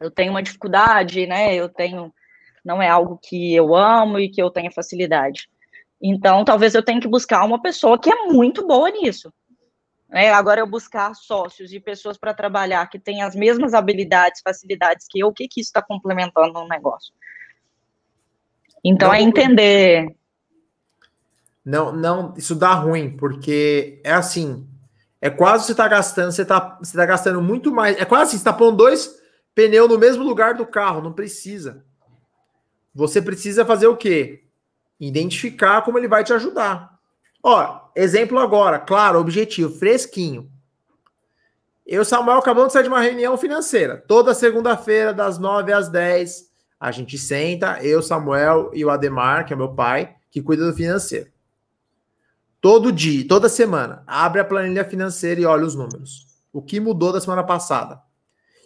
Eu 0.00 0.10
tenho 0.10 0.30
uma 0.30 0.42
dificuldade, 0.42 1.26
né? 1.26 1.54
Eu 1.54 1.68
tenho, 1.68 2.12
não 2.68 2.82
é 2.82 2.88
algo 2.88 3.18
que 3.20 3.54
eu 3.54 3.74
amo 3.74 4.20
e 4.20 4.28
que 4.28 4.42
eu 4.42 4.50
tenha 4.50 4.70
facilidade. 4.70 5.48
Então, 6.00 6.44
talvez 6.44 6.74
eu 6.74 6.82
tenha 6.82 7.00
que 7.00 7.08
buscar 7.08 7.42
uma 7.44 7.60
pessoa 7.62 7.98
que 7.98 8.10
é 8.10 8.26
muito 8.26 8.66
boa 8.66 8.90
nisso. 8.90 9.32
É, 10.10 10.30
agora, 10.30 10.60
eu 10.60 10.66
buscar 10.66 11.14
sócios 11.14 11.72
e 11.72 11.80
pessoas 11.80 12.18
para 12.18 12.34
trabalhar 12.34 12.86
que 12.88 12.98
têm 12.98 13.22
as 13.22 13.34
mesmas 13.34 13.72
habilidades, 13.72 14.42
facilidades 14.42 15.06
que 15.08 15.18
eu, 15.18 15.28
o 15.28 15.32
que, 15.32 15.48
que 15.48 15.60
isso 15.60 15.68
está 15.68 15.80
complementando 15.80 16.52
no 16.52 16.68
negócio? 16.68 17.12
Então, 18.84 19.08
não, 19.08 19.14
é 19.14 19.22
entender 19.22 20.14
não, 21.64 21.92
não, 21.92 22.34
isso 22.34 22.54
dá 22.54 22.72
ruim, 22.72 23.14
porque 23.14 24.00
é 24.02 24.12
assim, 24.12 24.66
é 25.20 25.28
quase 25.28 25.66
você 25.66 25.74
tá 25.74 25.86
gastando, 25.86 26.32
você 26.32 26.42
tá, 26.42 26.78
você 26.80 26.96
tá 26.96 27.04
gastando 27.04 27.42
muito 27.42 27.70
mais, 27.70 27.98
é 27.98 28.06
quase 28.06 28.30
assim, 28.30 28.38
você 28.38 28.44
tá 28.44 28.54
pondo 28.54 28.78
dois 28.78 29.20
pneus 29.54 29.86
no 29.86 29.98
mesmo 29.98 30.24
lugar 30.24 30.54
do 30.54 30.64
carro, 30.64 31.02
não 31.02 31.12
precisa. 31.12 31.84
Você 32.94 33.22
precisa 33.22 33.64
fazer 33.64 33.86
o 33.86 33.96
quê? 33.96 34.44
Identificar 34.98 35.82
como 35.82 35.98
ele 35.98 36.08
vai 36.08 36.24
te 36.24 36.32
ajudar. 36.32 36.98
Ó, 37.42 37.80
exemplo 37.94 38.38
agora, 38.38 38.78
claro, 38.78 39.18
objetivo, 39.18 39.72
fresquinho. 39.72 40.50
Eu, 41.86 42.04
Samuel, 42.04 42.38
acabamos 42.38 42.68
de 42.68 42.72
sair 42.74 42.82
de 42.82 42.88
uma 42.88 43.00
reunião 43.00 43.36
financeira. 43.38 43.96
Toda 44.06 44.34
segunda-feira, 44.34 45.14
das 45.14 45.38
9 45.38 45.72
às 45.72 45.88
10, 45.88 46.48
a 46.78 46.90
gente 46.90 47.16
senta, 47.16 47.82
eu, 47.82 48.02
Samuel 48.02 48.70
e 48.74 48.84
o 48.84 48.90
Ademar, 48.90 49.46
que 49.46 49.52
é 49.52 49.56
meu 49.56 49.74
pai, 49.74 50.14
que 50.30 50.42
cuida 50.42 50.66
do 50.66 50.76
financeiro. 50.76 51.30
Todo 52.60 52.92
dia, 52.92 53.26
toda 53.26 53.48
semana, 53.48 54.02
abre 54.06 54.40
a 54.40 54.44
planilha 54.44 54.84
financeira 54.84 55.40
e 55.40 55.46
olha 55.46 55.64
os 55.64 55.74
números. 55.74 56.26
O 56.52 56.60
que 56.60 56.80
mudou 56.80 57.12
da 57.12 57.20
semana 57.20 57.44
passada? 57.44 58.02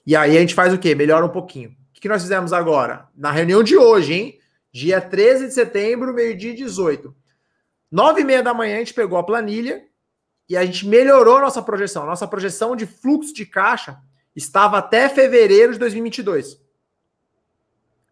E 0.06 0.16
aí 0.16 0.36
a 0.36 0.40
gente 0.40 0.54
faz 0.54 0.72
o 0.72 0.78
quê? 0.78 0.94
Melhora 0.94 1.24
um 1.24 1.28
pouquinho. 1.28 1.76
Que 2.02 2.08
nós 2.08 2.22
fizemos 2.22 2.52
agora? 2.52 3.06
Na 3.16 3.30
reunião 3.30 3.62
de 3.62 3.76
hoje, 3.76 4.12
hein? 4.12 4.40
Dia 4.72 5.00
13 5.00 5.46
de 5.46 5.54
setembro, 5.54 6.12
meio-dia 6.12 6.52
18. 6.52 7.14
Nove 7.88 8.22
e 8.22 8.24
meia 8.24 8.42
da 8.42 8.52
manhã 8.52 8.74
a 8.74 8.78
gente 8.80 8.92
pegou 8.92 9.16
a 9.16 9.22
planilha 9.22 9.84
e 10.48 10.56
a 10.56 10.66
gente 10.66 10.84
melhorou 10.84 11.36
a 11.36 11.42
nossa 11.42 11.62
projeção. 11.62 12.04
Nossa 12.04 12.26
projeção 12.26 12.74
de 12.74 12.86
fluxo 12.86 13.32
de 13.32 13.46
caixa 13.46 14.00
estava 14.34 14.78
até 14.78 15.08
fevereiro 15.08 15.74
de 15.74 15.78
2022. 15.78 16.60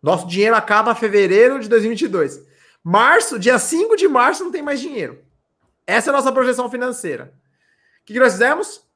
Nosso 0.01 0.29
dinheiro 0.29 0.55
acaba 0.55 0.95
fevereiro 0.95 1.59
de 1.59 1.69
2022. 1.69 2.47
Março, 2.85 3.41
dia 3.41 3.59
5 3.59 3.97
de 3.97 4.07
março, 4.07 4.45
não 4.45 4.53
tem 4.53 4.63
mais 4.63 4.79
dinheiro. 4.79 5.21
Essa 5.85 6.11
é 6.11 6.13
a 6.13 6.17
nossa 6.17 6.31
projeção 6.31 6.71
financeira. 6.71 7.35
O 8.03 8.05
que, 8.05 8.21
nós 8.21 8.35
fizemos? 8.35 8.89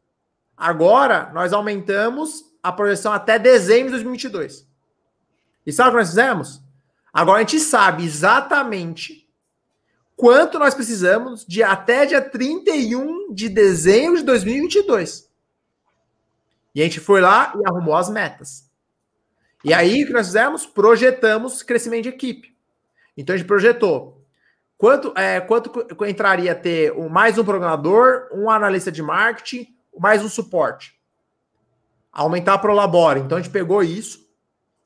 Agora 0.57 1.32
nós 1.34 1.53
aumentamos 1.53 2.45
a 2.62 2.70
projeção 2.70 3.12
até 3.12 3.40
dezembro 3.40 3.86
de 3.86 4.05
2022. 4.05 4.72
E 5.67 5.73
sabe 5.73 5.89
o 5.89 5.93
que 5.93 5.99
nós 5.99 6.09
fizemos? 6.09 6.62
Agora 7.12 7.39
a 7.39 7.41
gente 7.41 7.61
sabe 7.61 8.05
exatamente 8.05 9.29
quanto 10.17 10.59
nós 10.59 10.75
precisamos 10.75 11.45
de 11.47 11.62
até 11.62 12.07
dia 12.07 12.21
31 12.21 13.33
de 13.33 13.49
dezembro 13.49 14.19
de 14.19 14.25
2022. 14.25 15.31
E 16.75 16.81
a 16.81 16.85
gente 16.85 17.01
foi 17.01 17.21
lá 17.21 17.53
e 17.57 17.69
arrumou 17.69 17.95
as 17.95 18.09
metas. 18.09 18.71
E 19.65 19.73
aí 19.73 20.03
o 20.03 20.07
que 20.07 20.12
nós 20.12 20.27
fizemos? 20.27 20.67
Projetamos 20.67 21.62
crescimento 21.62 22.05
de 22.05 22.09
equipe. 22.11 22.55
Então 23.17 23.35
a 23.35 23.39
gente 23.39 23.47
projetou 23.47 24.25
Quanto, 24.77 25.15
é, 25.17 25.41
quanto 25.41 25.87
entraria 26.05 26.53
a 26.53 26.55
ter 26.55 26.93
mais 27.09 27.39
um 27.39 27.45
programador, 27.45 28.29
um 28.33 28.51
analista 28.51 28.91
de 28.91 29.03
marketing, 29.03 29.75
mais 29.97 30.23
um 30.23 30.29
suporte? 30.29 30.95
Aumentar 32.12 32.59
para 32.59 32.73
o 32.73 32.75
Labora. 32.75 33.19
Então 33.19 33.39
a 33.39 33.41
gente 33.41 33.53
pegou 33.53 33.83
isso 33.83 34.24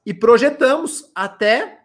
e 0.08 0.14
projetamos 0.14 1.12
até 1.14 1.80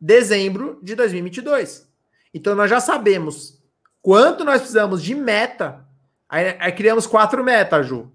dezembro 0.00 0.80
de 0.82 0.96
2022. 0.96 1.88
Então 2.34 2.56
nós 2.56 2.68
já 2.68 2.80
sabemos 2.80 3.62
quanto 4.02 4.44
nós 4.44 4.58
precisamos 4.58 5.00
de 5.00 5.14
meta. 5.14 5.86
Aí, 6.28 6.56
aí 6.58 6.72
criamos 6.72 7.06
quatro 7.06 7.44
metas, 7.44 7.86
Ju. 7.86 8.12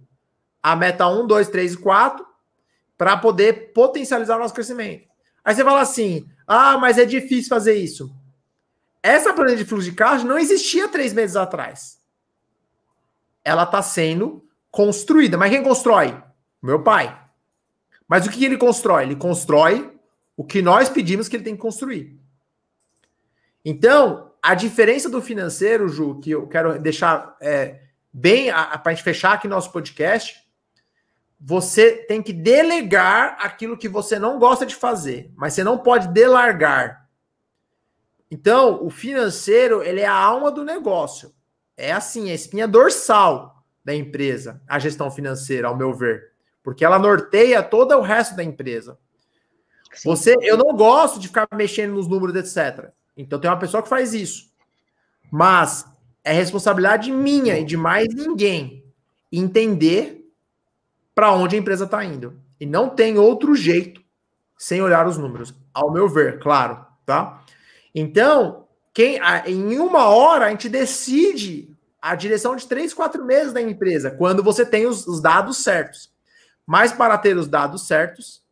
A 0.62 0.76
meta 0.76 1.08
1, 1.08 1.26
2, 1.26 1.48
3 1.48 1.74
e 1.76 1.78
4, 1.78 2.26
para 2.98 3.16
poder 3.16 3.72
potencializar 3.72 4.36
o 4.36 4.40
nosso 4.40 4.54
crescimento. 4.54 5.08
Aí 5.46 5.56
você 5.56 5.64
fala 5.64 5.80
assim: 5.80 6.30
ah, 6.46 6.78
mas 6.78 6.98
é 6.98 7.06
difícil 7.06 7.48
fazer 7.48 7.76
isso. 7.76 8.14
Essa 9.02 9.34
planilha 9.34 9.60
de 9.60 9.66
fluxo 9.66 9.90
de 9.90 9.96
caixa 9.96 10.26
não 10.26 10.38
existia 10.38 10.90
três 10.90 11.14
meses 11.14 11.38
atrás. 11.38 12.02
Ela 13.46 13.64
está 13.64 13.82
sendo 13.82 14.46
construída. 14.70 15.38
Mas 15.38 15.52
quem 15.52 15.64
constrói? 15.64 16.22
Meu 16.62 16.84
pai. 16.84 17.23
Mas 18.08 18.26
o 18.26 18.30
que 18.30 18.44
ele 18.44 18.58
constrói? 18.58 19.04
Ele 19.04 19.16
constrói 19.16 19.94
o 20.36 20.44
que 20.44 20.62
nós 20.62 20.90
pedimos 20.90 21.28
que 21.28 21.36
ele 21.36 21.44
tem 21.44 21.56
que 21.56 21.62
construir. 21.62 22.20
Então, 23.64 24.32
a 24.42 24.56
diferença 24.56 25.10
do 25.10 25.22
financeiro, 25.22 25.88
Ju, 25.88 26.20
que 26.20 26.32
eu 26.32 26.48
quero 26.48 26.78
deixar 26.80 27.38
é, 27.42 27.80
bem 28.12 28.52
para 28.52 28.82
a 28.84 28.90
gente 28.90 29.04
fechar 29.04 29.34
aqui 29.34 29.48
nosso 29.48 29.72
podcast, 29.72 30.44
você 31.40 31.92
tem 32.08 32.22
que 32.22 32.34
delegar 32.34 33.38
aquilo 33.40 33.78
que 33.78 33.90
você 33.90 34.20
não 34.20 34.40
gosta 34.40 34.66
de 34.66 34.76
fazer, 34.76 35.32
mas 35.36 35.54
você 35.54 35.64
não 35.64 35.78
pode 35.78 36.08
delargar. 36.10 37.10
Então, 38.30 38.84
o 38.84 38.90
financeiro, 38.90 39.84
ele 39.84 40.02
é 40.02 40.08
a 40.08 40.14
alma 40.14 40.52
do 40.52 40.64
negócio. 40.64 41.34
É 41.78 41.92
assim, 41.92 42.32
a 42.32 42.34
espinha 42.34 42.68
dorsal 42.68 43.64
da 43.84 43.94
empresa, 43.94 44.62
a 44.68 44.80
gestão 44.80 45.12
financeira, 45.12 45.68
ao 45.68 45.78
meu 45.78 45.94
ver, 45.94 46.33
porque 46.64 46.86
ela 46.86 46.98
norteia 46.98 47.62
todo 47.62 47.94
o 47.96 48.02
resto 48.02 48.36
da 48.36 48.44
empresa. 48.44 48.98
Sim. 49.94 50.10
Você, 50.10 50.36
eu 50.42 50.58
não 50.58 50.76
gosto 50.76 51.20
de 51.20 51.28
ficar 51.28 51.48
mexendo 51.54 51.94
nos 51.94 52.08
números, 52.08 52.36
etc. 52.36 52.90
Então 53.16 53.40
tem 53.40 53.50
uma 53.50 53.60
pessoa 53.60 53.84
que 53.84 53.90
faz 53.90 54.14
isso. 54.14 54.52
Mas 55.30 55.86
é 56.24 56.32
responsabilidade 56.32 57.12
minha 57.12 57.60
e 57.60 57.66
de 57.66 57.76
mais 57.76 58.08
ninguém 58.14 58.84
entender 59.32 60.26
para 61.14 61.32
onde 61.32 61.56
a 61.56 61.60
empresa 61.60 61.86
está 61.86 62.04
indo. 62.04 62.40
E 62.60 62.66
não 62.66 62.90
tem 62.90 63.18
outro 63.18 63.54
jeito 63.56 64.02
sem 64.58 64.82
olhar 64.82 65.06
os 65.06 65.18
números, 65.18 65.54
ao 65.74 65.92
meu 65.92 66.08
ver, 66.08 66.40
claro, 66.40 66.86
tá? 67.06 67.44
Então, 67.94 68.66
quem 68.94 69.20
em 69.46 69.78
uma 69.78 70.06
hora 70.06 70.46
a 70.46 70.50
gente 70.50 70.70
decide 70.70 71.76
a 72.02 72.16
direção 72.16 72.56
de 72.56 72.66
três, 72.68 72.94
quatro 72.94 73.26
meses 73.26 73.52
da 73.52 73.62
empresa, 73.62 74.12
quando 74.12 74.42
você 74.42 74.66
tem 74.66 74.86
os, 74.86 75.06
os 75.06 75.22
dados 75.22 75.58
certos. 75.58 76.13
Mas 76.66 76.94
para 76.94 77.18
ter 77.18 77.38
os 77.38 77.48
dados 77.48 77.88
certos, 77.88 78.44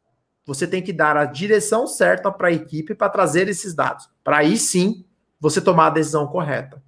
você 0.45 0.67
tem 0.67 0.81
que 0.81 0.91
dar 0.91 1.15
a 1.15 1.25
direção 1.25 1.87
certa 1.87 2.31
para 2.31 2.49
a 2.49 2.51
equipe 2.51 2.95
para 2.95 3.09
trazer 3.09 3.47
esses 3.47 3.73
dados. 3.73 4.09
Para 4.23 4.37
aí 4.37 4.57
sim 4.57 5.05
você 5.39 5.61
tomar 5.61 5.87
a 5.87 5.91
decisão 5.91 6.27
correta. 6.27 6.83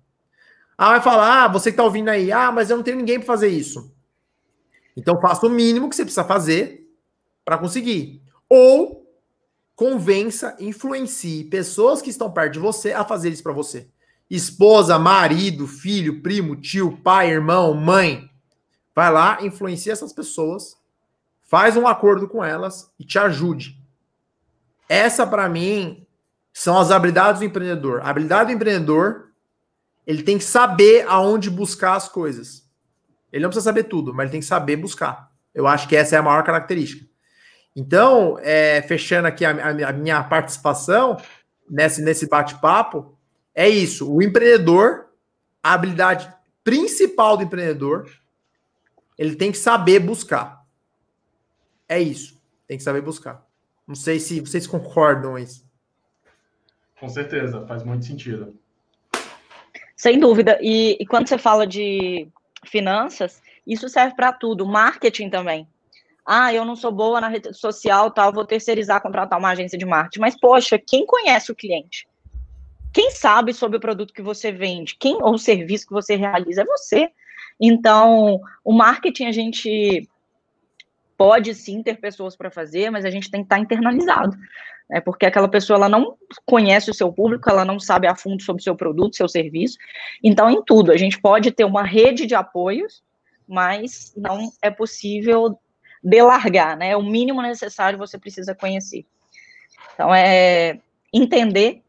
Ah, 0.77 0.89
vai 0.89 1.01
falar, 1.01 1.43
ah, 1.43 1.47
você 1.47 1.71
que 1.71 1.73
está 1.73 1.83
ouvindo 1.83 2.09
aí, 2.09 2.31
ah, 2.31 2.51
mas 2.51 2.69
eu 2.69 2.77
não 2.77 2.83
tenho 2.83 2.97
ninguém 2.97 3.17
para 3.17 3.27
fazer 3.27 3.47
isso. 3.47 3.93
Então 4.97 5.19
faça 5.21 5.45
o 5.45 5.49
mínimo 5.49 5.89
que 5.89 5.95
você 5.95 6.03
precisa 6.03 6.23
fazer 6.23 6.89
para 7.45 7.57
conseguir. 7.57 8.21
Ou 8.49 9.03
convença, 9.75 10.55
influencie 10.59 11.45
pessoas 11.45 12.01
que 12.01 12.09
estão 12.09 12.31
perto 12.31 12.53
de 12.53 12.59
você 12.59 12.91
a 12.91 13.03
fazer 13.03 13.29
isso 13.29 13.43
para 13.43 13.53
você. 13.53 13.87
Esposa, 14.29 14.97
marido, 14.97 15.67
filho, 15.67 16.21
primo, 16.21 16.55
tio, 16.55 16.97
pai, 16.97 17.29
irmão, 17.29 17.73
mãe. 17.73 18.29
Vai 18.95 19.11
lá, 19.11 19.39
influencia 19.41 19.91
essas 19.93 20.13
pessoas, 20.13 20.75
faz 21.53 21.77
um 21.77 21.85
acordo 21.85 22.27
com 22.27 22.43
elas 22.43 22.91
e 22.99 23.05
te 23.05 23.19
ajude. 23.19 23.79
Essa 24.89 25.27
para 25.27 25.47
mim 25.47 26.03
são 26.51 26.79
as 26.79 26.89
habilidades 26.89 27.41
do 27.41 27.45
empreendedor. 27.45 28.01
A 28.01 28.09
habilidade 28.09 28.49
do 28.49 28.55
empreendedor, 28.55 29.29
ele 30.03 30.23
tem 30.23 30.39
que 30.39 30.43
saber 30.43 31.05
aonde 31.07 31.51
buscar 31.51 31.93
as 31.93 32.09
coisas. 32.09 32.67
Ele 33.31 33.43
não 33.43 33.51
precisa 33.51 33.65
saber 33.65 33.83
tudo, 33.83 34.15
mas 34.15 34.23
ele 34.23 34.31
tem 34.31 34.39
que 34.39 34.47
saber 34.47 34.77
buscar. 34.77 35.29
Eu 35.53 35.67
acho 35.67 35.87
que 35.87 35.95
essa 35.95 36.15
é 36.15 36.17
a 36.17 36.23
maior 36.23 36.43
característica. 36.43 37.07
Então, 37.75 38.39
é, 38.41 38.81
fechando 38.81 39.27
aqui 39.27 39.45
a, 39.45 39.51
a, 39.51 39.89
a, 39.89 39.93
minha 39.93 40.23
participação 40.23 41.17
nesse, 41.69 42.01
nesse 42.01 42.27
bate-papo, 42.27 43.15
é 43.53 43.69
isso. 43.69 44.11
O 44.11 44.23
empreendedor, 44.23 45.05
a 45.61 45.73
habilidade 45.73 46.33
principal 46.63 47.37
do 47.37 47.43
empreendedor, 47.43 48.09
ele 49.19 49.35
tem 49.35 49.51
que 49.51 49.57
saber 49.59 49.99
buscar. 49.99 50.62
É 51.93 51.99
isso. 51.99 52.41
Tem 52.67 52.75
que 52.75 52.83
saber 52.83 53.01
buscar. 53.01 53.45
Não 53.87 53.93
sei 53.93 54.19
se 54.19 54.39
vocês 54.39 54.65
concordam 54.65 55.33
com 55.33 55.37
isso. 55.37 55.63
Com 56.99 57.07
certeza, 57.07 57.67
faz 57.67 57.83
muito 57.83 58.03
sentido. 58.03 58.57
Sem 59.95 60.19
dúvida. 60.19 60.57
E, 60.59 60.97
e 60.99 61.05
quando 61.05 61.27
você 61.27 61.37
fala 61.37 61.67
de 61.67 62.27
finanças, 62.65 63.43
isso 63.67 63.87
serve 63.87 64.15
para 64.15 64.33
tudo. 64.33 64.65
Marketing 64.65 65.29
também. 65.29 65.67
Ah, 66.25 66.51
eu 66.51 66.65
não 66.65 66.75
sou 66.75 66.91
boa 66.91 67.21
na 67.21 67.27
rede 67.27 67.53
social, 67.53 68.09
tal, 68.09 68.33
vou 68.33 68.45
terceirizar, 68.45 69.01
contratar 69.01 69.37
uma 69.37 69.51
agência 69.51 69.77
de 69.77 69.85
marketing. 69.85 70.21
Mas, 70.21 70.39
poxa, 70.39 70.79
quem 70.79 71.05
conhece 71.05 71.51
o 71.51 71.55
cliente? 71.55 72.07
Quem 72.91 73.11
sabe 73.11 73.53
sobre 73.53 73.77
o 73.77 73.81
produto 73.81 74.13
que 74.13 74.21
você 74.21 74.51
vende? 74.51 74.95
Quem 74.97 75.21
ou 75.21 75.35
o 75.35 75.39
serviço 75.39 75.85
que 75.85 75.93
você 75.93 76.15
realiza? 76.15 76.63
É 76.63 76.65
você. 76.65 77.11
Então, 77.59 78.41
o 78.63 78.73
marketing 78.73 79.25
a 79.25 79.31
gente 79.31 80.09
pode 81.17 81.53
sim 81.53 81.81
ter 81.81 81.99
pessoas 81.99 82.35
para 82.35 82.51
fazer, 82.51 82.89
mas 82.89 83.05
a 83.05 83.09
gente 83.09 83.29
tem 83.29 83.41
que 83.41 83.45
estar 83.45 83.57
tá 83.57 83.61
internalizado. 83.61 84.37
Né? 84.89 84.99
Porque 85.01 85.25
aquela 85.25 85.47
pessoa 85.47 85.77
ela 85.77 85.89
não 85.89 86.17
conhece 86.45 86.89
o 86.89 86.93
seu 86.93 87.11
público, 87.11 87.49
ela 87.49 87.65
não 87.65 87.79
sabe 87.79 88.07
a 88.07 88.15
fundo 88.15 88.41
sobre 88.41 88.61
o 88.61 88.63
seu 88.63 88.75
produto, 88.75 89.15
seu 89.15 89.27
serviço. 89.27 89.77
Então, 90.23 90.49
em 90.49 90.63
tudo, 90.63 90.91
a 90.91 90.97
gente 90.97 91.19
pode 91.19 91.51
ter 91.51 91.63
uma 91.63 91.83
rede 91.83 92.25
de 92.25 92.35
apoios, 92.35 93.03
mas 93.47 94.13
não 94.15 94.51
é 94.61 94.69
possível 94.69 95.57
delargar, 96.03 96.77
né? 96.77 96.91
É 96.91 96.97
o 96.97 97.03
mínimo 97.03 97.41
necessário 97.41 97.97
você 97.97 98.17
precisa 98.17 98.53
conhecer. 98.53 99.05
Então, 99.93 100.13
é 100.13 100.79
entender, 101.13 101.82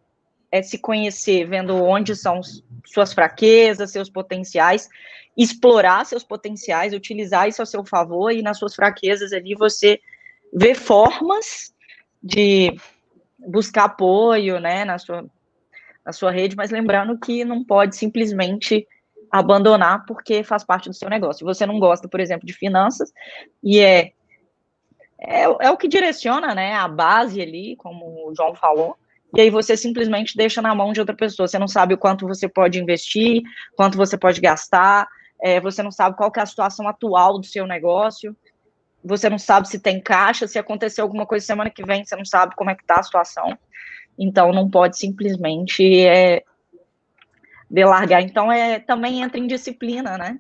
é 0.55 0.63
se 0.63 0.79
conhecer, 0.79 1.49
vendo 1.49 1.75
onde 1.75 2.15
são 2.15 2.41
suas 2.87 3.13
fraquezas, 3.13 3.91
seus 3.91 4.09
potenciais, 4.09 4.89
explorar 5.37 6.07
seus 6.07 6.23
potenciais, 6.23 6.93
utilizar 6.93 7.49
isso 7.49 7.61
a 7.61 7.67
seu 7.67 7.85
favor 7.85 8.31
e 8.31 8.41
nas 8.41 8.57
suas 8.57 8.73
fraquezas 8.73 9.33
ali 9.33 9.57
você 9.57 9.99
ver 10.53 10.77
formas 10.77 11.75
de 12.23 12.73
buscar 13.49 13.87
apoio, 13.87 14.61
né, 14.61 14.85
na 14.85 14.97
sua, 14.97 15.27
na 16.07 16.13
sua 16.13 16.31
rede, 16.31 16.55
mas 16.55 16.71
lembrando 16.71 17.19
que 17.19 17.45
não 17.45 17.65
pode 17.65 17.97
simplesmente 17.97 18.87
abandonar 19.33 20.07
porque 20.07 20.45
faz 20.45 20.63
parte 20.63 20.89
do 20.89 20.95
seu 20.95 21.11
negócio. 21.11 21.39
Se 21.39 21.45
você 21.45 21.67
não 21.67 21.81
gosta, 21.81 22.07
por 22.07 22.21
exemplo, 22.21 22.47
de 22.47 22.53
finanças, 22.53 23.13
e 23.61 23.81
é, 23.81 24.13
é, 25.19 25.43
é 25.43 25.71
o 25.73 25.77
que 25.77 25.89
direciona, 25.89 26.55
né, 26.55 26.75
a 26.75 26.87
base 26.87 27.43
ali, 27.43 27.75
como 27.75 28.29
o 28.29 28.35
João 28.37 28.55
falou, 28.55 28.97
e 29.37 29.41
aí 29.41 29.51
você 29.51 29.77
simplesmente 29.77 30.37
deixa 30.37 30.63
na 30.63 30.75
mão 30.75 30.93
de 30.93 31.01
outra 31.01 31.15
pessoa. 31.15 31.49
Você 31.49 31.59
não 31.59 31.69
sabe 31.69 31.95
o 31.95 31.99
quanto 31.99 32.27
você 32.27 32.49
pode 32.49 32.81
investir, 32.81 33.43
quanto 33.77 33.97
você 33.97 34.17
pode 34.17 34.41
gastar, 34.41 35.09
é, 35.43 35.61
você 35.61 35.83
não 35.83 35.91
sabe 35.91 36.17
qual 36.17 36.33
é 36.37 36.41
a 36.41 36.47
situação 36.47 36.89
atual 36.89 37.39
do 37.39 37.47
seu 37.47 37.67
negócio, 37.67 38.37
você 39.05 39.29
não 39.29 39.39
sabe 39.39 39.69
se 39.69 39.79
tem 39.79 40.01
caixa, 40.01 40.47
se 40.47 40.59
acontecer 40.59 41.01
alguma 41.01 41.27
coisa 41.27 41.45
semana 41.45 41.69
que 41.69 41.85
vem, 41.85 42.05
você 42.05 42.17
não 42.17 42.25
sabe 42.25 42.55
como 42.57 42.71
é 42.71 42.75
que 42.75 42.83
está 42.83 43.01
a 43.01 43.03
situação. 43.03 43.59
Então, 44.19 44.53
não 44.53 44.71
pode 44.71 44.97
simplesmente 44.97 46.07
é, 46.07 46.43
delargar. 47.69 48.23
Então, 48.23 48.51
é, 48.51 48.79
também 48.79 49.21
entra 49.21 49.39
em 49.39 49.47
disciplina, 49.47 50.17
né? 50.17 50.39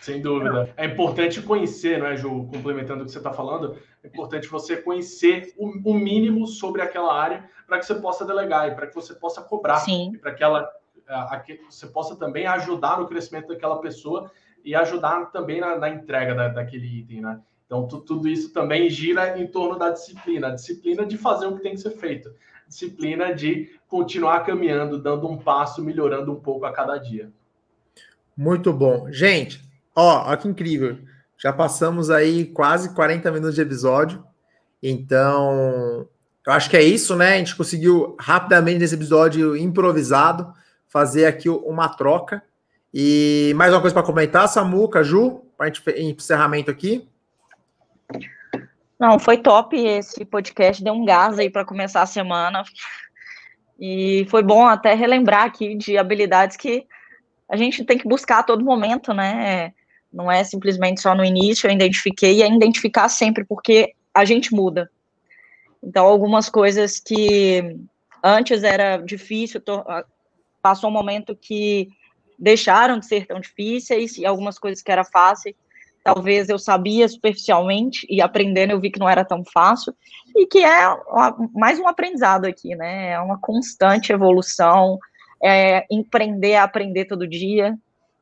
Sem 0.00 0.20
dúvida. 0.20 0.72
É 0.76 0.86
importante 0.86 1.40
conhecer, 1.40 1.98
não 1.98 2.06
é, 2.06 2.16
Ju? 2.16 2.48
Complementando 2.52 3.02
o 3.02 3.06
que 3.06 3.12
você 3.12 3.18
está 3.18 3.32
falando, 3.32 3.78
é 4.02 4.08
importante 4.08 4.48
você 4.48 4.76
conhecer 4.76 5.52
o, 5.56 5.90
o 5.90 5.94
mínimo 5.94 6.46
sobre 6.46 6.82
aquela 6.82 7.14
área 7.14 7.48
para 7.66 7.78
que 7.78 7.86
você 7.86 7.94
possa 7.94 8.24
delegar 8.24 8.68
e 8.68 8.74
para 8.74 8.86
que 8.86 8.94
você 8.94 9.14
possa 9.14 9.42
cobrar. 9.42 9.78
Sim. 9.78 10.12
Para 10.20 10.34
que 10.34 10.42
ela 10.42 10.70
você 11.68 11.88
possa 11.88 12.14
também 12.14 12.46
ajudar 12.46 13.00
no 13.00 13.08
crescimento 13.08 13.48
daquela 13.48 13.80
pessoa 13.80 14.30
e 14.64 14.74
ajudar 14.74 15.26
também 15.26 15.60
na, 15.60 15.76
na 15.76 15.88
entrega 15.88 16.34
da, 16.34 16.48
daquele 16.48 16.86
item, 16.86 17.22
né? 17.22 17.40
Então, 17.66 17.86
tu, 17.86 18.00
tudo 18.00 18.28
isso 18.28 18.52
também 18.52 18.88
gira 18.88 19.38
em 19.38 19.46
torno 19.46 19.78
da 19.78 19.90
disciplina, 19.90 20.48
a 20.48 20.54
disciplina 20.54 21.06
de 21.06 21.16
fazer 21.16 21.46
o 21.46 21.56
que 21.56 21.62
tem 21.62 21.74
que 21.74 21.80
ser 21.80 21.90
feito, 21.90 22.32
disciplina 22.66 23.34
de 23.34 23.70
continuar 23.88 24.40
caminhando, 24.40 25.00
dando 25.00 25.28
um 25.28 25.38
passo, 25.38 25.82
melhorando 25.82 26.32
um 26.32 26.40
pouco 26.40 26.66
a 26.66 26.72
cada 26.72 26.98
dia. 26.98 27.30
Muito 28.36 28.72
bom. 28.72 29.10
Gente, 29.10 29.60
ó, 29.94 30.32
ó 30.32 30.36
que 30.36 30.48
incrível. 30.48 30.98
Já 31.42 31.54
passamos 31.54 32.10
aí 32.10 32.44
quase 32.44 32.94
40 32.94 33.32
minutos 33.32 33.54
de 33.54 33.62
episódio. 33.62 34.22
Então, 34.82 36.06
eu 36.46 36.52
acho 36.52 36.68
que 36.68 36.76
é 36.76 36.82
isso, 36.82 37.16
né? 37.16 37.34
A 37.34 37.38
gente 37.38 37.56
conseguiu 37.56 38.14
rapidamente 38.20 38.78
nesse 38.78 38.94
episódio 38.94 39.56
improvisado 39.56 40.52
fazer 40.86 41.24
aqui 41.24 41.48
uma 41.48 41.88
troca. 41.88 42.42
E 42.92 43.54
mais 43.56 43.72
uma 43.72 43.80
coisa 43.80 43.94
para 43.94 44.02
comentar, 44.02 44.48
Samuca, 44.48 45.02
Ju, 45.02 45.40
para 45.56 45.66
a 45.66 45.70
gente 45.70 45.82
encerramento 45.98 46.70
aqui. 46.70 47.08
Não, 48.98 49.18
foi 49.18 49.38
top 49.38 49.74
esse 49.78 50.26
podcast, 50.26 50.84
deu 50.84 50.92
um 50.92 51.06
gás 51.06 51.38
aí 51.38 51.48
para 51.48 51.64
começar 51.64 52.02
a 52.02 52.06
semana. 52.06 52.64
E 53.78 54.26
foi 54.28 54.42
bom 54.42 54.66
até 54.66 54.92
relembrar 54.92 55.44
aqui 55.44 55.74
de 55.74 55.96
habilidades 55.96 56.58
que 56.58 56.86
a 57.48 57.56
gente 57.56 57.82
tem 57.82 57.96
que 57.96 58.06
buscar 58.06 58.40
a 58.40 58.42
todo 58.42 58.62
momento, 58.62 59.14
né? 59.14 59.72
Não 60.12 60.30
é 60.30 60.42
simplesmente 60.44 61.00
só 61.00 61.14
no 61.14 61.24
início, 61.24 61.66
eu 61.66 61.72
identifiquei, 61.72 62.42
é 62.42 62.48
identificar 62.50 63.08
sempre, 63.08 63.44
porque 63.44 63.94
a 64.12 64.24
gente 64.24 64.52
muda. 64.52 64.90
Então, 65.82 66.06
algumas 66.06 66.48
coisas 66.48 66.98
que 66.98 67.76
antes 68.22 68.62
era 68.62 68.98
difícil, 68.98 69.62
passou 70.60 70.90
um 70.90 70.92
momento 70.92 71.34
que 71.34 71.88
deixaram 72.38 72.98
de 72.98 73.06
ser 73.06 73.26
tão 73.26 73.40
difíceis 73.40 74.16
e 74.16 74.26
algumas 74.26 74.58
coisas 74.58 74.82
que 74.82 74.90
era 74.90 75.04
fácil, 75.04 75.54
talvez 76.02 76.48
eu 76.48 76.58
sabia 76.58 77.06
superficialmente 77.06 78.06
e 78.08 78.20
aprendendo 78.20 78.70
eu 78.70 78.80
vi 78.80 78.90
que 78.90 78.98
não 78.98 79.08
era 79.08 79.24
tão 79.24 79.44
fácil 79.44 79.94
e 80.34 80.46
que 80.46 80.64
é 80.64 80.96
mais 81.52 81.78
um 81.78 81.86
aprendizado 81.86 82.46
aqui, 82.46 82.74
né? 82.74 83.10
É 83.10 83.20
uma 83.20 83.38
constante 83.38 84.12
evolução, 84.12 84.98
é, 85.42 85.86
empreender, 85.90 86.56
aprender 86.56 87.04
todo 87.04 87.28
dia. 87.28 87.76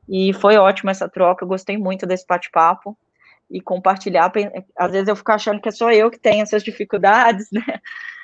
E 0.09 0.33
foi 0.33 0.57
ótimo 0.57 0.91
essa 0.91 1.09
troca, 1.09 1.45
eu 1.45 1.49
gostei 1.49 1.77
muito 1.77 2.07
desse 2.07 2.27
bate-papo 2.27 2.97
e 3.51 3.61
compartilhar. 3.61 4.33
Às 4.77 4.93
vezes 4.93 5.09
eu 5.09 5.17
fico 5.17 5.33
achando 5.33 5.61
que 5.61 5.69
é 5.69 5.73
só 5.73 5.93
eu 5.93 6.11
que 6.11 6.19
tenho 6.19 6.43
essas 6.43 6.63
dificuldades, 6.63 7.49
né? 7.53 7.63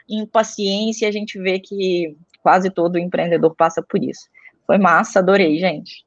Impaciência, 0.09 1.09
a 1.09 1.12
gente 1.12 1.39
vê 1.39 1.59
que 1.59 2.16
quase 2.43 2.70
todo 2.70 2.99
empreendedor 2.99 3.55
passa 3.55 3.82
por 3.82 4.03
isso. 4.03 4.28
Foi 4.66 4.78
massa, 4.78 5.18
adorei, 5.18 5.59
gente. 5.59 6.05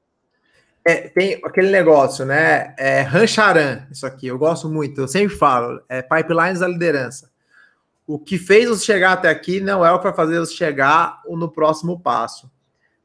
É, 0.85 1.09
tem 1.09 1.39
aquele 1.43 1.69
negócio, 1.69 2.25
né? 2.25 2.73
É 2.77 3.01
Rancharan, 3.01 3.87
isso 3.91 4.05
aqui, 4.05 4.27
eu 4.27 4.37
gosto 4.37 4.69
muito, 4.69 5.01
eu 5.01 5.07
sempre 5.07 5.35
falo, 5.35 5.81
é 5.89 6.01
pipelines 6.01 6.59
da 6.59 6.67
liderança. 6.67 7.29
O 8.05 8.17
que 8.17 8.37
fez 8.37 8.69
você 8.69 8.85
chegar 8.85 9.11
até 9.11 9.29
aqui 9.29 9.59
não 9.59 9.85
é 9.85 9.91
o 9.91 9.97
que 9.97 10.05
vai 10.05 10.13
fazer 10.13 10.39
você 10.39 10.53
chegar 10.53 11.21
no 11.27 11.51
próximo 11.51 11.99
passo. 11.99 12.49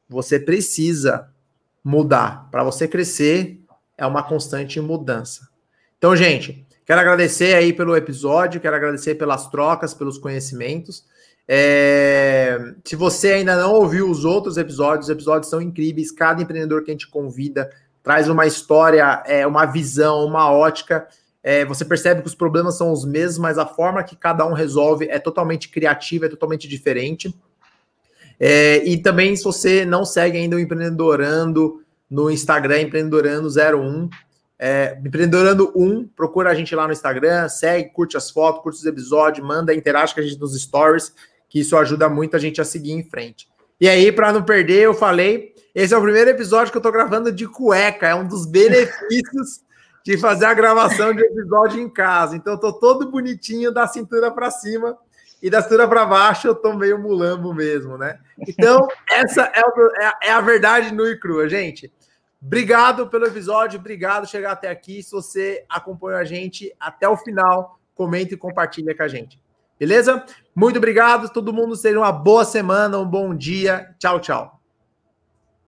Você 0.09 0.39
precisa 0.39 1.32
mudar. 1.85 2.49
Para 2.51 2.63
você 2.65 2.87
crescer, 2.87 3.61
é 3.97 4.07
uma 4.07 4.23
constante 4.23 4.81
mudança. 4.81 5.49
Então, 5.99 6.17
gente, 6.17 6.67
quero 6.85 7.01
agradecer 7.01 7.55
aí 7.55 7.73
pelo 7.73 7.97
episódio, 7.97 8.61
quero 8.61 8.77
agradecer 8.77 9.15
pelas 9.15 9.49
trocas, 9.49 9.95
pelos 9.95 10.19
conhecimentos. 10.19 11.05
É... 11.47 12.75
Se 12.85 12.97
você 12.97 13.33
ainda 13.33 13.57
não 13.57 13.73
ouviu 13.73 14.09
os 14.09 14.25
outros 14.25 14.57
episódios, 14.57 15.07
os 15.07 15.11
episódios 15.11 15.51
são 15.51 15.61
incríveis. 15.61 16.11
Cada 16.11 16.43
empreendedor 16.43 16.83
que 16.83 16.91
a 16.91 16.95
gente 16.95 17.09
convida 17.09 17.71
traz 18.03 18.29
uma 18.29 18.47
história, 18.47 19.23
é, 19.27 19.47
uma 19.47 19.65
visão, 19.65 20.25
uma 20.25 20.51
ótica. 20.51 21.07
É, 21.43 21.65
você 21.65 21.85
percebe 21.85 22.23
que 22.23 22.29
os 22.29 22.35
problemas 22.35 22.77
são 22.77 22.93
os 22.93 23.05
mesmos, 23.05 23.39
mas 23.39 23.59
a 23.59 23.67
forma 23.67 24.03
que 24.03 24.17
cada 24.17 24.47
um 24.47 24.53
resolve 24.53 25.09
é 25.09 25.19
totalmente 25.19 25.69
criativa, 25.69 26.27
é 26.27 26.29
totalmente 26.29 26.69
diferente. 26.69 27.35
É, 28.45 28.83
e 28.85 28.99
também, 28.99 29.37
se 29.37 29.45
você 29.45 29.85
não 29.85 30.05
segue 30.05 30.37
ainda 30.37 30.57
o 30.57 30.59
Empreendedorando 30.59 31.81
no 32.11 32.29
Instagram, 32.29 32.89
Empreendedorando01, 32.89 34.11
é, 34.59 34.99
Empreendedorando 34.99 35.73
1, 35.77 36.09
procura 36.09 36.51
a 36.51 36.55
gente 36.55 36.75
lá 36.75 36.89
no 36.89 36.93
Instagram, 36.93 37.49
segue, 37.49 37.91
curte 37.91 38.17
as 38.17 38.33
fotos, 38.33 38.61
curte 38.61 38.81
os 38.81 38.85
episódios, 38.85 39.47
manda, 39.47 39.73
interage 39.73 40.13
com 40.13 40.19
a 40.19 40.25
gente 40.25 40.41
nos 40.41 40.61
stories, 40.61 41.15
que 41.49 41.61
isso 41.61 41.77
ajuda 41.77 42.09
muito 42.09 42.35
a 42.35 42.41
gente 42.41 42.61
a 42.61 42.65
seguir 42.65 42.91
em 42.91 43.05
frente. 43.05 43.49
E 43.81 43.89
aí, 43.89 44.11
para 44.11 44.33
não 44.33 44.43
perder, 44.43 44.81
eu 44.81 44.95
falei, 44.95 45.55
esse 45.73 45.95
é 45.95 45.97
o 45.97 46.03
primeiro 46.03 46.29
episódio 46.29 46.73
que 46.73 46.77
eu 46.77 46.81
estou 46.81 46.91
gravando 46.91 47.31
de 47.31 47.47
cueca, 47.47 48.09
é 48.09 48.15
um 48.17 48.27
dos 48.27 48.45
benefícios 48.45 49.61
de 50.05 50.19
fazer 50.19 50.47
a 50.47 50.55
gravação 50.55 51.15
de 51.15 51.23
episódio 51.23 51.81
em 51.81 51.89
casa. 51.89 52.35
Então, 52.35 52.55
eu 52.55 52.59
tô 52.59 52.73
todo 52.73 53.09
bonitinho 53.09 53.71
da 53.71 53.87
cintura 53.87 54.33
para 54.33 54.51
cima 54.51 54.99
e 55.43 55.51
da 55.51 55.61
cintura 55.61 55.89
para 55.89 56.07
baixo 56.07 56.47
eu 56.47 56.55
tô 56.55 56.73
meio 56.73 56.99
mulambo 56.99 57.53
mesmo, 57.53 57.99
né? 57.99 58.19
Então, 58.47 58.87
essa 59.11 59.51
é, 59.55 59.61
é, 60.05 60.29
é 60.29 60.33
a 60.33 60.41
verdade 60.41 60.95
nua 60.95 61.11
e 61.11 61.19
crua, 61.19 61.49
gente. 61.49 61.93
Obrigado 62.41 63.09
pelo 63.09 63.27
episódio, 63.27 63.79
obrigado 63.79 64.23
por 64.23 64.29
chegar 64.29 64.53
até 64.53 64.71
aqui. 64.71 65.03
Se 65.03 65.11
você 65.11 65.65
acompanhou 65.69 66.19
a 66.19 66.25
gente 66.25 66.73
até 66.79 67.09
o 67.09 67.17
final, 67.17 67.79
comenta 67.95 68.35
e 68.35 68.37
compartilha 68.37 68.97
com 68.97 69.03
a 69.03 69.09
gente. 69.09 69.41
Beleza? 69.79 70.25
Muito 70.55 70.77
obrigado, 70.77 71.29
todo 71.29 71.53
mundo. 71.53 71.75
Seja 71.75 71.99
uma 71.99 72.13
boa 72.13 72.45
semana, 72.45 72.99
um 72.99 73.07
bom 73.07 73.35
dia. 73.35 73.95
Tchau, 73.99 74.21
tchau. 74.21 74.62